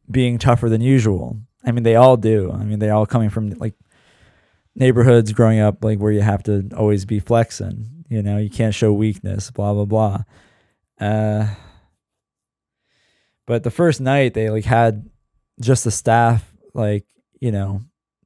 being 0.10 0.38
tougher 0.38 0.70
than 0.70 0.82
usual. 0.82 1.40
I 1.66 1.72
mean, 1.72 1.84
they 1.84 1.96
all 1.96 2.18
do. 2.18 2.52
I 2.52 2.64
mean, 2.64 2.80
they 2.80 2.90
all 2.90 3.06
coming 3.06 3.30
from 3.30 3.52
like 3.52 3.74
neighborhoods 4.76 5.32
growing 5.32 5.60
up, 5.60 5.84
like 5.84 6.00
where 6.00 6.12
you 6.12 6.22
have 6.22 6.44
to 6.44 6.70
always 6.76 7.06
be 7.06 7.20
flexing. 7.20 7.90
You 8.14 8.22
know, 8.22 8.38
you 8.38 8.49
can't 8.49 8.76
show 8.76 8.93
weakness. 8.93 9.49
Blah 9.49 9.74
blah 9.74 9.86
blah. 9.86 10.24
Uh, 10.99 11.47
but 13.47 13.64
the 13.64 13.72
first 13.72 13.99
night 13.99 14.36
they 14.36 14.51
like 14.51 14.66
had 14.66 15.09
just 15.59 15.84
the 15.84 15.89
staff, 15.89 16.53
like 16.76 17.05
you 17.39 17.51
know, 17.51 17.82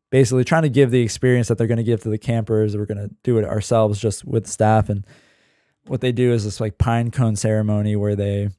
basically 0.10 0.44
trying 0.44 0.64
to 0.64 0.70
give 0.70 0.92
the 0.92 1.02
experience 1.02 1.48
that 1.48 1.58
they're 1.58 1.68
going 1.68 1.78
to 1.78 1.84
give 1.84 2.02
to 2.02 2.10
the 2.10 2.18
campers. 2.18 2.76
We're 2.76 2.86
going 2.86 3.08
to 3.08 3.16
do 3.24 3.38
it 3.38 3.46
ourselves, 3.46 3.98
just 3.98 4.26
with 4.26 4.44
the 4.44 4.52
staff. 4.52 4.90
And 4.90 5.06
what 5.86 6.02
they 6.02 6.12
do 6.12 6.34
is 6.34 6.44
this 6.44 6.60
like 6.60 6.78
pine 6.78 7.10
cone 7.10 7.38
ceremony 7.38 7.96
where 7.96 8.18
they 8.18 8.50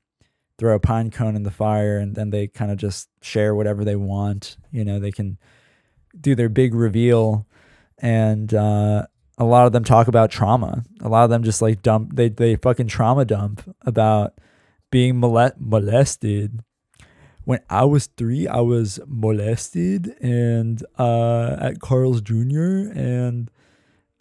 throw 0.59 0.77
a 0.77 0.81
pine 0.81 1.11
cone 1.11 1.37
in 1.37 1.43
the 1.43 1.51
fire 1.51 1.99
and 1.99 2.15
then 2.15 2.31
they 2.31 2.49
kind 2.49 2.71
of 2.71 2.79
just 2.79 3.11
share 3.21 3.55
whatever 3.55 3.85
they 3.85 3.97
want. 3.97 4.57
You 4.73 4.83
know, 4.83 4.99
they 4.99 5.13
can 5.13 5.37
do 6.19 6.35
their 6.35 6.49
big 6.49 6.75
reveal 6.75 7.47
and 7.99 8.53
uh, 8.55 9.07
a 9.39 9.45
lot 9.45 9.67
of 9.67 9.73
them 9.73 9.85
talk 9.85 10.09
about 10.09 10.31
trauma. 10.31 10.85
A 11.01 11.09
lot 11.09 11.25
of 11.25 11.31
them 11.31 11.43
just 11.45 11.63
like 11.63 11.81
dump 11.83 12.17
they 12.17 12.29
they 12.29 12.57
fucking 12.57 12.89
trauma 12.89 13.25
dump 13.25 13.63
about 13.83 14.35
being 14.91 15.17
mole- 15.17 15.53
molested. 15.59 16.63
When 17.45 17.61
I 17.71 17.85
was 17.85 18.07
three, 18.09 18.47
I 18.47 18.61
was 18.61 19.01
molested 19.07 20.15
and 20.21 20.85
uh, 20.99 21.57
at 21.61 21.81
Carl's 21.81 22.21
Jr. 22.21 22.91
and 22.95 23.51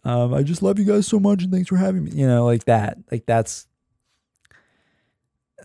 Um, 0.05 0.33
I 0.33 0.43
just 0.43 0.61
love 0.63 0.79
you 0.79 0.85
guys 0.85 1.07
so 1.07 1.19
much 1.19 1.43
and 1.43 1.51
thanks 1.51 1.67
for 1.67 1.75
having 1.75 2.05
me. 2.05 2.11
You 2.13 2.27
know, 2.27 2.45
like 2.45 2.63
that. 2.65 2.97
Like 3.11 3.25
that's 3.25 3.67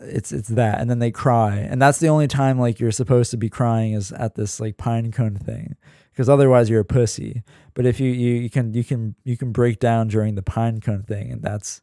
it's 0.00 0.32
it's 0.32 0.48
that. 0.48 0.80
And 0.80 0.90
then 0.90 0.98
they 0.98 1.10
cry. 1.12 1.56
And 1.56 1.80
that's 1.80 1.98
the 1.98 2.08
only 2.08 2.26
time 2.26 2.58
like 2.58 2.80
you're 2.80 2.90
supposed 2.90 3.30
to 3.30 3.36
be 3.36 3.48
crying 3.48 3.92
is 3.92 4.10
at 4.12 4.34
this 4.34 4.58
like 4.58 4.76
pine 4.76 5.12
cone 5.12 5.36
thing. 5.36 5.76
Because 6.12 6.28
otherwise 6.28 6.68
you're 6.68 6.80
a 6.80 6.84
pussy. 6.84 7.42
But 7.74 7.86
if 7.86 7.98
you, 7.98 8.10
you 8.10 8.34
you 8.34 8.50
can 8.50 8.74
you 8.74 8.84
can 8.84 9.14
you 9.24 9.36
can 9.36 9.50
break 9.50 9.78
down 9.78 10.08
during 10.08 10.34
the 10.34 10.42
pine 10.42 10.80
cone 10.80 11.02
thing 11.02 11.32
and 11.32 11.42
that's 11.42 11.80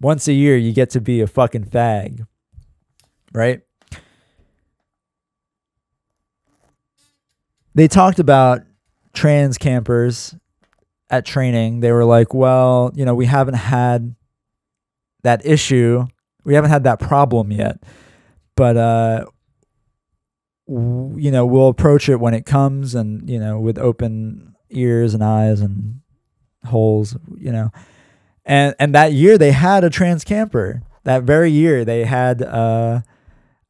once 0.00 0.26
a 0.28 0.32
year 0.32 0.56
you 0.56 0.72
get 0.72 0.90
to 0.90 1.00
be 1.00 1.20
a 1.20 1.26
fucking 1.26 1.66
fag. 1.66 2.26
Right? 3.32 3.60
They 7.74 7.88
talked 7.88 8.18
about 8.18 8.62
trans 9.12 9.58
campers 9.58 10.34
at 11.10 11.24
training, 11.24 11.80
they 11.80 11.92
were 11.92 12.04
like, 12.04 12.34
well, 12.34 12.90
you 12.94 13.04
know, 13.04 13.14
we 13.14 13.26
haven't 13.26 13.54
had 13.54 14.14
that 15.22 15.44
issue. 15.46 16.04
We 16.44 16.54
haven't 16.54 16.70
had 16.70 16.84
that 16.84 16.98
problem 16.98 17.52
yet. 17.52 17.82
But, 18.56 18.76
uh, 18.76 19.26
you 20.66 21.30
know, 21.30 21.44
we'll 21.44 21.68
approach 21.68 22.08
it 22.08 22.20
when 22.20 22.34
it 22.34 22.46
comes 22.46 22.94
and, 22.94 23.28
you 23.28 23.38
know, 23.38 23.58
with 23.60 23.78
open 23.78 24.54
ears 24.70 25.14
and 25.14 25.22
eyes 25.22 25.60
and 25.60 26.00
holes, 26.64 27.16
you 27.36 27.52
know. 27.52 27.70
And 28.44 28.74
and 28.78 28.94
that 28.94 29.12
year 29.12 29.38
they 29.38 29.52
had 29.52 29.84
a 29.84 29.90
trans 29.90 30.24
camper. 30.24 30.82
That 31.04 31.24
very 31.24 31.50
year 31.50 31.84
they 31.84 32.04
had 32.04 32.42
uh 32.42 33.00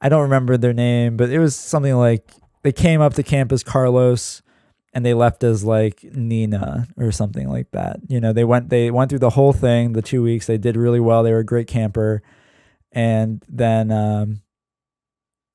I 0.00 0.08
don't 0.08 0.22
remember 0.22 0.56
their 0.56 0.72
name, 0.72 1.16
but 1.16 1.30
it 1.30 1.38
was 1.38 1.56
something 1.56 1.94
like 1.94 2.30
they 2.62 2.72
came 2.72 3.00
up 3.00 3.14
to 3.14 3.22
campus 3.22 3.62
Carlos 3.62 4.42
and 4.92 5.04
they 5.04 5.14
left 5.14 5.42
as 5.42 5.64
like 5.64 6.04
Nina 6.04 6.86
or 6.96 7.10
something 7.10 7.48
like 7.48 7.70
that. 7.72 7.98
You 8.08 8.20
know, 8.20 8.32
they 8.32 8.44
went 8.44 8.70
they 8.70 8.90
went 8.90 9.10
through 9.10 9.18
the 9.18 9.30
whole 9.30 9.52
thing, 9.52 9.92
the 9.92 10.02
two 10.02 10.22
weeks. 10.22 10.46
They 10.46 10.58
did 10.58 10.76
really 10.76 11.00
well. 11.00 11.22
They 11.22 11.32
were 11.32 11.40
a 11.40 11.44
great 11.44 11.66
camper, 11.66 12.22
and 12.92 13.44
then 13.48 13.90
um, 13.90 14.42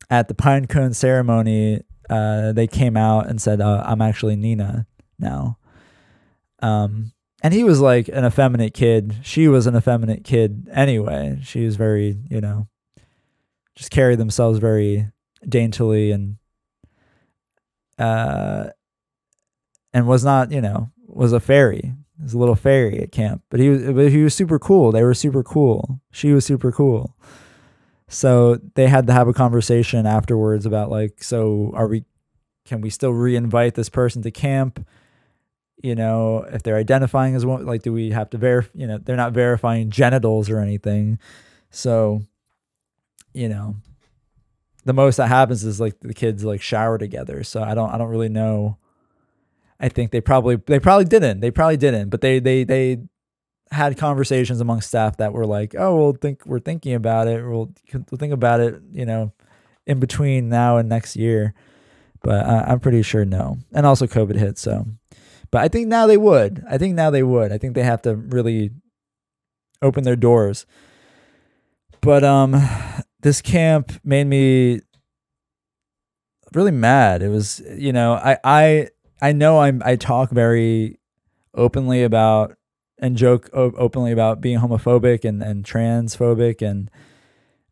at 0.10 0.28
the 0.28 0.34
pine 0.34 0.68
cone 0.68 0.94
ceremony, 0.94 1.82
uh, 2.10 2.52
they 2.54 2.68
came 2.68 2.98
out 2.98 3.28
and 3.28 3.42
said, 3.42 3.62
uh, 3.62 3.84
"I'm 3.86 4.02
actually 4.02 4.36
Nina 4.36 4.88
now." 5.18 5.58
Um, 6.62 7.12
and 7.42 7.54
he 7.54 7.64
was 7.64 7.80
like 7.80 8.08
an 8.10 8.26
effeminate 8.26 8.74
kid. 8.74 9.16
She 9.24 9.48
was 9.48 9.66
an 9.68 9.76
effeminate 9.76 10.24
kid 10.24 10.68
anyway. 10.72 11.40
She 11.44 11.66
was 11.66 11.76
very, 11.78 12.18
you 12.30 12.42
know, 12.42 12.68
just 13.76 13.92
carried 13.92 14.20
themselves 14.20 14.60
very 14.60 15.08
daintily 15.48 16.12
and 16.12 16.36
uh 17.98 18.70
and 19.94 20.06
was 20.08 20.26
not, 20.26 20.52
you 20.52 20.62
know, 20.62 20.92
was 21.08 21.32
a 21.34 21.40
fairy. 21.40 21.94
Was 22.22 22.34
a 22.34 22.38
little 22.38 22.56
fairy 22.56 23.00
at 23.00 23.14
camp, 23.14 23.44
but 23.50 23.62
he 23.62 23.70
was, 23.70 23.82
but 23.84 24.10
he 24.12 24.22
was 24.22 24.34
super 24.34 24.60
cool. 24.60 24.92
They 24.92 25.04
were 25.04 25.14
super 25.14 25.42
cool. 25.42 26.02
She 26.12 26.34
was 26.34 26.46
super 26.46 26.70
cool. 26.70 27.16
So 28.10 28.60
they 28.76 28.88
had 28.88 29.08
to 29.08 29.14
have 29.14 29.28
a 29.28 29.34
conversation 29.34 30.06
afterwards 30.06 30.66
about 30.66 30.90
like, 30.90 31.24
so 31.24 31.72
are 31.74 31.88
we, 31.88 32.04
can 32.66 32.82
we 32.82 32.90
still 32.90 33.12
re-invite 33.12 33.76
this 33.76 33.90
person 33.90 34.22
to 34.24 34.32
camp? 34.32 34.86
You 35.82 35.96
know, 35.96 36.46
if 36.52 36.64
they're 36.64 36.76
identifying 36.76 37.36
as 37.36 37.46
one, 37.46 37.66
like, 37.66 37.84
do 37.84 37.94
we 37.94 38.12
have 38.12 38.30
to 38.32 38.38
verify? 38.38 38.70
You 38.74 38.88
know, 38.88 38.98
they're 38.98 39.16
not 39.16 39.32
verifying 39.32 39.90
genitals 39.90 40.50
or 40.50 40.60
anything. 40.60 41.20
So, 41.72 42.24
you 43.34 43.48
know, 43.48 43.78
the 44.84 44.94
most 44.94 45.18
that 45.18 45.28
happens 45.28 45.64
is 45.64 45.80
like 45.80 46.00
the 46.02 46.14
kids 46.14 46.44
like 46.44 46.62
shower 46.62 46.98
together. 46.98 47.44
So 47.44 47.64
I 47.64 47.76
don't, 47.76 47.92
I 47.92 47.98
don't 47.98 48.10
really 48.10 48.28
know 48.28 48.78
I 49.80 49.90
think 49.90 50.12
they 50.12 50.22
probably 50.22 50.58
they 50.58 50.80
probably 50.80 51.06
didn't. 51.06 51.40
They 51.40 51.52
probably 51.52 51.78
didn't, 51.78 52.10
but 52.10 52.22
they 52.22 52.40
they 52.40 52.64
they 52.64 52.98
had 53.72 53.98
conversations 53.98 54.62
among 54.62 54.82
staff 54.82 55.18
that 55.18 55.34
were 55.34 55.46
like, 55.46 55.76
"Oh, 55.78 55.96
we'll 55.96 56.14
think 56.14 56.46
we're 56.46 56.60
thinking 56.60 56.94
about 56.94 57.28
it. 57.28 57.46
We'll, 57.46 57.72
think 58.18 58.34
about 58.34 58.60
it, 58.60 58.82
you 58.92 59.06
know, 59.06 59.32
in 59.86 60.00
between 60.00 60.50
now 60.50 60.78
and 60.78 60.90
next 60.90 61.16
year." 61.16 61.54
But 62.22 62.46
uh, 62.46 62.66
I'm 62.68 62.80
pretty 62.80 63.02
sure 63.02 63.26
no. 63.26 63.60
And 63.72 63.86
also 63.86 64.08
COVID 64.08 64.36
hit, 64.36 64.58
so. 64.58 64.86
But 65.52 65.62
I 65.62 65.68
think 65.68 65.88
now 65.88 66.06
they 66.06 66.18
would. 66.18 66.64
I 66.70 66.78
think 66.78 66.96
now 66.96 67.10
they 67.10 67.24
would. 67.24 67.52
I 67.52 67.58
think 67.58 67.76
they 67.76 67.84
have 67.84 68.02
to 68.04 68.16
really 68.16 68.72
open 69.82 70.04
their 70.04 70.16
doors. 70.16 70.66
But 72.02 72.24
um 72.24 72.56
this 73.22 73.42
camp 73.42 73.92
made 74.04 74.28
me 74.28 74.82
really 76.54 76.72
mad. 76.72 77.22
It 77.22 77.30
was, 77.30 77.62
you 77.78 77.94
know, 77.94 78.14
I 78.14 78.38
I 78.44 78.90
I 79.22 79.32
know 79.32 79.60
I'm 79.60 79.82
I 79.86 79.96
talk 79.96 80.32
very 80.32 81.00
openly 81.54 82.04
about 82.04 82.56
and 83.00 83.16
joke 83.16 83.50
o- 83.54 83.74
openly 83.78 84.12
about 84.12 84.42
being 84.42 84.60
homophobic 84.60 85.26
and 85.26 85.42
and 85.42 85.64
transphobic 85.66 86.62
and 86.62 86.92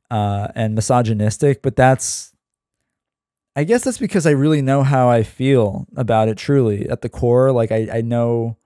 uh 0.09 0.47
and 0.55 0.75
misogynistic, 0.75 1.61
but 1.61 1.75
that's 1.75 2.33
I 3.55 3.63
guess 3.63 3.83
that's 3.83 3.97
because 3.97 4.27
I 4.27 4.31
really 4.31 4.61
know 4.61 4.83
how 4.83 5.09
I 5.09 5.23
feel 5.23 5.87
about 5.95 6.29
it 6.29 6.37
truly 6.37 6.87
at 6.89 7.01
the 7.01 7.09
core. 7.09 7.51
Like 7.51 7.71
I 7.71 7.89
I 7.91 8.01
know 8.01 8.57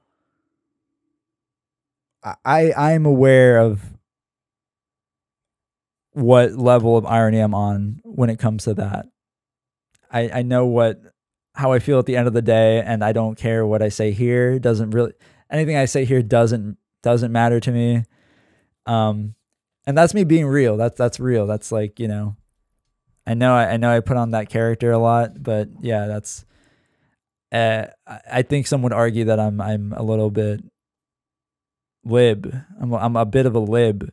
I 2.45 2.73
I'm 2.73 3.05
aware 3.05 3.57
of 3.57 3.81
what 6.13 6.53
level 6.53 6.97
of 6.97 7.05
irony 7.05 7.39
I'm 7.39 7.55
on 7.55 8.01
when 8.03 8.29
it 8.29 8.37
comes 8.37 8.65
to 8.65 8.73
that. 8.75 9.07
I 10.11 10.29
I 10.29 10.41
know 10.41 10.65
what 10.65 11.01
how 11.55 11.71
I 11.71 11.79
feel 11.79 11.99
at 11.99 12.05
the 12.05 12.15
end 12.17 12.27
of 12.27 12.33
the 12.33 12.41
day, 12.41 12.81
and 12.81 13.03
I 13.03 13.11
don't 13.11 13.35
care 13.37 13.65
what 13.65 13.81
I 13.81 13.89
say 13.89 14.11
here. 14.11 14.59
Doesn't 14.59 14.91
really 14.91 15.13
anything 15.51 15.75
I 15.75 15.85
say 15.85 16.05
here 16.05 16.21
doesn't 16.21 16.77
doesn't 17.03 17.31
matter 17.31 17.59
to 17.59 17.71
me. 17.71 18.03
Um, 18.85 19.35
and 19.85 19.97
that's 19.97 20.13
me 20.13 20.23
being 20.23 20.47
real. 20.47 20.77
That's 20.77 20.97
that's 20.97 21.19
real. 21.19 21.45
That's 21.45 21.71
like 21.71 21.99
you 21.99 22.07
know, 22.07 22.35
I 23.25 23.33
know 23.33 23.53
I, 23.53 23.73
I 23.73 23.77
know 23.77 23.95
I 23.95 23.99
put 23.99 24.17
on 24.17 24.31
that 24.31 24.49
character 24.49 24.91
a 24.91 24.97
lot, 24.97 25.43
but 25.43 25.69
yeah, 25.81 26.07
that's. 26.07 26.45
Uh, 27.51 27.87
I 28.31 28.43
think 28.43 28.65
some 28.65 28.81
would 28.83 28.93
argue 28.93 29.25
that 29.25 29.39
I'm 29.39 29.59
I'm 29.59 29.93
a 29.93 30.03
little 30.03 30.31
bit 30.31 30.61
lib. 32.05 32.55
I'm 32.79 32.93
I'm 32.93 33.15
a 33.15 33.25
bit 33.25 33.45
of 33.45 33.55
a 33.55 33.59
lib, 33.59 34.11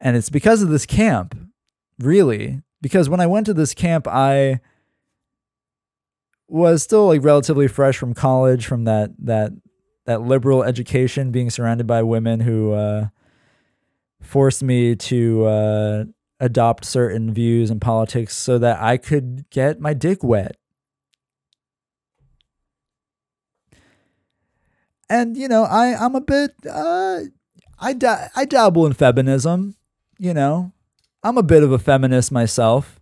and 0.00 0.16
it's 0.16 0.30
because 0.30 0.62
of 0.62 0.70
this 0.70 0.86
camp, 0.86 1.36
really. 1.98 2.62
Because 2.80 3.10
when 3.10 3.20
I 3.20 3.26
went 3.26 3.44
to 3.46 3.54
this 3.54 3.74
camp, 3.74 4.08
I 4.08 4.60
was 6.48 6.82
still 6.82 7.08
like 7.08 7.22
relatively 7.22 7.68
fresh 7.68 7.98
from 7.98 8.14
college, 8.14 8.64
from 8.64 8.84
that 8.84 9.10
that 9.18 9.52
that 10.06 10.22
liberal 10.22 10.62
education, 10.62 11.30
being 11.30 11.50
surrounded 11.50 11.86
by 11.86 12.02
women 12.02 12.40
who 12.40 12.72
uh, 12.72 13.08
forced 14.22 14.62
me 14.62 14.96
to 14.96 15.44
uh, 15.44 16.04
adopt 16.38 16.84
certain 16.84 17.32
views 17.32 17.70
in 17.70 17.80
politics 17.80 18.36
so 18.36 18.58
that 18.58 18.80
I 18.80 18.96
could 18.96 19.48
get 19.50 19.80
my 19.80 19.94
dick 19.94 20.22
wet. 20.22 20.56
And 25.08 25.36
you 25.36 25.48
know, 25.48 25.64
I 25.64 25.94
I'm 25.94 26.14
a 26.14 26.20
bit 26.20 26.52
uh, 26.70 27.20
I 27.78 27.96
I 28.36 28.44
dabble 28.44 28.86
in 28.86 28.92
feminism. 28.92 29.74
You 30.18 30.34
know, 30.34 30.72
I'm 31.22 31.36
a 31.36 31.42
bit 31.42 31.62
of 31.62 31.72
a 31.72 31.78
feminist 31.78 32.30
myself. 32.30 33.00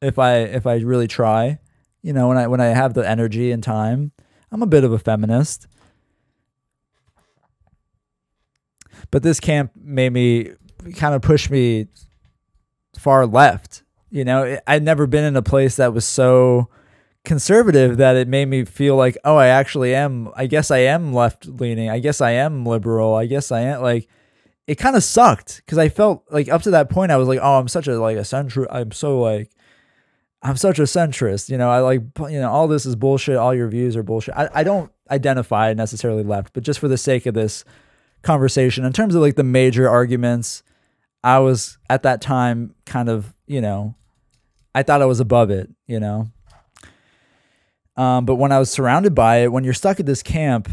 If 0.00 0.18
I 0.18 0.36
if 0.38 0.66
I 0.66 0.76
really 0.76 1.08
try 1.08 1.58
you 2.02 2.12
know, 2.12 2.28
when 2.28 2.38
I 2.38 2.46
when 2.46 2.60
I 2.60 2.66
have 2.66 2.94
the 2.94 3.08
energy 3.08 3.50
and 3.52 3.62
time, 3.62 4.12
I'm 4.50 4.62
a 4.62 4.66
bit 4.66 4.84
of 4.84 4.92
a 4.92 4.98
feminist. 4.98 5.66
But 9.10 9.22
this 9.22 9.40
camp 9.40 9.72
made 9.76 10.12
me 10.12 10.52
kind 10.96 11.14
of 11.14 11.22
push 11.22 11.50
me 11.50 11.88
far 12.98 13.26
left. 13.26 13.82
You 14.10 14.24
know, 14.24 14.58
I'd 14.66 14.82
never 14.82 15.06
been 15.06 15.24
in 15.24 15.36
a 15.36 15.42
place 15.42 15.76
that 15.76 15.92
was 15.92 16.04
so 16.04 16.68
conservative 17.24 17.98
that 17.98 18.16
it 18.16 18.26
made 18.28 18.48
me 18.48 18.64
feel 18.64 18.96
like, 18.96 19.16
oh, 19.24 19.36
I 19.36 19.48
actually 19.48 19.94
am. 19.94 20.30
I 20.34 20.46
guess 20.46 20.70
I 20.70 20.78
am 20.78 21.12
left 21.12 21.46
leaning. 21.46 21.90
I 21.90 21.98
guess 21.98 22.20
I 22.20 22.30
am 22.32 22.64
liberal. 22.64 23.14
I 23.14 23.26
guess 23.26 23.52
I 23.52 23.60
am 23.60 23.82
like. 23.82 24.08
It 24.66 24.76
kind 24.76 24.96
of 24.96 25.02
sucked 25.02 25.62
because 25.64 25.78
I 25.78 25.88
felt 25.88 26.24
like 26.30 26.50
up 26.50 26.60
to 26.62 26.70
that 26.72 26.90
point 26.90 27.10
I 27.10 27.16
was 27.16 27.26
like, 27.26 27.38
oh, 27.42 27.58
I'm 27.58 27.68
such 27.68 27.88
a 27.88 27.98
like 27.98 28.18
a 28.18 28.24
central. 28.24 28.66
I'm 28.70 28.92
so 28.92 29.18
like 29.18 29.50
I'm 30.42 30.56
such 30.56 30.78
a 30.78 30.82
centrist. 30.82 31.48
You 31.48 31.56
know, 31.58 31.70
I 31.70 31.80
like, 31.80 32.02
you 32.28 32.38
know, 32.38 32.50
all 32.50 32.68
this 32.68 32.86
is 32.86 32.94
bullshit. 32.94 33.36
All 33.36 33.54
your 33.54 33.68
views 33.68 33.96
are 33.96 34.02
bullshit. 34.02 34.34
I, 34.36 34.48
I 34.52 34.64
don't 34.64 34.92
identify 35.10 35.72
necessarily 35.72 36.22
left, 36.22 36.52
but 36.52 36.62
just 36.62 36.80
for 36.80 36.88
the 36.88 36.98
sake 36.98 37.26
of 37.26 37.34
this 37.34 37.64
conversation, 38.22 38.84
in 38.84 38.92
terms 38.92 39.14
of 39.14 39.22
like 39.22 39.36
the 39.36 39.44
major 39.44 39.88
arguments, 39.88 40.62
I 41.22 41.38
was 41.38 41.78
at 41.90 42.02
that 42.02 42.20
time 42.20 42.74
kind 42.86 43.08
of, 43.08 43.34
you 43.46 43.60
know, 43.60 43.94
I 44.74 44.82
thought 44.82 45.02
I 45.02 45.06
was 45.06 45.20
above 45.20 45.50
it, 45.50 45.68
you 45.86 46.00
know. 46.00 46.30
Um, 47.96 48.24
but 48.26 48.36
when 48.36 48.52
I 48.52 48.58
was 48.58 48.70
surrounded 48.70 49.14
by 49.14 49.38
it, 49.38 49.52
when 49.52 49.64
you're 49.64 49.74
stuck 49.74 49.98
at 49.98 50.06
this 50.06 50.22
camp, 50.22 50.68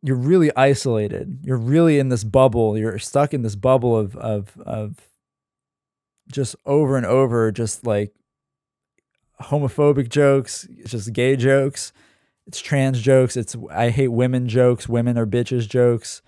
you're 0.00 0.16
really 0.16 0.50
isolated. 0.56 1.40
You're 1.42 1.58
really 1.58 1.98
in 1.98 2.08
this 2.08 2.24
bubble. 2.24 2.78
You're 2.78 2.98
stuck 2.98 3.34
in 3.34 3.42
this 3.42 3.56
bubble 3.56 3.96
of 3.96 4.16
of 4.16 4.56
of 4.64 4.96
just 6.30 6.56
over 6.64 6.96
and 6.96 7.06
over, 7.06 7.52
just 7.52 7.86
like 7.86 8.12
homophobic 9.40 10.08
jokes, 10.08 10.66
it's 10.78 10.90
just 10.90 11.12
gay 11.12 11.36
jokes, 11.36 11.92
it's 12.46 12.60
trans 12.60 13.00
jokes, 13.00 13.36
it's 13.36 13.56
I 13.70 13.90
hate 13.90 14.08
women 14.08 14.48
jokes, 14.48 14.88
women 14.88 15.18
are 15.18 15.26
bitches 15.26 15.68
jokes. 15.68 16.22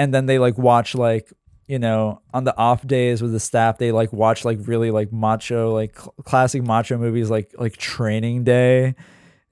And 0.00 0.14
then 0.14 0.24
they 0.24 0.38
like 0.38 0.56
watch 0.56 0.94
like, 0.94 1.30
you 1.66 1.78
know, 1.78 2.22
on 2.32 2.44
the 2.44 2.56
off 2.56 2.86
days 2.86 3.20
with 3.20 3.32
the 3.32 3.38
staff, 3.38 3.76
they 3.76 3.92
like 3.92 4.14
watch 4.14 4.46
like 4.46 4.58
really 4.62 4.90
like 4.90 5.12
macho, 5.12 5.74
like 5.74 5.94
cl- 5.94 6.14
classic 6.24 6.62
macho 6.62 6.96
movies 6.96 7.28
like 7.28 7.54
like 7.58 7.76
Training 7.76 8.44
Day. 8.44 8.94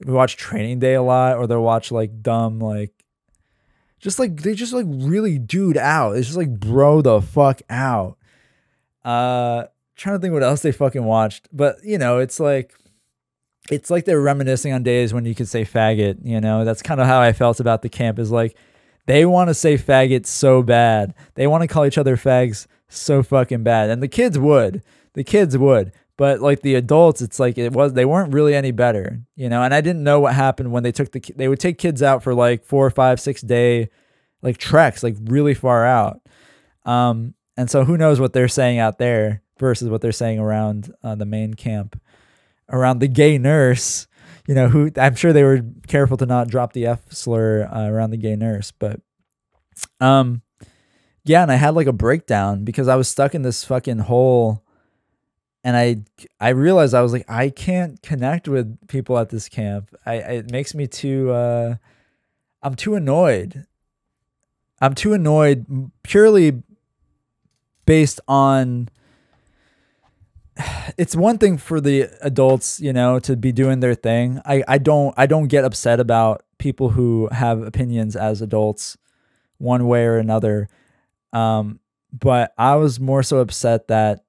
We 0.07 0.15
watch 0.15 0.39
Training 0.39 0.79
Day 0.79 0.95
a 0.95 1.03
lot, 1.03 1.37
or 1.37 1.47
they'll 1.47 1.63
watch 1.63 1.93
like 1.93 2.23
dumb 2.23 2.61
like 2.61 2.93
just 4.01 4.19
like 4.19 4.41
they 4.41 4.55
just 4.55 4.73
like 4.73 4.87
really 4.89 5.39
dude 5.39 5.77
out. 5.77 6.17
It's 6.17 6.29
just 6.29 6.39
like 6.39 6.59
bro 6.59 7.03
the 7.03 7.21
fuck 7.21 7.61
out. 7.69 8.17
Uh 9.05 9.65
trying 9.97 10.17
to 10.17 10.21
think 10.23 10.33
what 10.33 10.43
else 10.43 10.63
they 10.63 10.73
fucking 10.73 11.05
watched. 11.05 11.47
But 11.53 11.77
you 11.85 11.99
know, 11.99 12.21
it's 12.21 12.41
like 12.41 12.75
it's 13.71 13.91
like 13.91 14.07
they're 14.07 14.23
reminiscing 14.23 14.73
on 14.73 14.83
days 14.83 15.13
when 15.13 15.27
you 15.27 15.35
could 15.35 15.49
say 15.49 15.67
faggot, 15.67 16.25
you 16.25 16.41
know. 16.41 16.65
That's 16.65 16.81
kind 16.81 17.03
of 17.03 17.07
how 17.07 17.21
I 17.21 17.35
felt 17.35 17.61
about 17.61 17.83
the 17.83 17.91
camp 17.91 18.19
is 18.19 18.31
like 18.31 18.57
they 19.09 19.25
want 19.25 19.49
to 19.49 19.55
say 19.55 19.79
faggot 19.79 20.27
so 20.27 20.63
bad. 20.63 21.15
They 21.35 21.47
want 21.47 21.63
to 21.63 21.67
call 21.67 21.87
each 21.87 21.97
other 21.97 22.17
fags 22.17 22.67
so 22.89 23.23
fucking 23.23 23.63
bad. 23.63 23.89
And 23.89 24.03
the 24.03 24.09
kids 24.09 24.39
would. 24.39 24.83
The 25.15 25.25
kids 25.25 25.57
would. 25.57 25.93
But 26.19 26.41
like 26.41 26.61
the 26.61 26.75
adults, 26.75 27.23
it's 27.23 27.41
like 27.41 27.57
it 27.57 27.73
was 27.73 27.95
they 27.95 28.05
weren't 28.05 28.35
really 28.35 28.55
any 28.55 28.71
better, 28.71 29.21
you 29.35 29.49
know. 29.49 29.63
And 29.63 29.73
I 29.73 29.81
didn't 29.81 30.03
know 30.03 30.21
what 30.21 30.35
happened 30.35 30.73
when 30.73 30.83
they 30.83 30.93
took 30.93 31.13
the 31.13 31.23
they 31.37 31.49
would 31.49 31.61
take 31.61 31.79
kids 31.79 32.03
out 32.03 32.23
for 32.23 32.35
like 32.35 32.65
four, 32.65 32.91
five, 32.91 33.19
six 33.19 33.41
day 33.41 33.89
like 34.43 34.59
treks, 34.59 35.03
like 35.03 35.17
really 35.23 35.55
far 35.55 35.87
out. 35.87 36.21
Um, 36.85 37.35
and 37.57 37.71
so 37.71 37.85
who 37.85 37.97
knows 37.97 38.21
what 38.21 38.35
they're 38.35 38.47
saying 38.47 38.79
out 38.79 38.99
there 38.99 39.43
versus 39.59 39.89
what 39.89 40.03
they're 40.03 40.13
saying 40.13 40.39
around 40.39 40.93
uh, 41.03 41.15
the 41.15 41.25
main 41.25 41.55
camp, 41.55 41.99
around 42.69 42.99
the 42.99 43.09
gay 43.09 43.39
nurse. 43.39 44.08
You 44.49 44.55
know, 44.55 44.69
who 44.69 44.91
I'm 44.97 45.15
sure 45.15 45.35
they 45.35 45.45
were 45.45 45.61
careful 45.89 46.17
to 46.17 46.25
not 46.25 46.49
drop 46.49 46.73
the 46.73 46.87
F 46.87 47.13
slur 47.13 47.69
uh, 47.71 47.87
around 47.87 48.11
the 48.11 48.17
gay 48.17 48.35
nurse, 48.35 48.73
but 48.73 48.99
um, 50.01 50.41
yeah, 51.23 51.43
and 51.43 51.53
I 51.53 51.57
had 51.57 51.75
like 51.75 51.87
a 51.87 51.93
breakdown 51.93 52.65
because 52.65 52.89
I 52.89 52.97
was 52.97 53.09
stuck 53.09 53.35
in 53.35 53.43
this 53.43 53.63
fucking 53.63 53.99
hole, 53.99 54.65
and 55.63 55.77
I 55.77 55.99
I 56.41 56.49
realized 56.49 56.95
I 56.95 57.03
was 57.03 57.13
like 57.13 57.29
I 57.29 57.51
can't 57.51 58.01
connect 58.01 58.49
with 58.49 58.89
people 58.89 59.19
at 59.19 59.29
this 59.29 59.51
camp. 59.51 59.95
I 60.07 60.15
it 60.15 60.51
makes 60.51 60.75
me 60.75 60.87
too 60.87 61.31
uh, 61.31 61.75
I'm 62.63 62.75
too 62.75 62.95
annoyed. 62.95 63.67
I'm 64.81 64.95
too 64.95 65.13
annoyed 65.13 65.91
purely 66.03 66.63
based 67.85 68.19
on 68.27 68.89
it's 70.97 71.15
one 71.15 71.39
thing 71.39 71.57
for 71.57 71.81
the 71.81 72.09
adults, 72.21 72.81
you 72.81 72.93
know, 72.93 73.19
to 73.21 73.37
be 73.37 73.53
doing 73.53 73.81
their 73.81 73.95
thing. 73.95 74.41
I, 74.45 74.63
I 74.67 74.79
don't 74.79 75.15
I 75.17 75.27
don't 75.27 75.47
get 75.47 75.65
upset 75.65 76.01
about 76.01 76.45
people 76.59 76.91
who 76.91 77.29
have 77.33 77.63
opinions 77.63 78.17
as 78.17 78.43
adults 78.43 78.97
one 79.59 79.87
way 79.87 80.05
or 80.05 80.19
another. 80.19 80.69
Um, 81.33 81.81
but 82.13 82.53
I 82.57 82.77
was 82.77 82.99
more 82.99 83.23
so 83.23 83.39
upset 83.39 83.89
that 83.89 84.25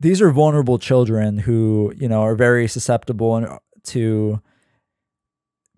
these 0.00 0.22
are 0.22 0.30
vulnerable 0.30 0.78
children 0.78 1.38
who, 1.38 1.92
you 1.96 2.08
know, 2.08 2.22
are 2.22 2.34
very 2.34 2.68
susceptible 2.68 3.58
to 3.84 4.40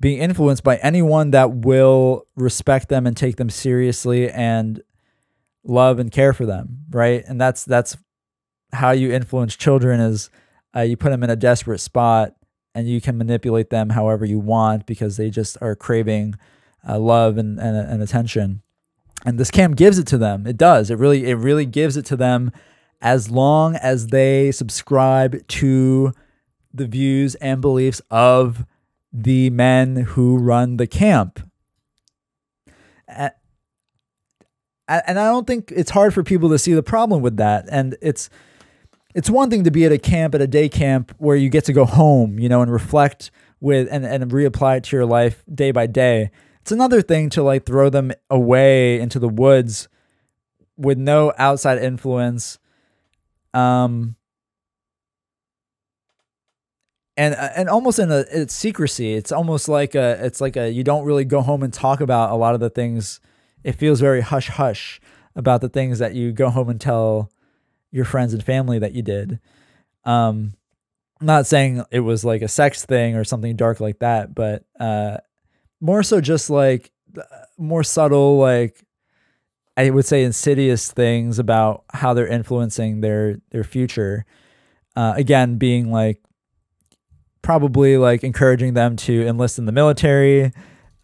being 0.01 0.19
influenced 0.19 0.65
by 0.65 0.77
anyone 0.77 1.31
that 1.31 1.53
will 1.53 2.27
respect 2.35 2.89
them 2.89 3.07
and 3.07 3.17
take 3.17 3.37
them 3.37 3.51
seriously 3.51 4.29
and 4.31 4.83
love 5.65 5.99
and 5.99 6.11
care 6.11 6.33
for 6.33 6.47
them, 6.47 6.85
right? 6.91 7.25
And 7.27 7.41
that's 7.41 7.65
that's 7.65 7.97
how 8.73 8.91
you 8.91 9.13
influence 9.13 9.57
children 9.57 10.01
is 10.01 10.31
uh, 10.75 10.81
you 10.81 10.97
put 10.97 11.11
them 11.11 11.23
in 11.23 11.31
a 11.31 11.37
desperate 11.37 11.79
spot 11.79 12.35
and 12.75 12.89
you 12.89 13.01
can 13.01 13.19
manipulate 13.19 13.71
them 13.71 13.91
however 13.91 14.25
you 14.25 14.39
want 14.39 14.87
because 14.87 15.17
they 15.17 15.31
just 15.31 15.59
are 15.61 15.77
craving 15.77 16.35
uh, 16.89 16.99
love 16.99 17.37
and, 17.37 17.59
and, 17.61 17.77
and 17.77 18.03
attention. 18.03 18.63
And 19.25 19.39
this 19.39 19.51
camp 19.51 19.77
gives 19.77 19.99
it 19.99 20.07
to 20.09 20.19
them. 20.19 20.47
It 20.47 20.57
does. 20.57 20.91
It 20.91 20.99
really 20.99 21.29
it 21.29 21.35
really 21.35 21.67
gives 21.67 21.97
it 21.97 22.07
to 22.07 22.17
them 22.17 22.51
as 23.01 23.31
long 23.31 23.77
as 23.77 24.09
they 24.09 24.51
subscribe 24.53 25.47
to 25.49 26.13
the 26.73 26.87
views 26.87 27.35
and 27.37 27.61
beliefs 27.61 28.01
of 28.11 28.65
the 29.13 29.51
men 29.51 29.97
who 29.97 30.39
run 30.39 30.77
the 30.77 30.87
camp 30.87 31.47
and 35.07 35.19
I 35.19 35.27
don't 35.27 35.47
think 35.47 35.73
it's 35.75 35.91
hard 35.91 36.13
for 36.13 36.23
people 36.23 36.49
to 36.51 36.59
see 36.59 36.75
the 36.75 36.83
problem 36.83 37.23
with 37.23 37.37
that. 37.37 37.67
And 37.71 37.97
it's 38.03 38.29
it's 39.15 39.29
one 39.31 39.51
thing 39.51 39.65
to 39.65 39.71
be 39.71 39.85
at 39.85 39.93
a 39.93 39.99
camp 39.99 40.35
at 40.35 40.41
a 40.41 40.47
day 40.47 40.69
camp 40.69 41.15
where 41.19 41.37
you 41.37 41.49
get 41.49 41.65
to 41.67 41.73
go 41.73 41.85
home, 41.85 42.39
you 42.39 42.49
know, 42.49 42.63
and 42.63 42.73
reflect 42.73 43.31
with 43.61 43.89
and, 43.91 44.05
and 44.05 44.31
reapply 44.31 44.79
it 44.79 44.85
to 44.85 44.97
your 44.97 45.07
life 45.07 45.45
day 45.53 45.71
by 45.71 45.87
day. 45.87 46.31
It's 46.61 46.73
another 46.73 47.03
thing 47.03 47.29
to 47.31 47.43
like 47.43 47.67
throw 47.67 47.91
them 47.91 48.13
away 48.31 49.01
into 49.01 49.19
the 49.19 49.29
woods 49.29 49.89
with 50.77 50.99
no 50.99 51.33
outside 51.39 51.79
influence. 51.83 52.59
Um 53.53 54.17
and 57.17 57.35
and 57.35 57.69
almost 57.69 57.99
in 57.99 58.11
a 58.11 58.25
it's 58.33 58.55
secrecy. 58.55 59.15
It's 59.15 59.33
almost 59.33 59.69
like 59.69 59.95
a 59.95 60.25
it's 60.25 60.41
like 60.41 60.57
a 60.57 60.71
you 60.71 60.83
don't 60.83 61.05
really 61.05 61.25
go 61.25 61.43
home 61.43 61.63
and 61.63 61.73
talk 61.73 62.01
about 62.01 62.31
a 62.31 62.35
lot 62.35 62.55
of 62.55 62.61
the 62.61 62.71
things 62.71 63.21
it 63.65 63.73
feels 63.73 64.01
very 64.01 64.21
hush 64.21 64.49
hush 64.49 65.01
about 65.35 65.61
the 65.61 65.69
things 65.69 65.99
that 65.99 66.15
you 66.15 66.33
go 66.33 66.51
home 66.51 66.69
and 66.69 66.81
tell 66.81 67.31
your 67.91 68.05
friends 68.05 68.33
and 68.33 68.43
family 68.43 68.79
that 68.79 68.93
you 68.93 69.03
did. 69.03 69.39
Um, 70.05 70.55
I'm 71.21 71.27
not 71.27 71.47
saying 71.47 71.85
it 71.91 72.01
was 72.01 72.25
like 72.25 72.43
a 72.43 72.49
sex 72.49 72.85
thing 72.85 73.15
or 73.17 73.25
something 73.25 73.55
dark 73.55 73.81
like 73.81 74.01
that, 74.01 74.35
but 74.35 74.65
uh, 74.81 75.19
more 75.81 76.03
so 76.03 76.21
just 76.21 76.51
like 76.51 76.91
more 77.59 77.85
subtle, 77.85 78.39
like 78.39 78.85
I 79.77 79.91
would 79.91 80.05
say 80.05 80.25
insidious 80.25 80.91
things 80.91 81.39
about 81.39 81.85
how 81.93 82.13
they're 82.15 82.27
influencing 82.27 83.01
their 83.01 83.37
their 83.51 83.65
future. 83.65 84.25
Uh, 84.97 85.15
again, 85.17 85.57
being 85.57 85.91
like 85.91 86.21
probably 87.41 87.97
like 87.97 88.25
encouraging 88.25 88.75
them 88.75 88.97
to 88.97 89.27
enlist 89.27 89.59
in 89.59 89.65
the 89.67 89.73
military. 89.73 90.53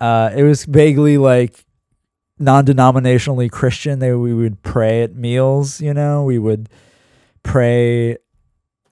Uh, 0.01 0.31
it 0.37 0.43
was 0.43 0.65
vaguely 0.65 1.19
like 1.19 1.65
non-denominationally 2.39 3.51
Christian. 3.51 3.99
They 3.99 4.13
we 4.13 4.35
would 4.35 4.63
pray 4.63 5.03
at 5.03 5.15
meals, 5.15 5.81
you 5.81 5.95
know. 5.95 6.25
We 6.25 6.39
would 6.39 6.69
pray 7.43 8.17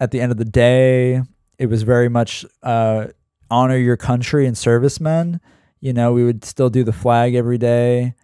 at 0.00 0.10
the 0.10 0.20
end 0.20 0.32
of 0.32 0.38
the 0.38 0.44
day. 0.44 1.22
It 1.58 1.66
was 1.66 1.82
very 1.82 2.08
much 2.08 2.44
uh, 2.62 3.08
honor 3.50 3.76
your 3.76 3.96
country 3.96 4.46
and 4.46 4.56
servicemen. 4.56 5.40
You 5.80 5.92
know, 5.92 6.12
we 6.12 6.24
would 6.24 6.44
still 6.44 6.70
do 6.70 6.84
the 6.84 6.92
flag 6.92 7.34
every 7.34 7.58
day 7.58 8.14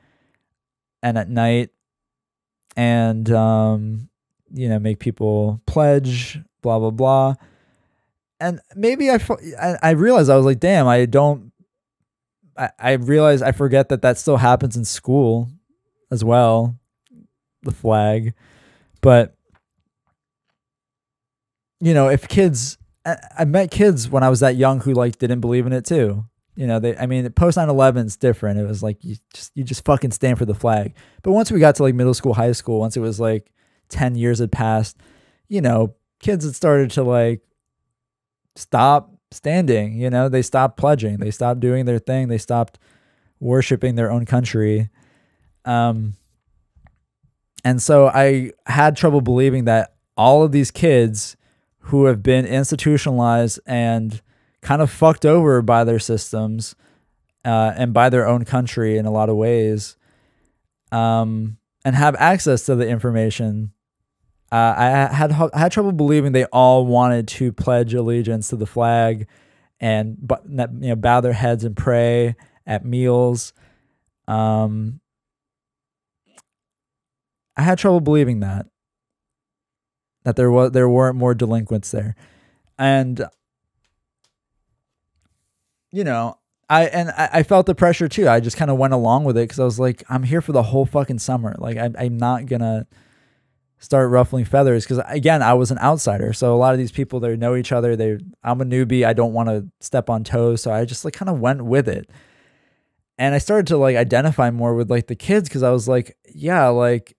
and 1.03 1.19
at 1.19 1.29
night, 1.29 1.71
and 2.77 3.31
um, 3.31 4.09
you 4.53 4.69
know, 4.69 4.79
make 4.79 4.99
people 4.99 5.61
pledge, 5.67 6.39
blah 6.63 6.79
blah 6.79 6.91
blah. 6.91 7.35
And 8.41 8.61
maybe 8.75 9.09
I, 9.09 9.21
I 9.81 9.91
realized 9.91 10.29
I 10.29 10.37
was 10.37 10.45
like, 10.45 10.59
damn, 10.59 10.89
I 10.89 11.07
don't 11.07 11.52
I, 12.57 12.71
I 12.79 12.93
realize 12.93 13.43
I 13.43 13.53
forget 13.53 13.89
that 13.89 14.03
that 14.03 14.19
still 14.19 14.37
happens 14.37 14.77
in 14.77 14.85
school 14.85 15.51
as 16.11 16.25
well, 16.25 16.79
the 17.63 17.73
flag. 17.73 18.35
But 19.01 19.35
you 21.81 21.95
know, 21.95 22.09
if 22.09 22.29
kids, 22.29 22.79
I, 23.05 23.17
I 23.41 23.45
met 23.45 23.73
kids 23.73 24.09
when 24.09 24.23
I 24.23 24.29
was 24.29 24.41
that 24.41 24.57
young 24.57 24.81
who 24.81 24.93
like 24.93 25.19
didn't 25.19 25.41
believe 25.41 25.67
in 25.67 25.73
it 25.73 25.85
too. 25.85 26.25
You 26.55 26.67
know, 26.67 26.79
they, 26.79 26.97
I 26.97 27.07
mean, 27.07 27.29
post 27.33 27.57
9 27.57 27.69
11 27.69 28.07
is 28.07 28.17
different. 28.17 28.61
It 28.61 28.67
was 28.67 28.83
like, 28.83 29.03
you 29.03 29.17
just, 29.35 29.53
you 29.55 29.65
just 29.65 29.85
fucking 29.85 30.13
stand 30.13 30.39
for 30.39 30.45
the 30.45 30.55
flag. 30.55 30.95
But 31.23 31.33
once 31.33 31.51
we 31.51 31.59
got 31.59 31.75
to 31.77 31.83
like 31.83 31.95
middle 31.95 32.15
school, 32.15 32.35
high 32.35 32.53
school, 32.53 32.79
once 32.79 32.97
it 32.97 33.01
was 33.01 33.19
like 33.19 33.51
10 33.89 34.15
years 34.15 34.39
had 34.39 34.53
passed, 34.53 34.99
you 35.49 35.61
know, 35.61 35.95
kids 36.21 36.45
had 36.45 36.55
started 36.55 36.91
to 36.93 37.03
like 37.03 37.41
stop 38.55 39.12
standing. 39.35 39.95
You 39.95 40.11
know, 40.11 40.29
they 40.29 40.43
stopped 40.43 40.77
pledging, 40.77 41.19
they 41.19 41.31
stopped 41.31 41.61
doing 41.61 41.85
their 41.85 41.99
thing, 41.99 42.29
they 42.29 42.39
stopped 42.39 42.79
worshiping 43.41 43.95
their 43.95 44.11
own 44.11 44.25
country. 44.25 44.91
Um, 45.65 46.15
and 47.65 47.81
so 47.81 48.09
I 48.09 48.53
had 48.67 48.97
trouble 48.97 49.21
believing 49.21 49.65
that 49.65 49.95
all 50.17 50.43
of 50.43 50.53
these 50.53 50.71
kids 50.71 51.37
who 51.87 52.07
have 52.07 52.23
been 52.23 52.47
institutionalized 52.47 53.61
and 53.67 54.21
kind 54.61 54.83
of 54.83 54.91
fucked 54.91 55.27
over 55.27 55.63
by 55.63 55.85
their 55.85 55.99
systems 55.99 56.75
uh, 57.45 57.73
and 57.77 57.93
by 57.93 58.09
their 58.09 58.27
own 58.27 58.45
country 58.45 58.97
in 58.97 59.07
a 59.07 59.11
lot 59.11 59.29
of 59.29 59.37
ways, 59.37 59.97
um, 60.93 61.57
and 61.85 61.97
have 61.97 62.15
access 62.17 62.65
to 62.67 62.77
the 62.77 62.87
information 62.87 63.73
uh, 64.53 64.75
I 64.77 65.15
had 65.15 65.33
I 65.33 65.59
had 65.59 65.73
trouble 65.73 65.93
believing 65.93 66.33
they 66.33 66.45
all 66.45 66.85
wanted 66.85 67.27
to 67.29 67.53
pledge 67.53 67.95
allegiance 67.95 68.49
to 68.49 68.57
the 68.57 68.67
flag, 68.67 69.27
and 69.81 70.17
but 70.21 70.43
you 70.47 70.67
know 70.69 70.97
bow 70.97 71.23
their 71.23 71.33
heads 71.33 71.65
and 71.65 71.75
pray 71.75 72.37
at 72.67 72.85
meals. 72.85 73.55
Um, 74.29 75.01
I 77.57 77.63
had 77.63 77.79
trouble 77.79 78.01
believing 78.01 78.41
that 78.41 78.67
that 80.25 80.37
there 80.37 80.51
was 80.51 80.73
there 80.73 80.89
weren't 80.89 81.17
more 81.17 81.35
delinquents 81.35 81.91
there, 81.91 82.15
and 82.79 83.25
you 85.93 86.05
know, 86.05 86.39
I 86.69 86.85
and 86.87 87.09
I, 87.11 87.31
I 87.33 87.43
felt 87.43 87.65
the 87.65 87.75
pressure 87.75 88.07
too. 88.07 88.29
I 88.29 88.41
just 88.41 88.59
kind 88.59 88.71
of 88.71 88.77
went 88.77 88.93
along 88.93 89.25
with 89.25 89.39
it 89.39 89.45
because 89.45 89.61
I 89.61 89.65
was 89.65 89.79
like, 89.79 90.05
I'm 90.11 90.25
here 90.25 90.43
for 90.43 90.53
the 90.53 90.63
whole 90.63 90.85
fucking 90.85 91.21
summer. 91.21 91.55
Like, 91.59 91.79
I, 91.79 91.91
I'm 91.99 92.19
not 92.19 92.45
gonna 92.45 92.87
start 93.83 94.11
ruffling 94.11 94.45
feathers 94.45 94.85
because 94.85 95.03
again, 95.09 95.43
I 95.43 95.55
was 95.55 95.73
an 95.73 95.79
outsider. 95.79 96.33
So 96.33 96.55
a 96.55 96.57
lot 96.57 96.73
of 96.73 96.79
these 96.79 96.93
people 96.93 97.19
they 97.19 97.37
know 97.37 97.57
each 97.57 97.73
other. 97.73 97.97
They 97.97 98.19
I'm 98.43 98.61
a 98.61 98.65
newbie. 98.65 99.05
I 99.05 99.13
don't 99.13 99.33
want 99.33 99.49
to 99.49 99.67
step 99.81 100.09
on 100.09 100.23
toes. 100.23 100.63
So 100.63 100.73
I 100.73 100.85
just 100.85 101.05
like 101.05 101.15
kind 101.15 101.29
of 101.29 101.41
went 101.41 101.65
with 101.65 101.89
it. 101.89 102.09
And 103.19 103.35
I 103.35 103.39
started 103.39 103.67
to 103.69 103.77
like 103.77 103.97
identify 103.97 104.51
more 104.51 104.75
with 104.75 104.89
like 104.89 105.09
the 105.09 105.17
kids 105.17 105.49
because 105.49 105.65
I 105.65 105.71
was 105.71 105.89
like, 105.89 106.17
yeah, 106.33 106.69
like 106.69 107.17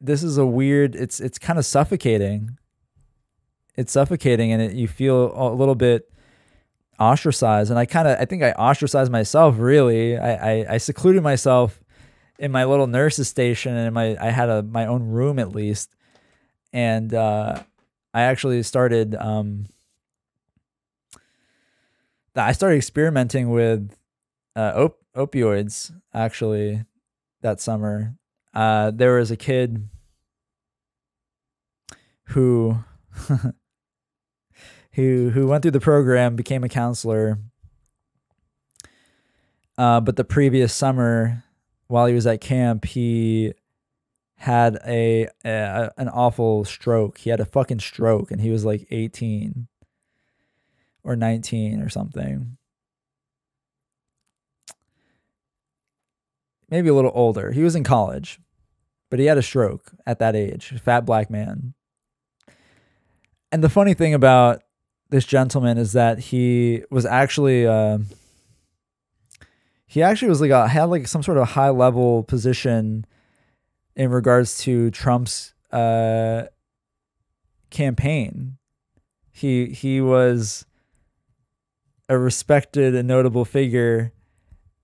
this 0.00 0.22
is 0.22 0.38
a 0.38 0.46
weird. 0.46 0.96
It's 0.96 1.20
it's 1.20 1.38
kind 1.38 1.58
of 1.58 1.66
suffocating. 1.66 2.56
It's 3.76 3.92
suffocating, 3.92 4.50
and 4.50 4.62
it, 4.62 4.72
you 4.72 4.88
feel 4.88 5.32
a 5.36 5.52
little 5.54 5.74
bit 5.74 6.10
ostracized. 6.98 7.70
And 7.70 7.78
I 7.78 7.84
kind 7.84 8.08
of 8.08 8.18
I 8.18 8.24
think 8.24 8.42
I 8.42 8.52
ostracized 8.52 9.12
myself. 9.12 9.56
Really, 9.58 10.16
I, 10.16 10.52
I 10.52 10.74
I 10.74 10.78
secluded 10.78 11.22
myself 11.22 11.80
in 12.38 12.52
my 12.52 12.64
little 12.64 12.86
nurse's 12.86 13.28
station, 13.28 13.74
and 13.74 13.94
my 13.94 14.16
I 14.20 14.30
had 14.30 14.48
a 14.48 14.62
my 14.62 14.86
own 14.86 15.02
room 15.02 15.38
at 15.38 15.54
least, 15.54 15.90
and 16.72 17.12
uh, 17.12 17.62
I 18.14 18.22
actually 18.22 18.62
started. 18.62 19.14
Um, 19.14 19.66
I 22.34 22.52
started 22.52 22.76
experimenting 22.76 23.50
with 23.50 23.96
uh, 24.54 24.72
op- 24.76 25.04
opioids 25.16 25.92
actually 26.14 26.84
that 27.42 27.60
summer. 27.60 28.14
Uh, 28.54 28.92
there 28.92 29.16
was 29.16 29.30
a 29.30 29.36
kid 29.36 29.88
who 32.28 32.78
who 34.92 35.30
who 35.30 35.46
went 35.46 35.62
through 35.62 35.72
the 35.72 35.80
program, 35.80 36.36
became 36.36 36.64
a 36.64 36.68
counselor. 36.68 37.38
Uh, 39.76 40.00
but 40.00 40.16
the 40.16 40.24
previous 40.24 40.74
summer, 40.74 41.44
while 41.88 42.06
he 42.06 42.14
was 42.14 42.26
at 42.26 42.40
camp, 42.40 42.84
he 42.84 43.52
had 44.36 44.78
a, 44.86 45.28
a 45.44 45.90
an 45.96 46.08
awful 46.08 46.64
stroke. 46.64 47.18
He 47.18 47.30
had 47.30 47.40
a 47.40 47.44
fucking 47.44 47.80
stroke, 47.80 48.30
and 48.30 48.40
he 48.40 48.50
was 48.50 48.64
like 48.64 48.86
eighteen 48.90 49.66
or 51.02 51.16
nineteen 51.16 51.80
or 51.80 51.88
something. 51.88 52.56
Maybe 56.70 56.88
a 56.88 56.94
little 56.94 57.12
older. 57.14 57.52
He 57.52 57.62
was 57.62 57.74
in 57.74 57.82
college, 57.82 58.38
but 59.10 59.18
he 59.18 59.24
had 59.24 59.38
a 59.38 59.42
stroke 59.42 59.90
at 60.06 60.18
that 60.18 60.36
age. 60.36 60.74
Fat 60.84 61.06
black 61.06 61.30
man. 61.30 61.74
And 63.50 63.64
the 63.64 63.70
funny 63.70 63.94
thing 63.94 64.12
about 64.12 64.62
this 65.08 65.24
gentleman 65.24 65.78
is 65.78 65.92
that 65.92 66.18
he 66.18 66.82
was 66.90 67.06
actually 67.06 67.66
uh, 67.66 67.98
he 69.88 70.02
actually 70.02 70.28
was 70.28 70.42
like 70.42 70.50
a, 70.50 70.68
had 70.68 70.84
like 70.84 71.08
some 71.08 71.22
sort 71.22 71.38
of 71.38 71.48
high 71.48 71.70
level 71.70 72.22
position 72.22 73.06
in 73.96 74.10
regards 74.10 74.58
to 74.58 74.90
Trump's 74.90 75.54
uh, 75.72 76.42
campaign. 77.70 78.58
He 79.32 79.66
he 79.66 80.02
was 80.02 80.66
a 82.06 82.18
respected 82.18 82.94
and 82.94 83.08
notable 83.08 83.46
figure 83.46 84.12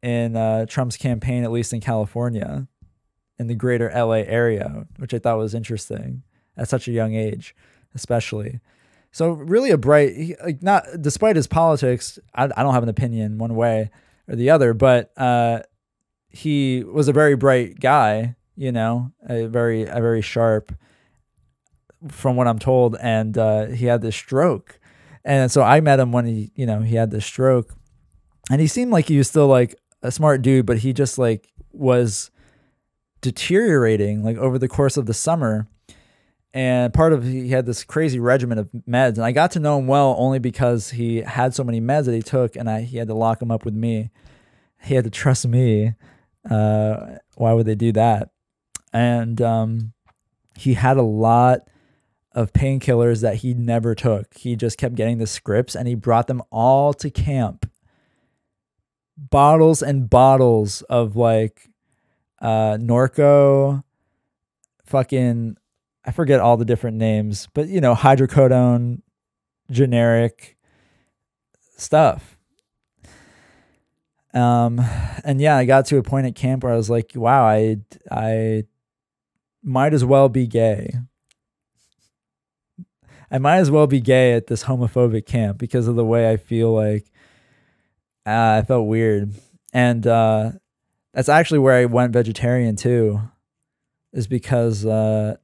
in 0.03 0.37
uh, 0.37 0.65
Trump's 0.67 0.97
campaign, 0.97 1.45
at 1.45 1.53
least 1.53 1.75
in 1.75 1.81
California, 1.81 2.67
in 3.39 3.47
the 3.47 3.55
greater 3.55 3.91
LA 3.95 4.23
area, 4.27 4.87
which 4.97 5.13
I 5.13 5.19
thought 5.19 5.37
was 5.37 5.55
interesting 5.55 6.23
at 6.57 6.69
such 6.69 6.89
a 6.89 6.93
young 6.93 7.15
age, 7.15 7.55
especially. 7.95 8.61
So 9.13 9.33
really 9.33 9.71
a 9.71 9.79
bright, 9.79 10.37
like 10.43 10.63
not 10.63 10.87
despite 11.03 11.37
his 11.37 11.47
politics, 11.47 12.19
I, 12.35 12.45
I 12.45 12.63
don't 12.63 12.75
have 12.75 12.83
an 12.83 12.89
opinion 12.89 13.37
one 13.37 13.55
way 13.55 13.91
or 14.29 14.37
the 14.37 14.51
other, 14.51 14.75
but 14.75 15.13
uh, 15.17 15.61
he 16.29 16.85
was 16.85 17.09
a 17.09 17.13
very 17.13 17.37
bright 17.37 17.81
guy, 17.81 18.37
you 18.57 18.73
know, 18.73 19.13
a 19.29 19.47
very 19.47 19.83
a 19.83 20.01
very 20.01 20.23
sharp, 20.23 20.75
from 22.09 22.37
what 22.37 22.47
I'm 22.47 22.59
told, 22.59 22.97
and 23.01 23.37
uh, 23.37 23.67
he 23.67 23.87
had 23.87 24.03
this 24.03 24.17
stroke, 24.17 24.79
and 25.25 25.51
so 25.51 25.63
I 25.63 25.81
met 25.81 26.01
him 26.01 26.13
when 26.13 26.27
he, 26.27 26.53
you 26.55 26.67
know, 26.67 26.81
he 26.81 26.97
had 26.97 27.11
this 27.11 27.25
stroke, 27.25 27.75
and 28.51 28.61
he 28.61 28.67
seemed 28.67 28.93
like 28.93 29.09
he 29.09 29.19
was 29.19 29.29
still 29.29 29.47
like 29.47 29.75
a 30.03 30.11
smart 30.11 30.43
dude, 30.43 30.67
but 30.67 30.79
he 30.79 30.93
just 30.93 31.19
like 31.19 31.53
was 31.73 32.31
deteriorating 33.21 34.23
like 34.23 34.37
over 34.37 34.59
the 34.59 34.69
course 34.69 34.99
of 34.99 35.07
the 35.07 35.15
summer 35.15 35.67
and 36.55 36.95
part 36.95 37.13
of 37.13 37.25
he 37.25 37.49
had 37.49 37.67
this 37.67 37.83
crazy 37.83 38.21
regimen 38.21 38.59
of 38.59 38.71
meds. 38.89 39.17
And 39.17 39.25
i 39.25 39.33
got 39.33 39.51
to 39.51 39.61
know 39.61 39.77
him 39.77 39.89
well 39.89 40.15
only 40.17 40.39
because 40.39 40.91
he 40.91 41.17
had 41.17 41.53
so 41.53 41.65
many 41.65 41.81
meds 41.81 42.05
that 42.05 42.15
he 42.15 42.23
took 42.23 42.55
and 42.55 42.71
I, 42.71 42.83
he 42.83 42.97
had 42.97 43.09
to 43.09 43.15
lock 43.15 43.43
him 43.43 43.51
up 43.51 43.65
with 43.65 43.75
me. 43.75 44.11
He 44.81 44.95
had 44.95 45.05
to 45.05 45.11
trust 45.11 45.47
me 45.47 45.95
uh, 46.49 47.17
why 47.37 47.53
would 47.53 47.67
they 47.67 47.75
do 47.75 47.91
that? 47.93 48.31
And 48.93 49.41
um, 49.43 49.93
he 50.57 50.75
had 50.75 50.97
a 50.97 51.03
lot 51.03 51.69
of 52.33 52.53
painkillers 52.53 53.21
that 53.23 53.37
he 53.37 53.55
never 53.55 53.95
took. 53.95 54.35
He 54.35 54.55
just 54.55 54.79
kept 54.79 54.95
getting 54.95 55.19
the 55.19 55.27
scripts 55.27 55.75
and 55.75 55.89
he 55.89 55.95
brought 55.95 56.29
them 56.29 56.43
all 56.51 56.93
to 56.95 57.11
camp. 57.11 57.69
Bottles 59.17 59.83
and 59.83 60.09
bottles 60.09 60.83
of 60.83 61.17
like 61.17 61.69
uh, 62.41 62.77
norco 62.79 63.83
fucking 64.85 65.57
I 66.07 66.11
forget 66.11 66.41
all 66.41 66.57
the 66.57 66.65
different 66.65 66.97
names, 66.97 67.49
but 67.55 67.69
you 67.69 67.81
know, 67.81 67.95
hydrocodone, 67.95 69.01
generic 69.71 70.57
stuff. 71.77 72.39
Um, 74.35 74.81
and 75.25 75.41
yeah, 75.41 75.57
I 75.57 75.65
got 75.65 75.87
to 75.87 75.99
a 75.99 76.03
point 76.03 76.27
at 76.27 76.35
camp 76.35 76.65
where 76.65 76.73
I 76.73 76.77
was 76.77 76.91
like, 76.91 77.13
wow, 77.15 77.45
I, 77.47 77.79
I 78.11 78.65
might 79.63 79.95
as 79.95 80.05
well 80.05 80.29
be 80.29 80.47
gay. 80.47 80.93
I 83.31 83.39
might 83.39 83.59
as 83.59 83.71
well 83.71 83.87
be 83.87 84.01
gay 84.01 84.33
at 84.33 84.49
this 84.49 84.65
homophobic 84.65 85.27
camp 85.27 85.59
because 85.59 85.89
of 85.89 85.97
the 85.97 86.05
way 86.05 86.31
I 86.31 86.37
feel 86.37 86.73
like 86.73 87.11
uh, 88.27 88.61
I 88.61 88.65
felt 88.67 88.87
weird. 88.87 89.33
And 89.73 90.07
uh, 90.07 90.53
that's 91.13 91.29
actually 91.29 91.61
where 91.61 91.75
I 91.75 91.87
went 91.87 92.13
vegetarian 92.13 92.77
too, 92.77 93.21
is 94.13 94.27
because 94.27 94.85
uh, 94.85 95.37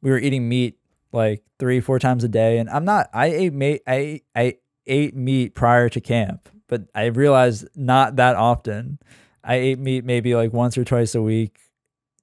we 0.00 0.10
were 0.10 0.18
eating 0.18 0.48
meat 0.48 0.78
like 1.12 1.42
three, 1.58 1.80
four 1.80 1.98
times 1.98 2.24
a 2.24 2.28
day. 2.28 2.58
And 2.58 2.68
I'm 2.68 2.84
not, 2.84 3.08
I 3.12 3.26
ate 3.26 3.52
meat, 3.52 3.82
I, 3.86 4.22
I 4.34 4.54
ate 4.86 5.16
meat 5.16 5.54
prior 5.54 5.88
to 5.88 6.00
camp, 6.00 6.48
but 6.68 6.82
I 6.94 7.06
realized 7.06 7.66
not 7.74 8.16
that 8.16 8.36
often. 8.36 8.98
I 9.42 9.56
ate 9.56 9.78
meat 9.78 10.04
maybe 10.04 10.34
like 10.34 10.52
once 10.52 10.76
or 10.76 10.84
twice 10.84 11.14
a 11.14 11.22
week. 11.22 11.58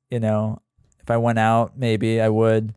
You 0.10 0.20
know, 0.20 0.62
if 1.02 1.10
I 1.10 1.18
went 1.18 1.40
out, 1.40 1.78
maybe 1.78 2.22
I 2.22 2.30
would, 2.30 2.76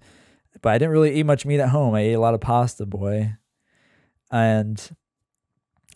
but 0.62 0.70
I 0.70 0.78
didn't 0.78 0.92
really 0.92 1.14
eat 1.14 1.26
much 1.26 1.44
meat 1.44 1.60
at 1.60 1.68
home. 1.68 1.94
I 1.94 2.00
ate 2.00 2.14
a 2.14 2.20
lot 2.20 2.34
of 2.34 2.40
pasta, 2.40 2.86
boy. 2.86 3.34
And 4.30 4.96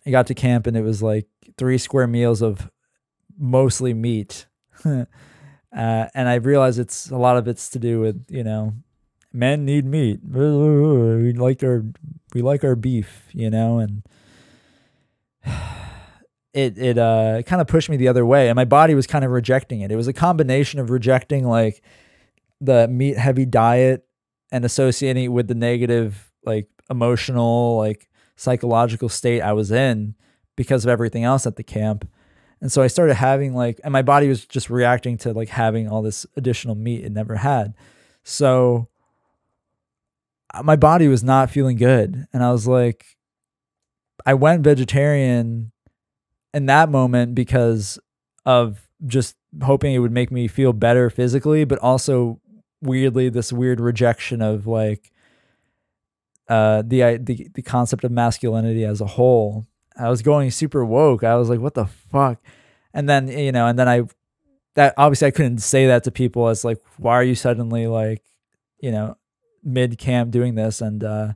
I 0.07 0.11
got 0.11 0.27
to 0.29 0.35
camp 0.35 0.67
and 0.67 0.77
it 0.77 0.83
was 0.83 1.03
like 1.03 1.27
three 1.57 1.79
square 1.79 2.07
meals 2.07 2.43
of 2.43 2.71
mostly 3.39 3.95
meat. 3.95 4.47
uh, 4.85 5.05
and 5.73 6.29
I 6.29 6.35
realized 6.35 6.79
it's 6.79 7.11
a 7.11 7.17
lot 7.17 7.37
of 7.37 7.49
it's 7.49 7.71
to 7.71 7.79
do 7.79 8.01
with, 8.01 8.27
you 8.29 8.45
know, 8.45 8.75
men 9.33 9.65
need 9.65 9.85
meat. 9.85 10.21
We 10.23 11.33
like 11.33 11.63
our 11.63 11.85
we 12.35 12.43
like 12.43 12.65
our 12.65 12.77
beef, 12.77 13.25
you 13.33 13.51
know, 13.51 13.79
and 13.79 14.03
it 16.53 16.77
it 16.79 16.99
uh 16.99 17.43
kind 17.47 17.61
of 17.61 17.67
pushed 17.67 17.89
me 17.89 17.97
the 17.97 18.09
other 18.09 18.27
way 18.27 18.49
and 18.49 18.57
my 18.57 18.65
body 18.65 18.95
was 18.95 19.07
kind 19.07 19.25
of 19.25 19.31
rejecting 19.31 19.81
it. 19.81 19.91
It 19.91 19.97
was 19.97 20.09
a 20.09 20.13
combination 20.13 20.81
of 20.81 20.91
rejecting 20.91 21.47
like 21.47 21.83
the 22.61 22.89
meat 22.89 23.17
heavy 23.17 23.47
diet 23.47 24.07
and 24.51 24.65
associating 24.65 25.25
it 25.25 25.29
with 25.29 25.49
the 25.49 25.55
negative 25.55 26.31
like 26.45 26.69
emotional 26.91 27.79
like 27.79 28.09
psychological 28.37 29.09
state 29.09 29.41
I 29.41 29.53
was 29.53 29.71
in 29.71 30.15
because 30.57 30.85
of 30.85 30.91
everything 30.91 31.25
else 31.25 31.47
at 31.47 31.57
the 31.57 31.63
camp. 31.63 32.09
And 32.61 32.71
so 32.71 32.83
I 32.83 32.87
started 32.87 33.15
having 33.15 33.55
like 33.55 33.81
and 33.83 33.93
my 33.93 34.03
body 34.03 34.29
was 34.29 34.47
just 34.47 34.69
reacting 34.71 35.17
to 35.19 35.33
like 35.33 35.49
having 35.49 35.89
all 35.89 36.03
this 36.03 36.27
additional 36.37 36.75
meat 36.75 37.05
it 37.05 37.13
never 37.13 37.37
had. 37.37 37.75
So 38.25 38.89
my 40.63 40.77
body 40.77 41.09
was 41.09 41.25
not 41.25 41.51
feeling 41.51 41.77
good. 41.77 42.27
And 42.33 42.43
I 42.43 42.53
was 42.53 42.67
like, 42.67 43.07
I 44.27 44.35
went 44.35 44.63
vegetarian 44.63 45.73
in 46.53 46.67
that 46.67 46.91
moment 46.91 47.35
because 47.35 47.99
of 48.45 48.87
just 49.07 49.37
hoping 49.63 49.95
it 49.95 49.99
would 49.99 50.13
make 50.13 50.31
me 50.31 50.49
feel 50.49 50.73
better 50.73 51.11
physically, 51.11 51.65
but 51.65 51.79
also 51.79 52.41
weirdly 52.81 53.29
this 53.29 53.53
weird 53.53 53.81
rejection 53.81 54.43
of 54.43 54.67
like 54.67 55.13
uh 56.49 56.83
the 56.85 57.17
the 57.19 57.49
the 57.55 57.63
concept 57.63 58.03
of 58.03 58.11
masculinity 58.11 58.85
as 58.85 59.01
a 59.01 59.07
whole. 59.07 59.67
I 59.97 60.09
was 60.09 60.23
going 60.23 60.51
super 60.51 60.85
woke. 60.85 61.23
I 61.23 61.37
was 61.37 61.49
like, 61.49 61.61
what 61.61 61.75
the 61.75 61.87
fuck? 61.87 62.43
And 62.95 63.09
then, 63.09 63.29
you 63.29 63.53
know, 63.53 63.67
and 63.67 63.79
then 63.79 63.89
I 63.89 64.03
that 64.75 64.95
obviously 64.97 65.29
I 65.29 65.33
couldn't 65.33 65.59
say 65.59 65.87
that 65.87 66.05
to 66.05 66.11
people 66.11 66.49
as 66.49 66.65
like, 66.65 66.79
why 66.99 67.15
are 67.15 67.25
you 67.25 67.35
suddenly 67.35 67.87
like, 67.87 68.23
you 68.81 68.91
know, 68.91 69.17
mid 69.63 69.99
camp 69.99 70.31
doing 70.31 70.55
this 70.55 70.81
and 70.81 71.05
uh, 71.05 71.33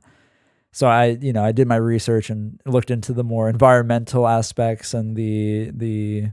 so 0.77 0.87
I, 0.87 1.17
you 1.19 1.33
know, 1.33 1.43
I 1.43 1.53
did 1.53 1.67
my 1.67 1.75
research 1.75 2.29
and 2.29 2.61
looked 2.63 2.91
into 2.91 3.11
the 3.11 3.23
more 3.23 3.49
environmental 3.49 4.27
aspects 4.27 4.93
and 4.93 5.15
the 5.15 5.71
the 5.73 6.27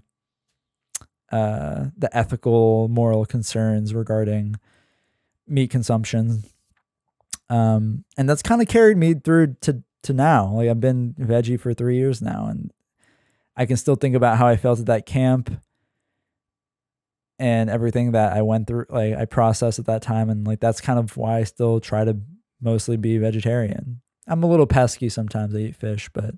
uh, 1.33 1.87
the 1.97 2.15
ethical, 2.15 2.89
moral 2.89 3.25
concerns 3.25 3.95
regarding 3.95 4.57
meat 5.49 5.71
consumption. 5.71 6.45
Um, 7.49 8.05
and 8.19 8.29
that's 8.29 8.43
kind 8.43 8.61
of 8.61 8.69
carried 8.69 8.99
me 8.99 9.15
through 9.15 9.55
to 9.63 9.83
to 10.03 10.13
now. 10.13 10.53
Like 10.53 10.69
I've 10.69 10.79
been 10.79 11.15
veggie 11.15 11.59
for 11.59 11.73
three 11.73 11.97
years 11.97 12.21
now, 12.21 12.47
and 12.47 12.71
I 13.57 13.65
can 13.65 13.79
still 13.79 13.97
think 13.97 14.15
about 14.15 14.37
how 14.37 14.47
I 14.47 14.57
felt 14.57 14.79
at 14.79 14.87
that 14.87 15.07
camp 15.07 15.59
and 17.39 17.69
everything 17.69 18.13
that 18.13 18.33
I 18.33 18.43
went 18.43 18.67
through, 18.67 18.87
like 18.89 19.15
I 19.15 19.25
processed 19.25 19.79
at 19.79 19.87
that 19.87 20.03
time, 20.03 20.31
and 20.31 20.47
like 20.47 20.61
that's 20.61 20.81
kind 20.81 20.99
of 20.99 21.17
why 21.17 21.39
I 21.39 21.45
still 21.45 21.81
try 21.81 22.05
to 22.05 22.17
mostly 22.61 22.97
be 22.97 23.19
vegetarian. 23.19 24.01
I'm 24.27 24.43
a 24.43 24.47
little 24.47 24.67
pesky 24.67 25.09
sometimes. 25.09 25.55
I 25.55 25.59
eat 25.59 25.77
fish, 25.77 26.09
but 26.13 26.35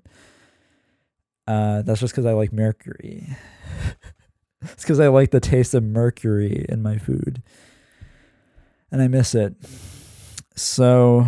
uh, 1.47 1.81
that's 1.83 1.99
just 1.99 2.13
because 2.13 2.25
I 2.25 2.33
like 2.33 2.51
mercury. 2.51 3.27
it's 4.61 4.83
because 4.83 4.99
I 4.99 5.07
like 5.07 5.31
the 5.31 5.39
taste 5.39 5.73
of 5.73 5.83
mercury 5.83 6.65
in 6.67 6.81
my 6.81 6.97
food, 6.97 7.41
and 8.91 9.01
I 9.01 9.07
miss 9.07 9.35
it. 9.35 9.55
So, 10.55 11.27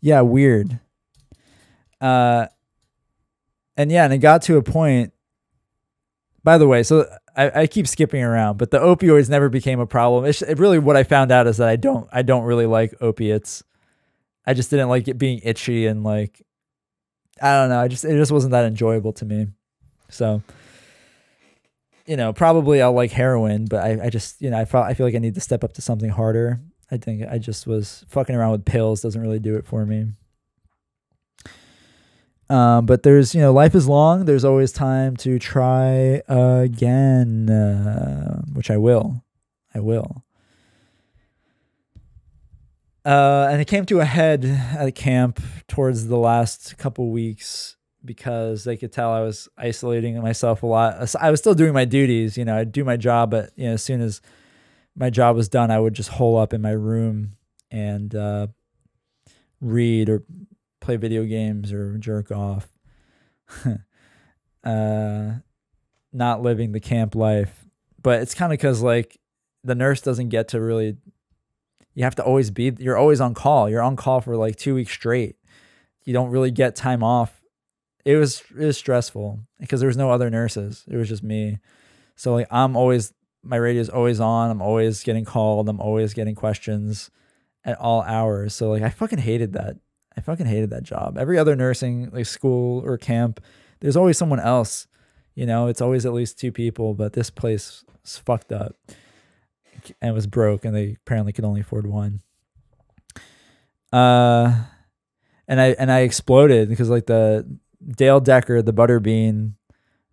yeah, 0.00 0.20
weird. 0.20 0.78
Uh, 2.00 2.46
and 3.76 3.90
yeah, 3.90 4.04
and 4.04 4.12
it 4.12 4.18
got 4.18 4.42
to 4.42 4.56
a 4.56 4.62
point. 4.62 5.12
By 6.44 6.58
the 6.58 6.66
way, 6.66 6.82
so 6.82 7.06
I, 7.36 7.62
I 7.62 7.66
keep 7.66 7.86
skipping 7.86 8.22
around, 8.22 8.58
but 8.58 8.70
the 8.70 8.78
opioids 8.78 9.30
never 9.30 9.48
became 9.48 9.80
a 9.80 9.86
problem. 9.86 10.24
It's 10.24 10.42
it 10.42 10.58
really 10.58 10.78
what 10.78 10.96
I 10.96 11.02
found 11.02 11.32
out 11.32 11.46
is 11.46 11.56
that 11.58 11.68
I 11.68 11.76
don't 11.76 12.08
I 12.12 12.22
don't 12.22 12.44
really 12.44 12.66
like 12.66 12.94
opiates. 13.00 13.62
I 14.46 14.54
just 14.54 14.70
didn't 14.70 14.88
like 14.88 15.08
it 15.08 15.18
being 15.18 15.40
itchy 15.42 15.86
and 15.86 16.02
like 16.04 16.42
I 17.40 17.54
don't 17.54 17.70
know. 17.70 17.80
I 17.80 17.88
just 17.88 18.04
it 18.04 18.16
just 18.16 18.32
wasn't 18.32 18.52
that 18.52 18.64
enjoyable 18.64 19.12
to 19.14 19.24
me. 19.24 19.48
So 20.10 20.42
you 22.06 22.16
know, 22.16 22.32
probably 22.32 22.82
I'll 22.82 22.92
like 22.92 23.12
heroin, 23.12 23.66
but 23.66 23.82
I, 23.82 24.06
I 24.06 24.10
just 24.10 24.40
you 24.42 24.50
know 24.50 24.58
I 24.58 24.64
felt 24.64 24.86
I 24.86 24.94
feel 24.94 25.06
like 25.06 25.14
I 25.14 25.18
need 25.18 25.34
to 25.34 25.40
step 25.40 25.64
up 25.64 25.72
to 25.74 25.82
something 25.82 26.10
harder. 26.10 26.60
I 26.90 26.98
think 26.98 27.26
I 27.26 27.38
just 27.38 27.66
was 27.66 28.04
fucking 28.08 28.34
around 28.34 28.52
with 28.52 28.66
pills 28.66 29.00
doesn't 29.00 29.20
really 29.20 29.38
do 29.38 29.56
it 29.56 29.66
for 29.66 29.86
me. 29.86 30.08
Um, 32.52 32.84
but 32.84 33.02
there's, 33.02 33.34
you 33.34 33.40
know, 33.40 33.50
life 33.50 33.74
is 33.74 33.88
long. 33.88 34.26
There's 34.26 34.44
always 34.44 34.72
time 34.72 35.16
to 35.18 35.38
try 35.38 36.20
again, 36.28 37.48
uh, 37.48 38.42
which 38.52 38.70
I 38.70 38.76
will. 38.76 39.24
I 39.74 39.80
will. 39.80 40.22
Uh, 43.06 43.48
and 43.50 43.62
it 43.62 43.66
came 43.68 43.86
to 43.86 44.00
a 44.00 44.04
head 44.04 44.44
at 44.44 44.94
camp 44.94 45.40
towards 45.66 46.08
the 46.08 46.18
last 46.18 46.76
couple 46.76 47.10
weeks 47.10 47.76
because 48.04 48.64
they 48.64 48.76
could 48.76 48.92
tell 48.92 49.10
I 49.10 49.22
was 49.22 49.48
isolating 49.56 50.20
myself 50.20 50.62
a 50.62 50.66
lot. 50.66 51.16
I 51.18 51.30
was 51.30 51.40
still 51.40 51.54
doing 51.54 51.72
my 51.72 51.86
duties, 51.86 52.36
you 52.36 52.44
know, 52.44 52.58
I'd 52.58 52.70
do 52.70 52.84
my 52.84 52.98
job, 52.98 53.30
but 53.30 53.50
you 53.56 53.66
know, 53.66 53.72
as 53.72 53.82
soon 53.82 54.02
as 54.02 54.20
my 54.94 55.08
job 55.08 55.36
was 55.36 55.48
done, 55.48 55.70
I 55.70 55.80
would 55.80 55.94
just 55.94 56.10
hole 56.10 56.36
up 56.36 56.52
in 56.52 56.60
my 56.60 56.72
room 56.72 57.36
and 57.70 58.14
uh, 58.14 58.48
read 59.62 60.10
or 60.10 60.22
play 60.82 60.96
video 60.96 61.24
games 61.24 61.72
or 61.72 61.96
jerk 61.98 62.30
off. 62.30 62.68
uh, 64.64 65.32
not 66.12 66.42
living 66.42 66.72
the 66.72 66.80
camp 66.80 67.14
life. 67.14 67.64
But 68.02 68.20
it's 68.22 68.34
kind 68.34 68.52
of 68.52 68.58
because 68.58 68.82
like 68.82 69.18
the 69.64 69.74
nurse 69.74 70.00
doesn't 70.00 70.28
get 70.28 70.48
to 70.48 70.60
really. 70.60 70.96
You 71.94 72.04
have 72.04 72.14
to 72.16 72.24
always 72.24 72.50
be. 72.50 72.72
You're 72.78 72.96
always 72.96 73.20
on 73.20 73.34
call. 73.34 73.68
You're 73.68 73.82
on 73.82 73.96
call 73.96 74.20
for 74.20 74.36
like 74.36 74.56
two 74.56 74.74
weeks 74.74 74.92
straight. 74.92 75.36
You 76.04 76.12
don't 76.12 76.30
really 76.30 76.50
get 76.50 76.74
time 76.74 77.02
off. 77.02 77.40
It 78.04 78.16
was 78.16 78.42
it 78.58 78.64
was 78.64 78.76
stressful 78.76 79.40
because 79.60 79.80
there 79.80 79.86
was 79.86 79.96
no 79.96 80.10
other 80.10 80.30
nurses. 80.30 80.84
It 80.88 80.96
was 80.96 81.08
just 81.08 81.22
me. 81.22 81.58
So 82.16 82.34
like 82.34 82.48
I'm 82.50 82.76
always 82.76 83.12
my 83.44 83.56
radio 83.56 83.80
is 83.80 83.88
always 83.88 84.20
on. 84.20 84.50
I'm 84.50 84.62
always 84.62 85.02
getting 85.02 85.24
called. 85.24 85.68
I'm 85.68 85.80
always 85.80 86.14
getting 86.14 86.34
questions 86.34 87.10
at 87.64 87.78
all 87.78 88.02
hours. 88.02 88.54
So 88.54 88.70
like 88.70 88.82
I 88.82 88.90
fucking 88.90 89.18
hated 89.18 89.52
that. 89.52 89.76
I 90.16 90.20
fucking 90.20 90.46
hated 90.46 90.70
that 90.70 90.82
job. 90.82 91.16
Every 91.18 91.38
other 91.38 91.56
nursing 91.56 92.10
like 92.12 92.26
school 92.26 92.84
or 92.84 92.98
camp, 92.98 93.40
there's 93.80 93.96
always 93.96 94.18
someone 94.18 94.40
else. 94.40 94.86
You 95.34 95.46
know, 95.46 95.66
it's 95.66 95.80
always 95.80 96.04
at 96.04 96.12
least 96.12 96.38
two 96.38 96.52
people, 96.52 96.94
but 96.94 97.14
this 97.14 97.30
place 97.30 97.84
was 98.02 98.18
fucked 98.18 98.52
up 98.52 98.76
and 100.00 100.14
was 100.14 100.26
broke 100.26 100.64
and 100.64 100.74
they 100.76 100.96
apparently 101.04 101.32
could 101.32 101.44
only 101.44 101.62
afford 101.62 101.86
one. 101.86 102.20
Uh 103.92 104.64
and 105.48 105.60
I 105.60 105.68
and 105.78 105.90
I 105.90 106.00
exploded 106.00 106.68
because 106.68 106.88
like 106.88 107.06
the 107.06 107.58
Dale 107.96 108.20
Decker, 108.20 108.62
the 108.62 108.72
butterbean, 108.72 109.54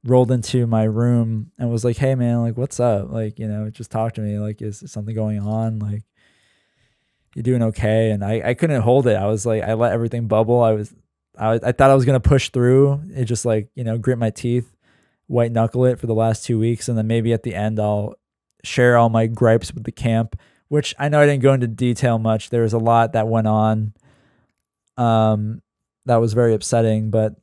rolled 0.03 0.31
into 0.31 0.65
my 0.65 0.84
room 0.84 1.51
and 1.57 1.69
was 1.69 1.85
like, 1.85 1.97
"Hey 1.97 2.15
man, 2.15 2.41
like 2.41 2.57
what's 2.57 2.80
up? 2.80 3.11
Like, 3.11 3.39
you 3.39 3.47
know, 3.47 3.69
just 3.69 3.91
talk 3.91 4.13
to 4.13 4.21
me. 4.21 4.39
Like 4.39 4.61
is 4.61 4.84
something 4.88 5.15
going 5.15 5.39
on? 5.39 5.80
Like 5.80 6.03
you 7.35 7.43
doing 7.43 7.61
okay?" 7.64 8.11
And 8.11 8.23
I 8.23 8.41
I 8.49 8.53
couldn't 8.53 8.81
hold 8.81 9.07
it. 9.07 9.15
I 9.15 9.26
was 9.27 9.45
like 9.45 9.64
I 9.64 9.73
let 9.73 9.93
everything 9.93 10.27
bubble. 10.27 10.61
I 10.61 10.73
was 10.73 10.93
I 11.38 11.53
I 11.53 11.72
thought 11.72 11.91
I 11.91 11.95
was 11.95 12.06
going 12.06 12.19
to 12.19 12.30
push 12.30 12.49
through. 12.49 13.01
It 13.14 13.26
just 13.26 13.45
like, 13.45 13.69
you 13.76 13.84
know, 13.84 13.97
grit 13.97 14.18
my 14.18 14.30
teeth, 14.30 14.76
white 15.27 15.51
knuckle 15.51 15.85
it 15.85 15.99
for 15.99 16.07
the 16.07 16.14
last 16.15 16.45
2 16.45 16.60
weeks 16.60 16.88
and 16.89 16.97
then 16.97 17.07
maybe 17.07 17.34
at 17.34 17.43
the 17.43 17.56
end 17.56 17.80
I'll 17.80 18.15
share 18.64 18.97
all 18.97 19.10
my 19.10 19.27
gripes 19.27 19.73
with 19.73 19.84
the 19.85 19.91
camp, 19.91 20.35
which 20.68 20.93
I 20.99 21.10
know 21.10 21.22
I 21.22 21.26
didn't 21.26 21.43
go 21.43 21.53
into 21.53 21.68
detail 21.68 22.19
much. 22.19 22.49
There 22.49 22.64
was 22.64 22.73
a 22.73 22.80
lot 22.80 23.14
that 23.14 23.27
went 23.27 23.47
on. 23.47 23.93
Um 24.97 25.61
that 26.06 26.18
was 26.18 26.34
very 26.34 26.53
upsetting, 26.53 27.11
but 27.11 27.35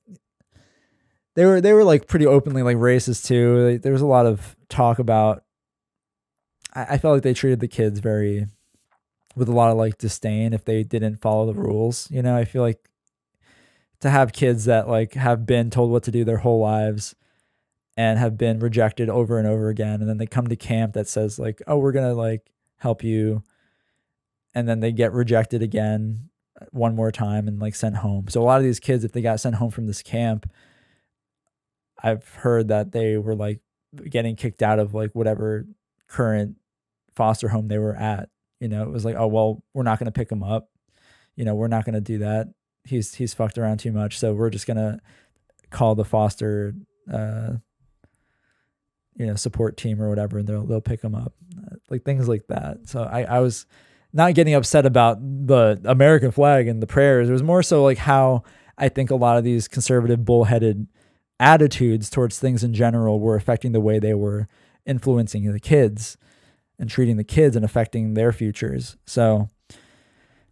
they 1.36 1.44
were 1.44 1.60
they 1.60 1.72
were 1.72 1.84
like 1.84 2.08
pretty 2.08 2.26
openly 2.26 2.62
like 2.62 2.76
racist 2.78 3.26
too. 3.26 3.70
Like, 3.70 3.82
there 3.82 3.92
was 3.92 4.02
a 4.02 4.06
lot 4.06 4.26
of 4.26 4.56
talk 4.68 4.98
about. 4.98 5.44
I, 6.74 6.84
I 6.94 6.98
felt 6.98 7.14
like 7.14 7.22
they 7.22 7.34
treated 7.34 7.60
the 7.60 7.68
kids 7.68 8.00
very, 8.00 8.46
with 9.36 9.48
a 9.48 9.52
lot 9.52 9.70
of 9.70 9.76
like 9.76 9.98
disdain 9.98 10.52
if 10.52 10.64
they 10.64 10.82
didn't 10.82 11.20
follow 11.20 11.46
the 11.46 11.58
rules. 11.58 12.10
You 12.10 12.22
know, 12.22 12.36
I 12.36 12.44
feel 12.44 12.62
like 12.62 12.88
to 14.00 14.10
have 14.10 14.32
kids 14.32 14.64
that 14.64 14.88
like 14.88 15.14
have 15.14 15.46
been 15.46 15.70
told 15.70 15.90
what 15.90 16.02
to 16.04 16.10
do 16.10 16.24
their 16.24 16.38
whole 16.38 16.60
lives 16.60 17.14
and 17.96 18.18
have 18.18 18.36
been 18.36 18.58
rejected 18.58 19.08
over 19.08 19.38
and 19.38 19.46
over 19.46 19.68
again 19.68 20.00
and 20.00 20.08
then 20.08 20.18
they 20.18 20.26
come 20.26 20.48
to 20.48 20.56
camp 20.56 20.92
that 20.92 21.08
says 21.08 21.38
like 21.38 21.62
oh 21.66 21.78
we're 21.78 21.92
going 21.92 22.06
to 22.06 22.14
like 22.14 22.50
help 22.76 23.02
you 23.02 23.42
and 24.54 24.68
then 24.68 24.80
they 24.80 24.92
get 24.92 25.14
rejected 25.14 25.62
again 25.62 26.28
uh, 26.60 26.66
one 26.72 26.94
more 26.94 27.10
time 27.10 27.48
and 27.48 27.58
like 27.58 27.74
sent 27.74 27.96
home 27.96 28.28
so 28.28 28.42
a 28.42 28.44
lot 28.44 28.58
of 28.58 28.64
these 28.64 28.78
kids 28.78 29.02
if 29.02 29.12
they 29.12 29.22
got 29.22 29.40
sent 29.40 29.54
home 29.54 29.70
from 29.70 29.86
this 29.86 30.02
camp 30.02 30.46
I've 32.02 32.28
heard 32.28 32.68
that 32.68 32.92
they 32.92 33.16
were 33.16 33.34
like 33.34 33.60
getting 34.08 34.36
kicked 34.36 34.62
out 34.62 34.78
of 34.78 34.94
like 34.94 35.12
whatever 35.14 35.66
current 36.08 36.56
foster 37.14 37.48
home 37.48 37.68
they 37.68 37.78
were 37.78 37.96
at. 37.96 38.28
You 38.60 38.68
know, 38.68 38.82
it 38.82 38.90
was 38.90 39.04
like, 39.04 39.16
oh 39.16 39.26
well, 39.26 39.62
we're 39.74 39.82
not 39.82 39.98
going 39.98 40.06
to 40.06 40.12
pick 40.12 40.30
him 40.30 40.42
up. 40.42 40.70
You 41.34 41.44
know, 41.44 41.54
we're 41.54 41.68
not 41.68 41.84
going 41.84 41.94
to 41.94 42.00
do 42.00 42.18
that. 42.18 42.48
He's 42.84 43.14
he's 43.14 43.34
fucked 43.34 43.58
around 43.58 43.78
too 43.78 43.92
much, 43.92 44.18
so 44.18 44.32
we're 44.32 44.50
just 44.50 44.66
gonna 44.66 45.00
call 45.70 45.96
the 45.96 46.04
foster, 46.04 46.72
uh, 47.12 47.54
you 49.16 49.26
know, 49.26 49.34
support 49.34 49.76
team 49.76 50.00
or 50.00 50.08
whatever, 50.08 50.38
and 50.38 50.46
they'll 50.46 50.64
they'll 50.64 50.80
pick 50.80 51.02
him 51.02 51.14
up, 51.14 51.32
like 51.90 52.04
things 52.04 52.28
like 52.28 52.46
that. 52.46 52.88
So 52.88 53.02
I 53.02 53.22
I 53.22 53.40
was 53.40 53.66
not 54.12 54.34
getting 54.34 54.54
upset 54.54 54.86
about 54.86 55.18
the 55.20 55.80
American 55.84 56.30
flag 56.30 56.68
and 56.68 56.80
the 56.80 56.86
prayers. 56.86 57.28
It 57.28 57.32
was 57.32 57.42
more 57.42 57.62
so 57.62 57.82
like 57.82 57.98
how 57.98 58.44
I 58.78 58.88
think 58.88 59.10
a 59.10 59.16
lot 59.16 59.36
of 59.36 59.44
these 59.44 59.68
conservative 59.68 60.24
bullheaded 60.24 60.86
attitudes 61.38 62.08
towards 62.08 62.38
things 62.38 62.64
in 62.64 62.72
general 62.72 63.20
were 63.20 63.36
affecting 63.36 63.72
the 63.72 63.80
way 63.80 63.98
they 63.98 64.14
were 64.14 64.48
influencing 64.86 65.50
the 65.52 65.60
kids 65.60 66.16
and 66.78 66.90
treating 66.90 67.16
the 67.16 67.24
kids 67.24 67.56
and 67.56 67.64
affecting 67.64 68.14
their 68.14 68.32
futures. 68.32 68.96
So 69.06 69.48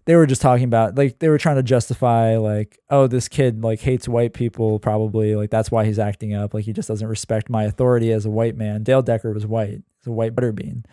they 0.07 0.17
were 0.17 0.27
just 0.27 0.43
talking 0.43 0.65
about 0.65 0.97
like 0.97 1.19
they 1.19 1.29
were 1.29 1.39
trying 1.39 1.57
to 1.57 1.63
justify 1.63 2.37
like 2.37 2.79
oh 2.91 3.07
this 3.07 3.27
kid 3.27 3.63
like 3.63 3.81
hates 3.81 4.07
white 4.07 4.35
people 4.35 4.79
probably 4.79 5.35
like 5.35 5.51
that's 5.51 5.71
why 5.71 5.85
he's 5.87 5.99
acting 5.99 6.35
up 6.35 6.53
like 6.53 6.67
he 6.67 6.75
just 6.75 6.89
doesn't 6.89 7.09
respect 7.09 7.49
my 7.49 7.65
authority 7.65 8.13
as 8.13 8.27
a 8.27 8.31
white 8.31 8.57
man. 8.57 8.83
Dale 8.83 9.03
Decker 9.03 9.33
was 9.33 9.47
white. 9.47 9.83
He's 9.99 10.07
a 10.07 10.13
white 10.13 10.35
butterbean. 10.35 10.85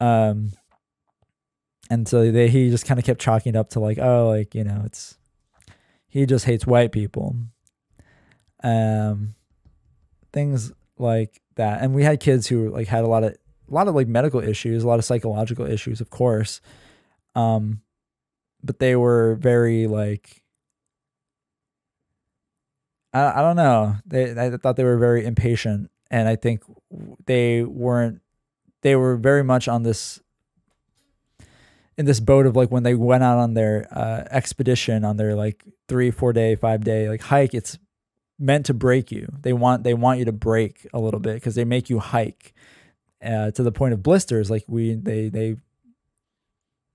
Um 0.00 0.52
and 1.90 2.08
so 2.08 2.30
they 2.30 2.48
he 2.48 2.70
just 2.70 2.86
kind 2.86 2.98
of 2.98 3.04
kept 3.04 3.20
chalking 3.20 3.54
it 3.54 3.58
up 3.58 3.70
to 3.70 3.80
like 3.80 3.98
oh 3.98 4.28
like 4.28 4.54
you 4.54 4.64
know 4.64 4.82
it's 4.86 5.18
he 6.08 6.24
just 6.24 6.46
hates 6.46 6.66
white 6.66 6.92
people 6.92 7.36
um, 8.62 9.34
things 10.32 10.72
like 10.98 11.40
that. 11.56 11.82
And 11.82 11.94
we 11.94 12.02
had 12.02 12.20
kids 12.20 12.46
who 12.46 12.70
like 12.70 12.88
had 12.88 13.04
a 13.04 13.08
lot 13.08 13.24
of 13.24 13.36
a 13.70 13.74
lot 13.74 13.88
of 13.88 13.94
like 13.94 14.08
medical 14.08 14.40
issues, 14.40 14.82
a 14.84 14.88
lot 14.88 14.98
of 14.98 15.04
psychological 15.04 15.66
issues, 15.66 16.00
of 16.00 16.10
course. 16.10 16.60
Um, 17.34 17.82
but 18.62 18.78
they 18.78 18.96
were 18.96 19.36
very 19.36 19.86
like 19.86 20.42
I, 23.12 23.40
I 23.40 23.42
don't 23.42 23.56
know. 23.56 23.96
They 24.06 24.32
I 24.32 24.56
thought 24.56 24.76
they 24.76 24.84
were 24.84 24.98
very 24.98 25.24
impatient, 25.24 25.90
and 26.10 26.28
I 26.28 26.36
think 26.36 26.62
they 27.26 27.62
weren't. 27.62 28.20
They 28.82 28.96
were 28.96 29.16
very 29.16 29.42
much 29.44 29.68
on 29.68 29.82
this. 29.82 30.20
in 31.96 32.06
this 32.06 32.20
boat 32.20 32.46
of 32.46 32.54
like 32.56 32.70
when 32.70 32.84
they 32.84 32.94
went 32.94 33.24
out 33.24 33.38
on 33.38 33.54
their 33.54 33.88
uh, 33.90 34.24
expedition 34.30 35.04
on 35.04 35.16
their 35.16 35.34
like 35.34 35.64
three, 35.88 36.10
four 36.10 36.32
day, 36.32 36.54
five 36.54 36.84
day 36.84 37.08
like 37.08 37.22
hike. 37.22 37.54
It's 37.54 37.78
meant 38.38 38.66
to 38.66 38.74
break 38.74 39.10
you. 39.10 39.26
They 39.42 39.52
want 39.52 39.82
they 39.82 39.94
want 39.94 40.18
you 40.20 40.24
to 40.26 40.32
break 40.32 40.86
a 40.92 41.00
little 41.00 41.20
bit 41.20 41.34
because 41.34 41.54
they 41.56 41.64
make 41.64 41.90
you 41.90 41.98
hike 41.98 42.54
uh, 43.24 43.50
to 43.52 43.62
the 43.62 43.72
point 43.72 43.94
of 43.94 44.02
blisters. 44.02 44.50
Like 44.50 44.64
we 44.68 44.94
they 44.94 45.28
they 45.28 45.56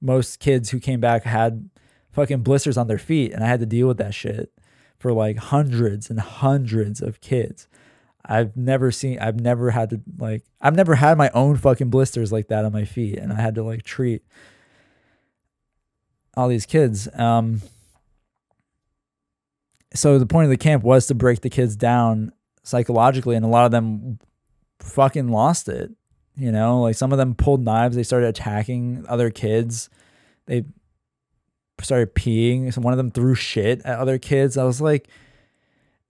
most 0.02 0.40
kids 0.40 0.70
who 0.70 0.80
came 0.80 1.00
back 1.00 1.24
had 1.24 1.70
fucking 2.12 2.42
blisters 2.42 2.78
on 2.78 2.88
their 2.88 2.98
feet, 2.98 3.32
and 3.32 3.44
I 3.44 3.48
had 3.48 3.60
to 3.60 3.66
deal 3.66 3.88
with 3.88 3.98
that 3.98 4.14
shit 4.14 4.52
for 5.00 5.12
like 5.12 5.38
hundreds 5.38 6.10
and 6.10 6.20
hundreds 6.20 7.02
of 7.02 7.22
kids. 7.22 7.68
I've 8.26 8.56
never 8.56 8.92
seen 8.92 9.20
I've 9.20 9.40
never 9.40 9.72
had 9.72 9.90
to 9.90 10.02
like 10.18 10.44
I've 10.62 10.76
never 10.76 10.96
had 10.96 11.18
my 11.18 11.30
own 11.34 11.58
fucking 11.58 11.90
blisters 11.90 12.32
like 12.32 12.48
that 12.48 12.64
on 12.64 12.72
my 12.72 12.86
feet 12.86 13.18
and 13.20 13.34
I 13.34 13.42
had 13.42 13.56
to 13.56 13.64
like 13.64 13.84
treat 13.84 14.22
all 16.36 16.48
these 16.48 16.66
kids. 16.66 17.10
Um 17.16 17.62
so 19.94 20.18
the 20.18 20.26
point 20.26 20.46
of 20.46 20.52
the 20.52 20.58
camp 20.58 20.84
was 20.84 21.06
to 21.08 21.16
break 21.16 21.42
the 21.42 21.50
kids 21.50 21.76
down 21.76 22.32
psychologically 22.64 23.36
and 23.36 23.44
a 23.44 23.50
lot 23.50 23.66
of 23.66 23.72
them 23.72 24.20
fucking 24.80 25.28
lost 25.28 25.68
it. 25.68 25.92
You 26.36 26.52
know, 26.52 26.82
like 26.82 26.96
some 26.96 27.12
of 27.12 27.18
them 27.18 27.36
pulled 27.36 27.64
knives, 27.64 27.96
they 27.96 28.04
started 28.04 28.28
attacking 28.28 29.06
other 29.08 29.30
kids. 29.30 29.90
They 30.48 30.66
started 31.80 32.16
peeing. 32.16 32.76
One 32.78 32.94
of 32.94 32.98
them 32.98 33.12
threw 33.12 33.36
shit 33.36 33.82
at 33.86 34.00
other 34.00 34.18
kids. 34.18 34.58
I 34.58 34.64
was 34.64 34.82
like, 34.82 35.08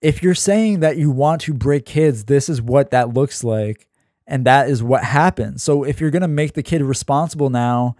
if 0.00 0.22
you're 0.22 0.34
saying 0.34 0.80
that 0.80 0.96
you 0.96 1.10
want 1.10 1.42
to 1.42 1.54
break 1.54 1.86
kids, 1.86 2.24
this 2.24 2.48
is 2.48 2.60
what 2.60 2.90
that 2.90 3.14
looks 3.14 3.44
like. 3.44 3.88
And 4.26 4.46
that 4.46 4.70
is 4.70 4.82
what 4.82 5.04
happens. 5.04 5.62
So 5.62 5.84
if 5.84 6.00
you're 6.00 6.10
going 6.10 6.22
to 6.22 6.28
make 6.28 6.54
the 6.54 6.62
kid 6.62 6.82
responsible 6.82 7.50
now, 7.50 7.96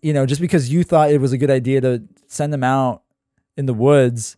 you 0.00 0.12
know, 0.12 0.26
just 0.26 0.40
because 0.40 0.72
you 0.72 0.84
thought 0.84 1.10
it 1.10 1.20
was 1.20 1.32
a 1.32 1.38
good 1.38 1.50
idea 1.50 1.80
to 1.80 2.04
send 2.28 2.52
them 2.52 2.62
out 2.62 3.02
in 3.56 3.66
the 3.66 3.74
woods 3.74 4.36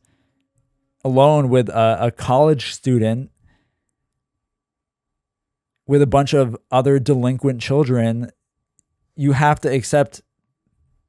alone 1.05 1.51
with 1.51 1.69
a, 1.69 2.07
a 2.07 2.11
college 2.11 2.73
student 2.73 3.31
with 5.89 6.03
a 6.03 6.07
bunch 6.07 6.35
of 6.35 6.57
other 6.71 7.01
delinquent 7.01 7.61
children, 7.61 8.31
you 9.17 9.33
have 9.33 9.59
to 9.61 9.75
accept 9.75 10.21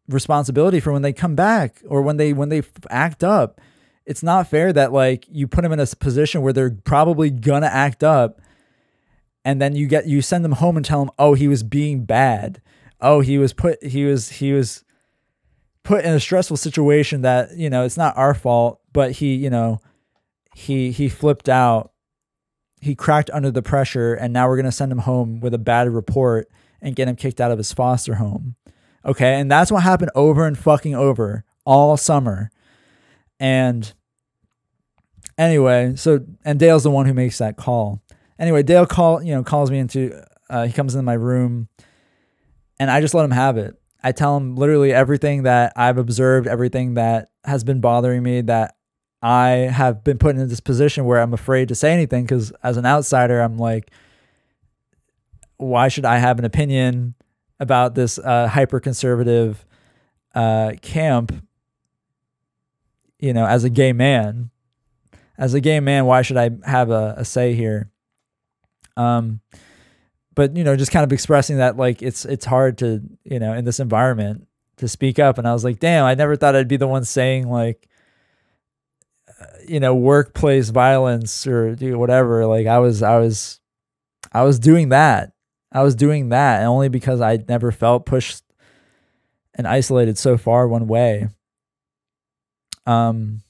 responsibility 0.08 0.80
for 0.80 0.92
when 0.92 1.04
they 1.04 1.14
come 1.14 1.36
back 1.36 1.84
or 1.88 2.02
when 2.02 2.18
they 2.18 2.34
when 2.34 2.50
they 2.50 2.64
act 2.90 3.24
up. 3.24 3.62
It's 4.08 4.24
not 4.24 4.48
fair 4.48 4.74
that 4.74 4.92
like 4.92 5.28
you 5.30 5.48
put 5.48 5.62
them 5.62 5.74
in 5.74 5.80
a 5.80 5.86
position 5.86 6.42
where 6.42 6.54
they're 6.54 6.72
probably 6.72 7.30
gonna 7.30 7.68
act 7.68 8.04
up 8.04 8.42
and 9.46 9.62
then 9.62 9.76
you 9.76 9.86
get 9.86 10.08
you 10.08 10.22
send 10.22 10.44
them 10.44 10.54
home 10.54 10.78
and 10.78 10.86
tell 10.86 11.00
them 11.00 11.14
oh 11.20 11.36
he 11.36 11.48
was 11.48 11.62
being 11.62 12.06
bad. 12.06 12.62
Oh 13.02 13.20
he 13.20 13.38
was 13.38 13.54
put 13.54 13.84
he 13.84 14.06
was 14.06 14.30
he 14.30 14.54
was 14.54 14.84
put 15.84 16.06
in 16.06 16.14
a 16.14 16.20
stressful 16.20 16.58
situation 16.58 17.22
that 17.22 17.56
you 17.56 17.70
know 17.70 17.84
it's 17.84 17.98
not 17.98 18.18
our 18.18 18.34
fault 18.34 18.80
but 18.94 19.12
he 19.12 19.36
you 19.36 19.50
know 19.50 19.82
he 20.56 20.92
he 20.92 21.10
flipped 21.10 21.50
out 21.50 21.92
he 22.80 22.96
cracked 22.96 23.30
under 23.32 23.52
the 23.52 23.62
pressure 23.62 24.14
and 24.14 24.34
now 24.34 24.48
we're 24.48 24.56
going 24.56 24.66
to 24.66 24.72
send 24.72 24.92
him 24.92 25.00
home 25.00 25.40
with 25.40 25.54
a 25.54 25.60
bad 25.60 25.90
report 25.90 26.48
and 26.82 26.96
get 26.96 27.08
him 27.08 27.16
kicked 27.16 27.42
out 27.42 27.52
of 27.52 27.58
his 27.58 27.74
foster 27.74 28.16
home 28.16 28.56
okay 29.06 29.40
and 29.40 29.52
that's 29.52 29.72
what 29.72 29.84
happened 29.84 30.12
over 30.16 30.46
and 30.46 30.58
fucking 30.58 30.96
over 30.96 31.44
all 31.66 31.98
summer 31.98 32.50
and 33.40 33.94
Anyway, 35.40 35.96
so 35.96 36.20
and 36.44 36.60
Dale's 36.60 36.84
the 36.84 36.92
one 36.92 37.06
who 37.06 37.14
makes 37.14 37.38
that 37.38 37.56
call. 37.56 38.04
Anyway, 38.38 38.62
Dale 38.62 38.86
call 38.86 39.24
you 39.24 39.34
know 39.34 39.42
calls 39.42 39.72
me 39.72 39.80
into 39.80 40.22
uh, 40.50 40.68
he 40.68 40.74
comes 40.74 40.94
into 40.94 41.04
my 41.04 41.14
room, 41.14 41.70
and 42.78 42.92
I 42.92 43.00
just 43.00 43.14
let 43.14 43.24
him 43.24 43.32
have 43.32 43.58
it. 43.58 43.74
I 44.04 44.12
tell 44.12 44.36
him 44.36 44.58
literally 44.58 44.94
everything 44.94 45.44
that 45.44 45.72
I've 45.78 45.98
observed, 45.98 46.46
everything 46.46 46.96
that 46.96 47.30
has 47.46 47.64
been 47.64 47.80
bothering 47.80 48.22
me, 48.22 48.42
that 48.42 48.76
I 49.22 49.50
have 49.50 50.04
been 50.04 50.18
put 50.18 50.36
in 50.36 50.48
this 50.48 50.60
position 50.60 51.06
where 51.06 51.20
I'm 51.20 51.34
afraid 51.34 51.68
to 51.70 51.76
say 51.76 51.92
anything 51.92 52.24
because 52.24 52.52
as 52.64 52.78
an 52.78 52.86
outsider, 52.86 53.42
I'm 53.42 53.58
like, 53.58 53.92
why 55.58 55.90
should 55.90 56.06
I 56.06 56.20
have 56.20 56.40
an 56.40 56.46
opinion 56.46 57.16
about 57.60 57.96
this 57.96 58.18
uh, 58.18 58.48
hyper 58.48 58.80
conservative 58.80 59.66
uh, 60.34 60.74
camp? 60.82 61.34
You 63.20 63.34
know, 63.34 63.46
as 63.46 63.66
a 63.66 63.70
gay 63.70 63.92
man, 63.92 64.52
as 65.38 65.54
a 65.54 65.60
gay 65.60 65.82
man, 65.82 66.06
why 66.06 66.22
should 66.22 66.38
I 66.38 66.52
have 66.64 66.90
a, 66.90 67.16
a 67.18 67.26
say 67.26 67.54
here? 67.54 67.92
Um, 68.96 69.42
but 70.34 70.56
you 70.56 70.64
know, 70.64 70.78
just 70.78 70.94
kind 70.94 71.04
of 71.04 71.12
expressing 71.12 71.58
that 71.58 71.76
like 71.76 72.02
it's 72.02 72.24
it's 72.24 72.46
hard 72.46 72.78
to 72.78 73.02
you 73.26 73.40
know 73.40 73.54
in 73.54 73.66
this 73.66 73.82
environment 73.82 74.48
to 74.78 74.88
speak 74.88 75.20
up, 75.20 75.38
and 75.38 75.46
I 75.46 75.52
was 75.52 75.66
like, 75.66 75.80
damn, 75.80 76.06
I 76.06 76.16
never 76.16 76.38
thought 76.38 76.56
I'd 76.56 76.70
be 76.70 76.78
the 76.78 76.88
one 76.88 77.04
saying 77.04 77.50
like, 77.50 77.89
you 79.70 79.80
know, 79.80 79.94
workplace 79.96 80.70
violence 80.70 81.46
or 81.48 81.76
whatever. 81.76 82.46
Like 82.46 82.68
I 82.68 82.80
was, 82.80 83.04
I 83.04 83.18
was, 83.20 83.60
I 84.32 84.44
was 84.44 84.60
doing 84.60 84.90
that. 84.90 85.32
I 85.72 85.84
was 85.84 85.94
doing 85.94 86.30
that, 86.30 86.60
and 86.60 86.68
only 86.68 86.90
because 86.90 87.22
I 87.22 87.38
never 87.48 87.72
felt 87.72 88.06
pushed 88.06 88.44
and 89.54 89.68
isolated 89.68 90.18
so 90.18 90.38
far 90.38 90.68
one 90.68 90.88
way. 90.88 91.28
Um, 92.88 93.42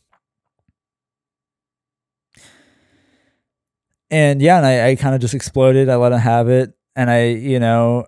and 4.12 4.42
yeah, 4.42 4.58
and 4.58 4.66
I, 4.66 4.90
I 4.90 4.96
kind 4.96 5.16
of 5.16 5.22
just 5.22 5.34
exploded. 5.34 5.88
I 5.88 5.96
let 5.96 6.12
him 6.12 6.20
have 6.20 6.50
it. 6.50 6.74
And 6.96 7.10
I, 7.10 7.28
you 7.28 7.60
know, 7.60 8.06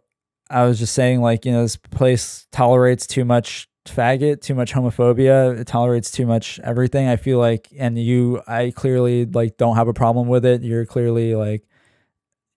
I 0.50 0.66
was 0.66 0.80
just 0.80 0.94
saying, 0.94 1.22
like, 1.22 1.46
you 1.46 1.54
know, 1.54 1.62
this 1.62 1.78
place 1.78 2.48
tolerates 2.52 3.08
too 3.08 3.24
much 3.24 3.70
faggot, 3.86 4.42
too 4.42 4.56
much 4.56 4.74
homophobia. 4.74 5.60
It 5.60 5.68
tolerates 5.68 6.12
too 6.12 6.26
much 6.26 6.60
everything. 6.64 7.08
I 7.08 7.16
feel 7.16 7.40
like, 7.40 7.68
and 7.78 7.98
you, 7.98 8.42
I 8.48 8.72
clearly 8.72 9.26
like 9.26 9.58
don't 9.58 9.76
have 9.76 9.88
a 9.88 9.94
problem 9.94 10.28
with 10.28 10.46
it. 10.46 10.62
You're 10.62 10.86
clearly 10.86 11.36
like, 11.36 11.64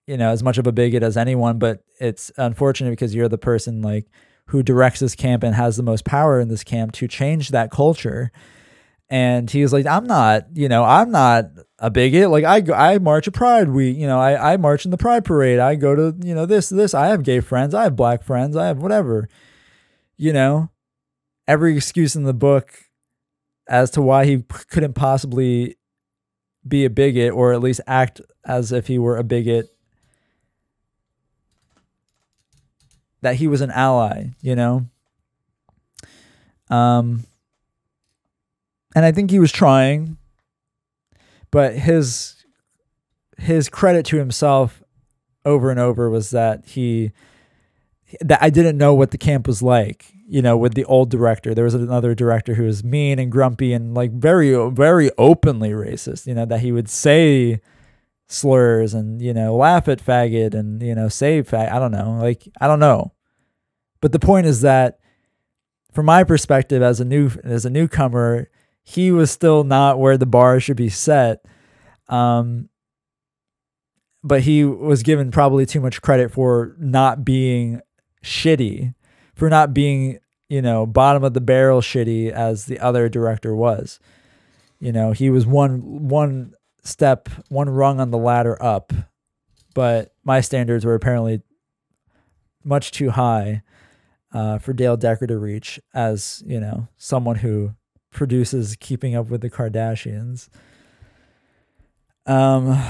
you 0.06 0.16
know, 0.16 0.30
as 0.30 0.42
much 0.42 0.59
of 0.59 0.66
a 0.66 0.72
bigot 0.72 1.02
as 1.02 1.16
anyone, 1.16 1.59
but 1.59 1.82
it's 1.98 2.30
unfortunate 2.36 2.90
because 2.90 3.14
you're 3.14 3.28
the 3.28 3.38
person 3.38 3.80
like 3.80 4.06
who 4.46 4.62
directs 4.62 5.01
this 5.01 5.14
camp 5.14 5.42
and 5.42 5.55
has 5.55 5.76
the 5.76 5.82
most 5.82 6.05
power 6.05 6.40
in 6.40 6.48
this 6.48 6.64
camp 6.64 6.92
to 6.92 7.09
change 7.09 7.48
that 7.51 7.70
culture. 7.70 8.30
And 9.09 9.51
he 9.51 9.62
was 9.62 9.72
like, 9.72 9.86
I'm 9.86 10.05
not, 10.05 10.44
you 10.55 10.68
know, 10.68 10.84
I'm 10.84 11.10
not 11.10 11.46
a 11.78 11.90
bigot. 11.90 12.30
Like 12.30 12.44
I 12.44 12.62
I 12.74 12.98
march 12.98 13.26
a 13.26 13.32
pride 13.32 13.68
week. 13.68 13.96
You 13.96 14.06
know, 14.06 14.18
I 14.18 14.55
I 14.55 14.56
march 14.56 14.84
in 14.84 14.90
the 14.90 14.96
pride 14.96 15.24
parade. 15.24 15.59
I 15.59 15.74
go 15.74 15.94
to 15.94 16.16
you 16.26 16.34
know 16.34 16.46
this 16.46 16.68
this. 16.68 16.94
I 16.94 17.09
have 17.09 17.22
gay 17.22 17.40
friends. 17.40 17.74
I 17.74 17.84
have 17.84 17.96
black 17.96 18.22
friends. 18.24 18.56
I 18.56 18.66
have 18.66 18.78
whatever. 18.78 19.28
You 20.16 20.32
know, 20.32 20.70
every 21.46 21.76
excuse 21.76 22.16
in 22.16 22.24
the 22.24 22.34
book 22.34 22.72
as 23.68 23.90
to 23.92 24.02
why 24.02 24.24
he 24.24 24.44
couldn't 24.70 24.94
possibly 24.94 25.76
be 26.66 26.84
a 26.84 26.90
bigot 26.90 27.32
or 27.32 27.52
at 27.52 27.60
least 27.60 27.80
act 27.86 28.20
as 28.44 28.72
if 28.72 28.86
he 28.86 28.98
were 28.98 29.16
a 29.16 29.24
bigot. 29.24 29.68
That 33.22 33.36
he 33.36 33.46
was 33.46 33.60
an 33.60 33.70
ally. 33.70 34.26
You 34.40 34.56
know. 34.56 34.86
Um. 36.68 37.24
And 38.96 39.04
I 39.04 39.10
think 39.10 39.30
he 39.30 39.40
was 39.40 39.50
trying 39.50 40.18
but 41.54 41.76
his 41.76 42.34
his 43.38 43.68
credit 43.68 44.04
to 44.06 44.16
himself 44.16 44.82
over 45.44 45.70
and 45.70 45.78
over 45.78 46.10
was 46.10 46.30
that 46.30 46.66
he 46.66 47.12
that 48.20 48.42
I 48.42 48.50
didn't 48.50 48.76
know 48.76 48.92
what 48.92 49.12
the 49.12 49.18
camp 49.18 49.46
was 49.46 49.62
like. 49.62 50.13
You 50.26 50.40
know, 50.40 50.56
with 50.56 50.74
the 50.74 50.84
old 50.86 51.10
director, 51.10 51.55
there 51.55 51.64
was 51.64 51.74
another 51.74 52.14
director 52.14 52.55
who 52.55 52.64
was 52.64 52.82
mean 52.82 53.18
and 53.18 53.30
grumpy 53.30 53.72
and 53.72 53.94
like 53.94 54.12
very 54.12 54.55
very 54.70 55.10
openly 55.18 55.70
racist. 55.70 56.26
You 56.26 56.34
know 56.34 56.46
that 56.46 56.60
he 56.60 56.72
would 56.72 56.88
say 56.88 57.60
slurs 58.26 58.94
and 58.94 59.20
you 59.20 59.34
know 59.34 59.55
laugh 59.55 59.86
at 59.86 60.02
faggot 60.02 60.55
and 60.55 60.82
you 60.82 60.94
know 60.94 61.09
say 61.09 61.42
fag. 61.42 61.70
I 61.70 61.78
don't 61.78 61.92
know, 61.92 62.18
like 62.20 62.48
I 62.60 62.66
don't 62.66 62.80
know. 62.80 63.12
But 64.01 64.12
the 64.12 64.18
point 64.18 64.46
is 64.46 64.60
that, 64.62 64.98
from 65.92 66.06
my 66.06 66.24
perspective 66.24 66.82
as 66.82 67.01
a 67.01 67.05
new 67.05 67.30
as 67.42 67.64
a 67.64 67.70
newcomer, 67.70 68.48
he 68.82 69.10
was 69.10 69.30
still 69.30 69.64
not 69.64 69.98
where 69.98 70.18
the 70.18 70.26
bar 70.26 70.60
should 70.60 70.76
be 70.76 70.90
set. 70.90 71.44
Um, 72.09 72.68
but 74.22 74.42
he 74.42 74.64
was 74.64 75.02
given 75.02 75.30
probably 75.30 75.66
too 75.66 75.80
much 75.80 76.02
credit 76.02 76.30
for 76.30 76.74
not 76.78 77.24
being 77.24 77.80
shitty, 78.22 78.94
for 79.35 79.51
not 79.51 79.74
being, 79.74 80.19
you 80.48 80.62
know, 80.62 80.86
bottom 80.86 81.24
of 81.24 81.35
the 81.35 81.40
barrel 81.40 81.81
shitty 81.81 82.31
as 82.31 82.66
the 82.66 82.78
other 82.81 83.09
director 83.09 83.55
was. 83.55 83.98
You 84.81 84.93
know, 84.93 85.12
he 85.12 85.31
was 85.31 85.47
one 85.47 86.09
one 86.09 86.55
step, 86.82 87.28
one 87.48 87.70
rung 87.70 88.01
on 88.01 88.11
the 88.11 88.19
ladder 88.19 88.62
up, 88.62 88.93
but 89.74 90.12
my 90.24 90.40
standards 90.40 90.85
were 90.85 90.94
apparently 90.94 91.43
much 92.62 92.90
too 92.93 93.11
high 93.11 93.62
uh, 94.32 94.59
for 94.59 94.73
Dale 94.73 94.97
Decker 94.97 95.27
to 95.27 95.39
reach 95.39 95.81
as, 95.94 96.43
you 96.47 96.61
know, 96.61 96.89
someone 96.97 97.36
who 97.36 97.74
produces 98.11 98.77
Keeping 98.77 99.15
Up 99.15 99.28
with 99.28 99.40
the 99.40 99.51
Kardashians. 99.51 100.48
Um, 102.27 102.81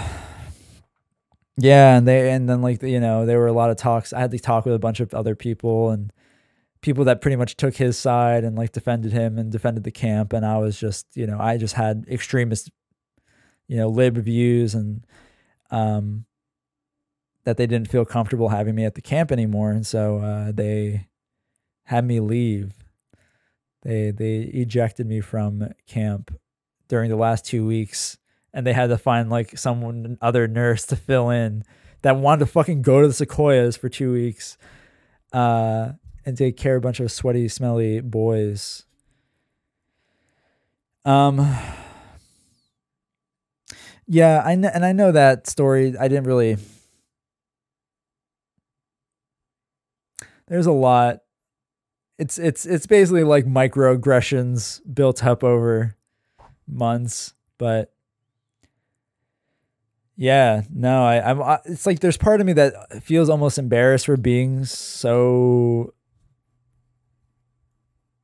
yeah, 1.57 1.97
and 1.97 2.07
they 2.07 2.31
and 2.31 2.49
then 2.49 2.63
like 2.63 2.83
you 2.83 3.01
know 3.01 3.27
there 3.27 3.39
were 3.39 3.49
a 3.49 3.53
lot 3.53 3.71
of 3.71 3.77
talks. 3.77 4.13
I 4.13 4.21
had 4.21 4.31
to 4.31 4.39
talk 4.39 4.65
with 4.65 4.75
a 4.75 4.79
bunch 4.79 5.01
of 5.01 5.13
other 5.13 5.35
people, 5.35 5.91
and 5.91 6.13
people 6.85 7.05
that 7.07 7.23
pretty 7.23 7.35
much 7.35 7.57
took 7.57 7.77
his 7.77 7.97
side 7.97 8.45
and 8.45 8.59
like 8.59 8.71
defended 8.71 9.11
him 9.11 9.39
and 9.39 9.51
defended 9.51 9.85
the 9.85 9.91
camp 9.91 10.35
and 10.35 10.45
I 10.45 10.59
was 10.59 10.79
just, 10.79 11.07
you 11.17 11.27
know, 11.27 11.41
I 11.41 11.57
just 11.57 11.75
had 11.75 12.05
extremist 12.11 12.71
you 13.67 13.79
know, 13.79 13.89
lib 13.89 14.19
views 14.19 14.75
and 14.75 15.07
um 15.71 16.27
that 17.45 17.57
they 17.57 17.67
didn't 17.67 17.91
feel 17.91 18.05
comfortable 18.05 18.51
having 18.51 18.75
me 18.75 18.85
at 18.85 18.97
the 18.97 19.01
camp 19.01 19.33
anymore 19.33 19.71
and 19.71 19.87
so 19.87 20.19
uh 20.19 20.53
they 20.53 21.09
had 21.85 22.05
me 22.05 22.21
leave. 22.21 22.75
They 23.81 24.11
they 24.11 24.41
ejected 24.41 25.07
me 25.07 25.23
from 25.23 25.73
camp 25.87 26.39
during 26.89 27.09
the 27.09 27.17
last 27.17 27.47
2 27.47 27.67
weeks 27.67 28.19
and 28.53 28.67
they 28.67 28.75
had 28.75 28.91
to 28.91 28.99
find 28.99 29.31
like 29.31 29.57
someone 29.57 30.19
other 30.21 30.47
nurse 30.47 30.85
to 30.87 30.97
fill 30.97 31.31
in 31.31 31.65
that 32.03 32.19
wanted 32.19 32.41
to 32.41 32.47
fucking 32.53 32.83
go 32.83 33.01
to 33.01 33.09
the 33.09 33.15
sequoias 33.15 33.79
for 33.79 33.89
2 33.89 34.13
weeks. 34.13 34.59
Uh 35.33 35.93
and 36.27 36.37
take 36.37 36.57
care 36.57 36.77
of 36.77 36.81
a 36.81 36.87
bunch 36.87 37.01
of 37.01 37.11
sweaty, 37.13 37.49
smelly 37.49 38.01
boys. 38.01 38.85
Um, 41.05 41.57
yeah, 44.07 44.43
I 44.45 44.55
know, 44.55 44.71
and 44.73 44.85
I 44.85 44.93
know 44.93 45.13
that 45.13 45.47
story. 45.47 45.95
I 45.99 46.09
didn't 46.09 46.25
really. 46.25 46.57
There's 50.47 50.67
a 50.67 50.73
lot. 50.73 51.21
It's 52.19 52.39
it's 52.39 52.65
it's 52.65 52.87
basically 52.87 53.25
like 53.25 53.45
microaggressions 53.45 54.81
built 54.93 55.25
up 55.25 55.43
over 55.43 55.97
months, 56.67 57.35
but 57.59 57.93
yeah, 60.17 60.63
no, 60.73 61.05
I, 61.05 61.31
I'm. 61.31 61.59
It's 61.65 61.87
like 61.87 62.01
there's 62.01 62.17
part 62.17 62.41
of 62.41 62.47
me 62.47 62.53
that 62.55 63.03
feels 63.03 63.29
almost 63.29 63.59
embarrassed 63.59 64.07
for 64.07 64.17
being 64.17 64.65
so 64.65 65.93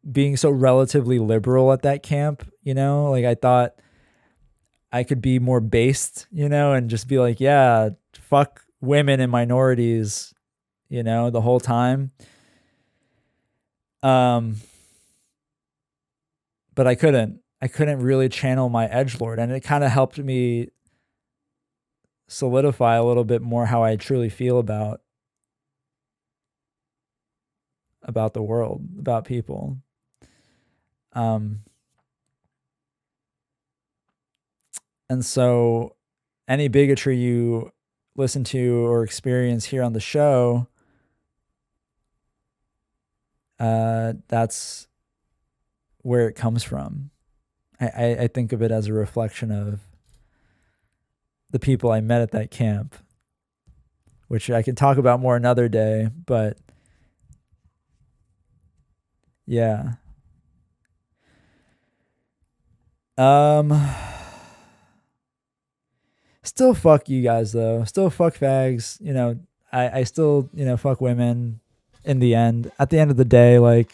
being 0.08 0.36
so 0.36 0.50
relatively 0.50 1.18
liberal 1.18 1.72
at 1.72 1.82
that 1.82 2.02
camp, 2.02 2.50
you 2.62 2.74
know? 2.74 3.10
Like 3.10 3.24
I 3.24 3.34
thought 3.34 3.74
I 4.92 5.04
could 5.04 5.20
be 5.20 5.38
more 5.38 5.60
based, 5.60 6.26
you 6.30 6.48
know, 6.48 6.72
and 6.72 6.90
just 6.90 7.08
be 7.08 7.18
like, 7.18 7.40
yeah, 7.40 7.90
fuck 8.14 8.64
women 8.80 9.20
and 9.20 9.30
minorities, 9.30 10.34
you 10.88 11.02
know, 11.02 11.30
the 11.30 11.40
whole 11.40 11.60
time. 11.60 12.12
Um 14.02 14.56
but 16.74 16.86
I 16.86 16.94
couldn't. 16.94 17.40
I 17.60 17.68
couldn't 17.68 18.00
really 18.00 18.30
channel 18.30 18.70
my 18.70 18.86
edge 18.86 19.20
lord 19.20 19.38
and 19.38 19.52
it 19.52 19.60
kind 19.60 19.84
of 19.84 19.90
helped 19.90 20.18
me 20.18 20.68
solidify 22.26 22.94
a 22.94 23.04
little 23.04 23.24
bit 23.24 23.42
more 23.42 23.66
how 23.66 23.82
I 23.82 23.96
truly 23.96 24.30
feel 24.30 24.58
about 24.58 25.02
about 28.02 28.32
the 28.32 28.42
world, 28.42 28.82
about 28.98 29.24
people. 29.24 29.78
Um, 31.12 31.60
and 35.08 35.24
so, 35.24 35.96
any 36.48 36.68
bigotry 36.68 37.16
you 37.16 37.72
listen 38.16 38.44
to 38.44 38.86
or 38.86 39.02
experience 39.02 39.66
here 39.66 39.82
on 39.82 39.92
the 39.92 40.00
show, 40.00 40.68
uh, 43.58 44.14
that's 44.28 44.88
where 46.02 46.28
it 46.28 46.34
comes 46.34 46.62
from. 46.62 47.10
I, 47.80 47.86
I, 47.86 48.04
I 48.22 48.26
think 48.28 48.52
of 48.52 48.62
it 48.62 48.70
as 48.70 48.86
a 48.86 48.92
reflection 48.92 49.50
of 49.50 49.80
the 51.50 51.58
people 51.58 51.90
I 51.90 52.00
met 52.00 52.22
at 52.22 52.30
that 52.30 52.50
camp, 52.50 52.96
which 54.28 54.50
I 54.50 54.62
can 54.62 54.74
talk 54.74 54.96
about 54.96 55.20
more 55.20 55.36
another 55.36 55.68
day, 55.68 56.08
but 56.26 56.58
yeah. 59.46 59.94
Um 63.20 63.78
still 66.42 66.72
fuck 66.72 67.10
you 67.10 67.22
guys 67.22 67.52
though. 67.52 67.84
Still 67.84 68.08
fuck 68.08 68.34
fags. 68.34 68.98
You 68.98 69.12
know, 69.12 69.38
I, 69.70 70.00
I 70.00 70.04
still, 70.04 70.48
you 70.54 70.64
know, 70.64 70.78
fuck 70.78 71.02
women 71.02 71.60
in 72.02 72.18
the 72.18 72.34
end. 72.34 72.72
At 72.78 72.88
the 72.88 72.98
end 72.98 73.10
of 73.10 73.18
the 73.18 73.26
day, 73.26 73.58
like 73.58 73.92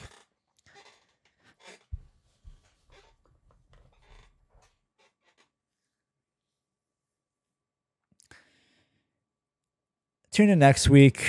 tune 10.30 10.50
in 10.50 10.60
next 10.60 10.88
week. 10.88 11.26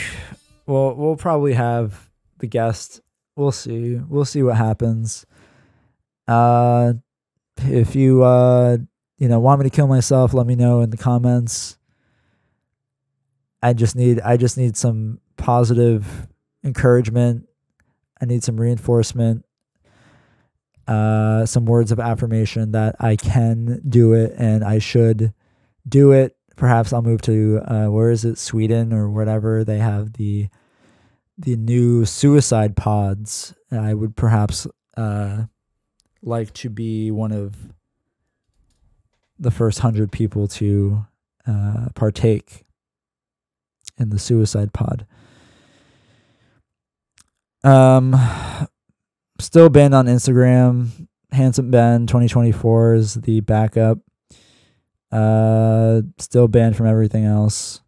We'll 0.67 0.93
we'll 0.93 1.15
probably 1.15 1.53
have 1.53 2.11
the 2.37 2.45
guest. 2.45 3.01
We'll 3.35 3.51
see. 3.51 3.95
We'll 3.95 4.25
see 4.25 4.43
what 4.43 4.57
happens. 4.57 5.25
Uh 6.27 6.93
if 7.63 7.95
you 7.95 8.23
uh 8.23 8.77
you 9.17 9.27
know 9.27 9.39
want 9.39 9.59
me 9.59 9.69
to 9.69 9.75
kill 9.75 9.87
myself, 9.87 10.33
let 10.33 10.47
me 10.47 10.55
know 10.55 10.81
in 10.81 10.89
the 10.89 10.97
comments. 10.97 11.77
I 13.61 13.73
just 13.73 13.95
need 13.95 14.19
I 14.21 14.37
just 14.37 14.57
need 14.57 14.77
some 14.77 15.19
positive 15.37 16.27
encouragement. 16.63 17.47
I 18.21 18.25
need 18.25 18.43
some 18.43 18.59
reinforcement. 18.59 19.45
Uh, 20.87 21.45
some 21.45 21.65
words 21.65 21.91
of 21.91 21.99
affirmation 21.99 22.71
that 22.71 22.95
I 22.99 23.17
can 23.17 23.81
do 23.89 24.13
it 24.13 24.33
and 24.37 24.63
I 24.63 24.79
should 24.79 25.33
do 25.87 26.13
it. 26.13 26.37
Perhaps 26.55 26.93
I'll 26.93 27.01
move 27.01 27.21
to 27.23 27.61
uh, 27.65 27.87
where 27.87 28.09
is 28.09 28.23
it, 28.23 28.37
Sweden 28.37 28.93
or 28.93 29.09
whatever. 29.09 29.65
They 29.65 29.79
have 29.79 30.13
the 30.13 30.47
the 31.37 31.55
new 31.55 32.05
suicide 32.05 32.75
pods. 32.75 33.53
I 33.69 33.93
would 33.93 34.15
perhaps 34.15 34.65
uh, 34.95 35.43
like 36.21 36.53
to 36.53 36.69
be 36.69 37.11
one 37.11 37.31
of 37.31 37.55
the 39.39 39.51
first 39.51 39.79
hundred 39.79 40.11
people 40.11 40.47
to 40.47 41.05
uh, 41.45 41.87
partake 41.95 42.65
in 43.97 44.09
the 44.09 44.19
suicide 44.19 44.73
pod. 44.73 45.05
Um, 47.63 48.15
still 49.39 49.69
banned 49.69 49.93
on 49.93 50.07
Instagram. 50.07 51.07
Handsome 51.31 51.71
Ben 51.71 52.07
2024 52.07 52.93
is 52.95 53.13
the 53.15 53.41
backup. 53.41 53.99
Uh, 55.11 56.01
still 56.17 56.47
banned 56.47 56.75
from 56.75 56.87
everything 56.87 57.25
else. 57.25 57.81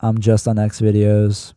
I'm 0.00 0.18
just 0.18 0.48
on 0.48 0.58
X 0.58 0.80
videos 0.80 1.54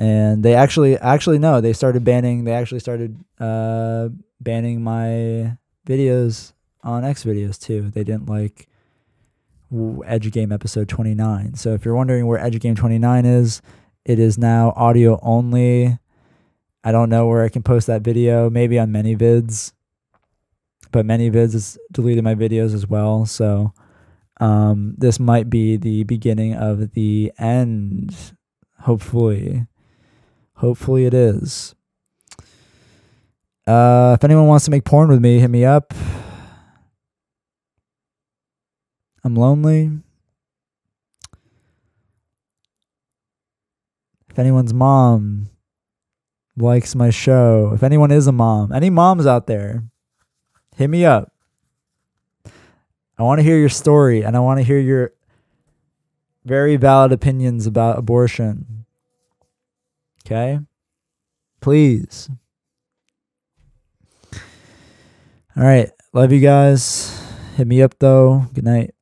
and 0.00 0.42
they 0.42 0.54
actually 0.54 0.96
actually 0.98 1.38
no 1.38 1.60
they 1.60 1.72
started 1.72 2.04
banning 2.04 2.44
they 2.44 2.52
actually 2.52 2.78
started 2.78 3.16
uh 3.40 4.08
banning 4.40 4.82
my 4.82 5.56
videos 5.86 6.52
on 6.84 7.04
x 7.04 7.24
videos 7.24 7.60
too. 7.60 7.90
They 7.90 8.04
didn't 8.04 8.28
like 8.28 8.68
edge 10.06 10.30
game 10.30 10.50
episode 10.52 10.88
29 10.88 11.54
so 11.54 11.74
if 11.74 11.84
you're 11.84 11.94
wondering 11.94 12.26
where 12.26 12.38
edge 12.38 12.58
game 12.60 12.74
29 12.74 13.26
is 13.26 13.60
it 14.04 14.18
is 14.18 14.38
now 14.38 14.72
audio 14.76 15.18
only. 15.22 15.98
I 16.84 16.92
don't 16.92 17.10
know 17.10 17.26
where 17.26 17.42
i 17.42 17.48
can 17.48 17.62
post 17.62 17.86
that 17.88 18.02
video 18.02 18.48
maybe 18.48 18.78
on 18.78 18.90
ManyVids 18.90 19.72
but 20.90 21.04
ManyVids 21.04 21.52
has 21.52 21.76
deleted 21.92 22.24
my 22.24 22.34
videos 22.34 22.72
as 22.72 22.86
well. 22.86 23.26
So 23.26 23.72
um 24.40 24.94
this 24.96 25.18
might 25.18 25.50
be 25.50 25.76
the 25.76 26.04
beginning 26.04 26.54
of 26.54 26.92
the 26.92 27.32
end 27.38 28.14
hopefully 28.78 29.66
Hopefully 30.58 31.06
it 31.06 31.14
is. 31.14 31.76
Uh, 33.64 34.16
if 34.18 34.24
anyone 34.24 34.46
wants 34.46 34.64
to 34.64 34.72
make 34.72 34.84
porn 34.84 35.08
with 35.08 35.20
me, 35.20 35.38
hit 35.38 35.48
me 35.48 35.64
up. 35.64 35.94
I'm 39.22 39.36
lonely. 39.36 39.90
If 44.30 44.38
anyone's 44.38 44.74
mom 44.74 45.50
likes 46.56 46.94
my 46.96 47.10
show, 47.10 47.70
if 47.72 47.84
anyone 47.84 48.10
is 48.10 48.26
a 48.26 48.32
mom, 48.32 48.72
any 48.72 48.90
moms 48.90 49.26
out 49.26 49.46
there, 49.46 49.84
hit 50.76 50.90
me 50.90 51.04
up. 51.04 51.32
I 53.16 53.22
want 53.22 53.38
to 53.38 53.44
hear 53.44 53.58
your 53.58 53.68
story 53.68 54.22
and 54.22 54.36
I 54.36 54.40
want 54.40 54.58
to 54.58 54.64
hear 54.64 54.78
your 54.78 55.12
very 56.44 56.76
valid 56.76 57.12
opinions 57.12 57.66
about 57.66 57.98
abortion. 57.98 58.77
Okay? 60.28 60.58
Please. 61.62 62.28
All 65.56 65.64
right. 65.64 65.88
Love 66.12 66.32
you 66.32 66.40
guys. 66.40 67.18
Hit 67.56 67.66
me 67.66 67.80
up 67.80 67.98
though. 67.98 68.44
Good 68.52 68.64
night. 68.64 68.94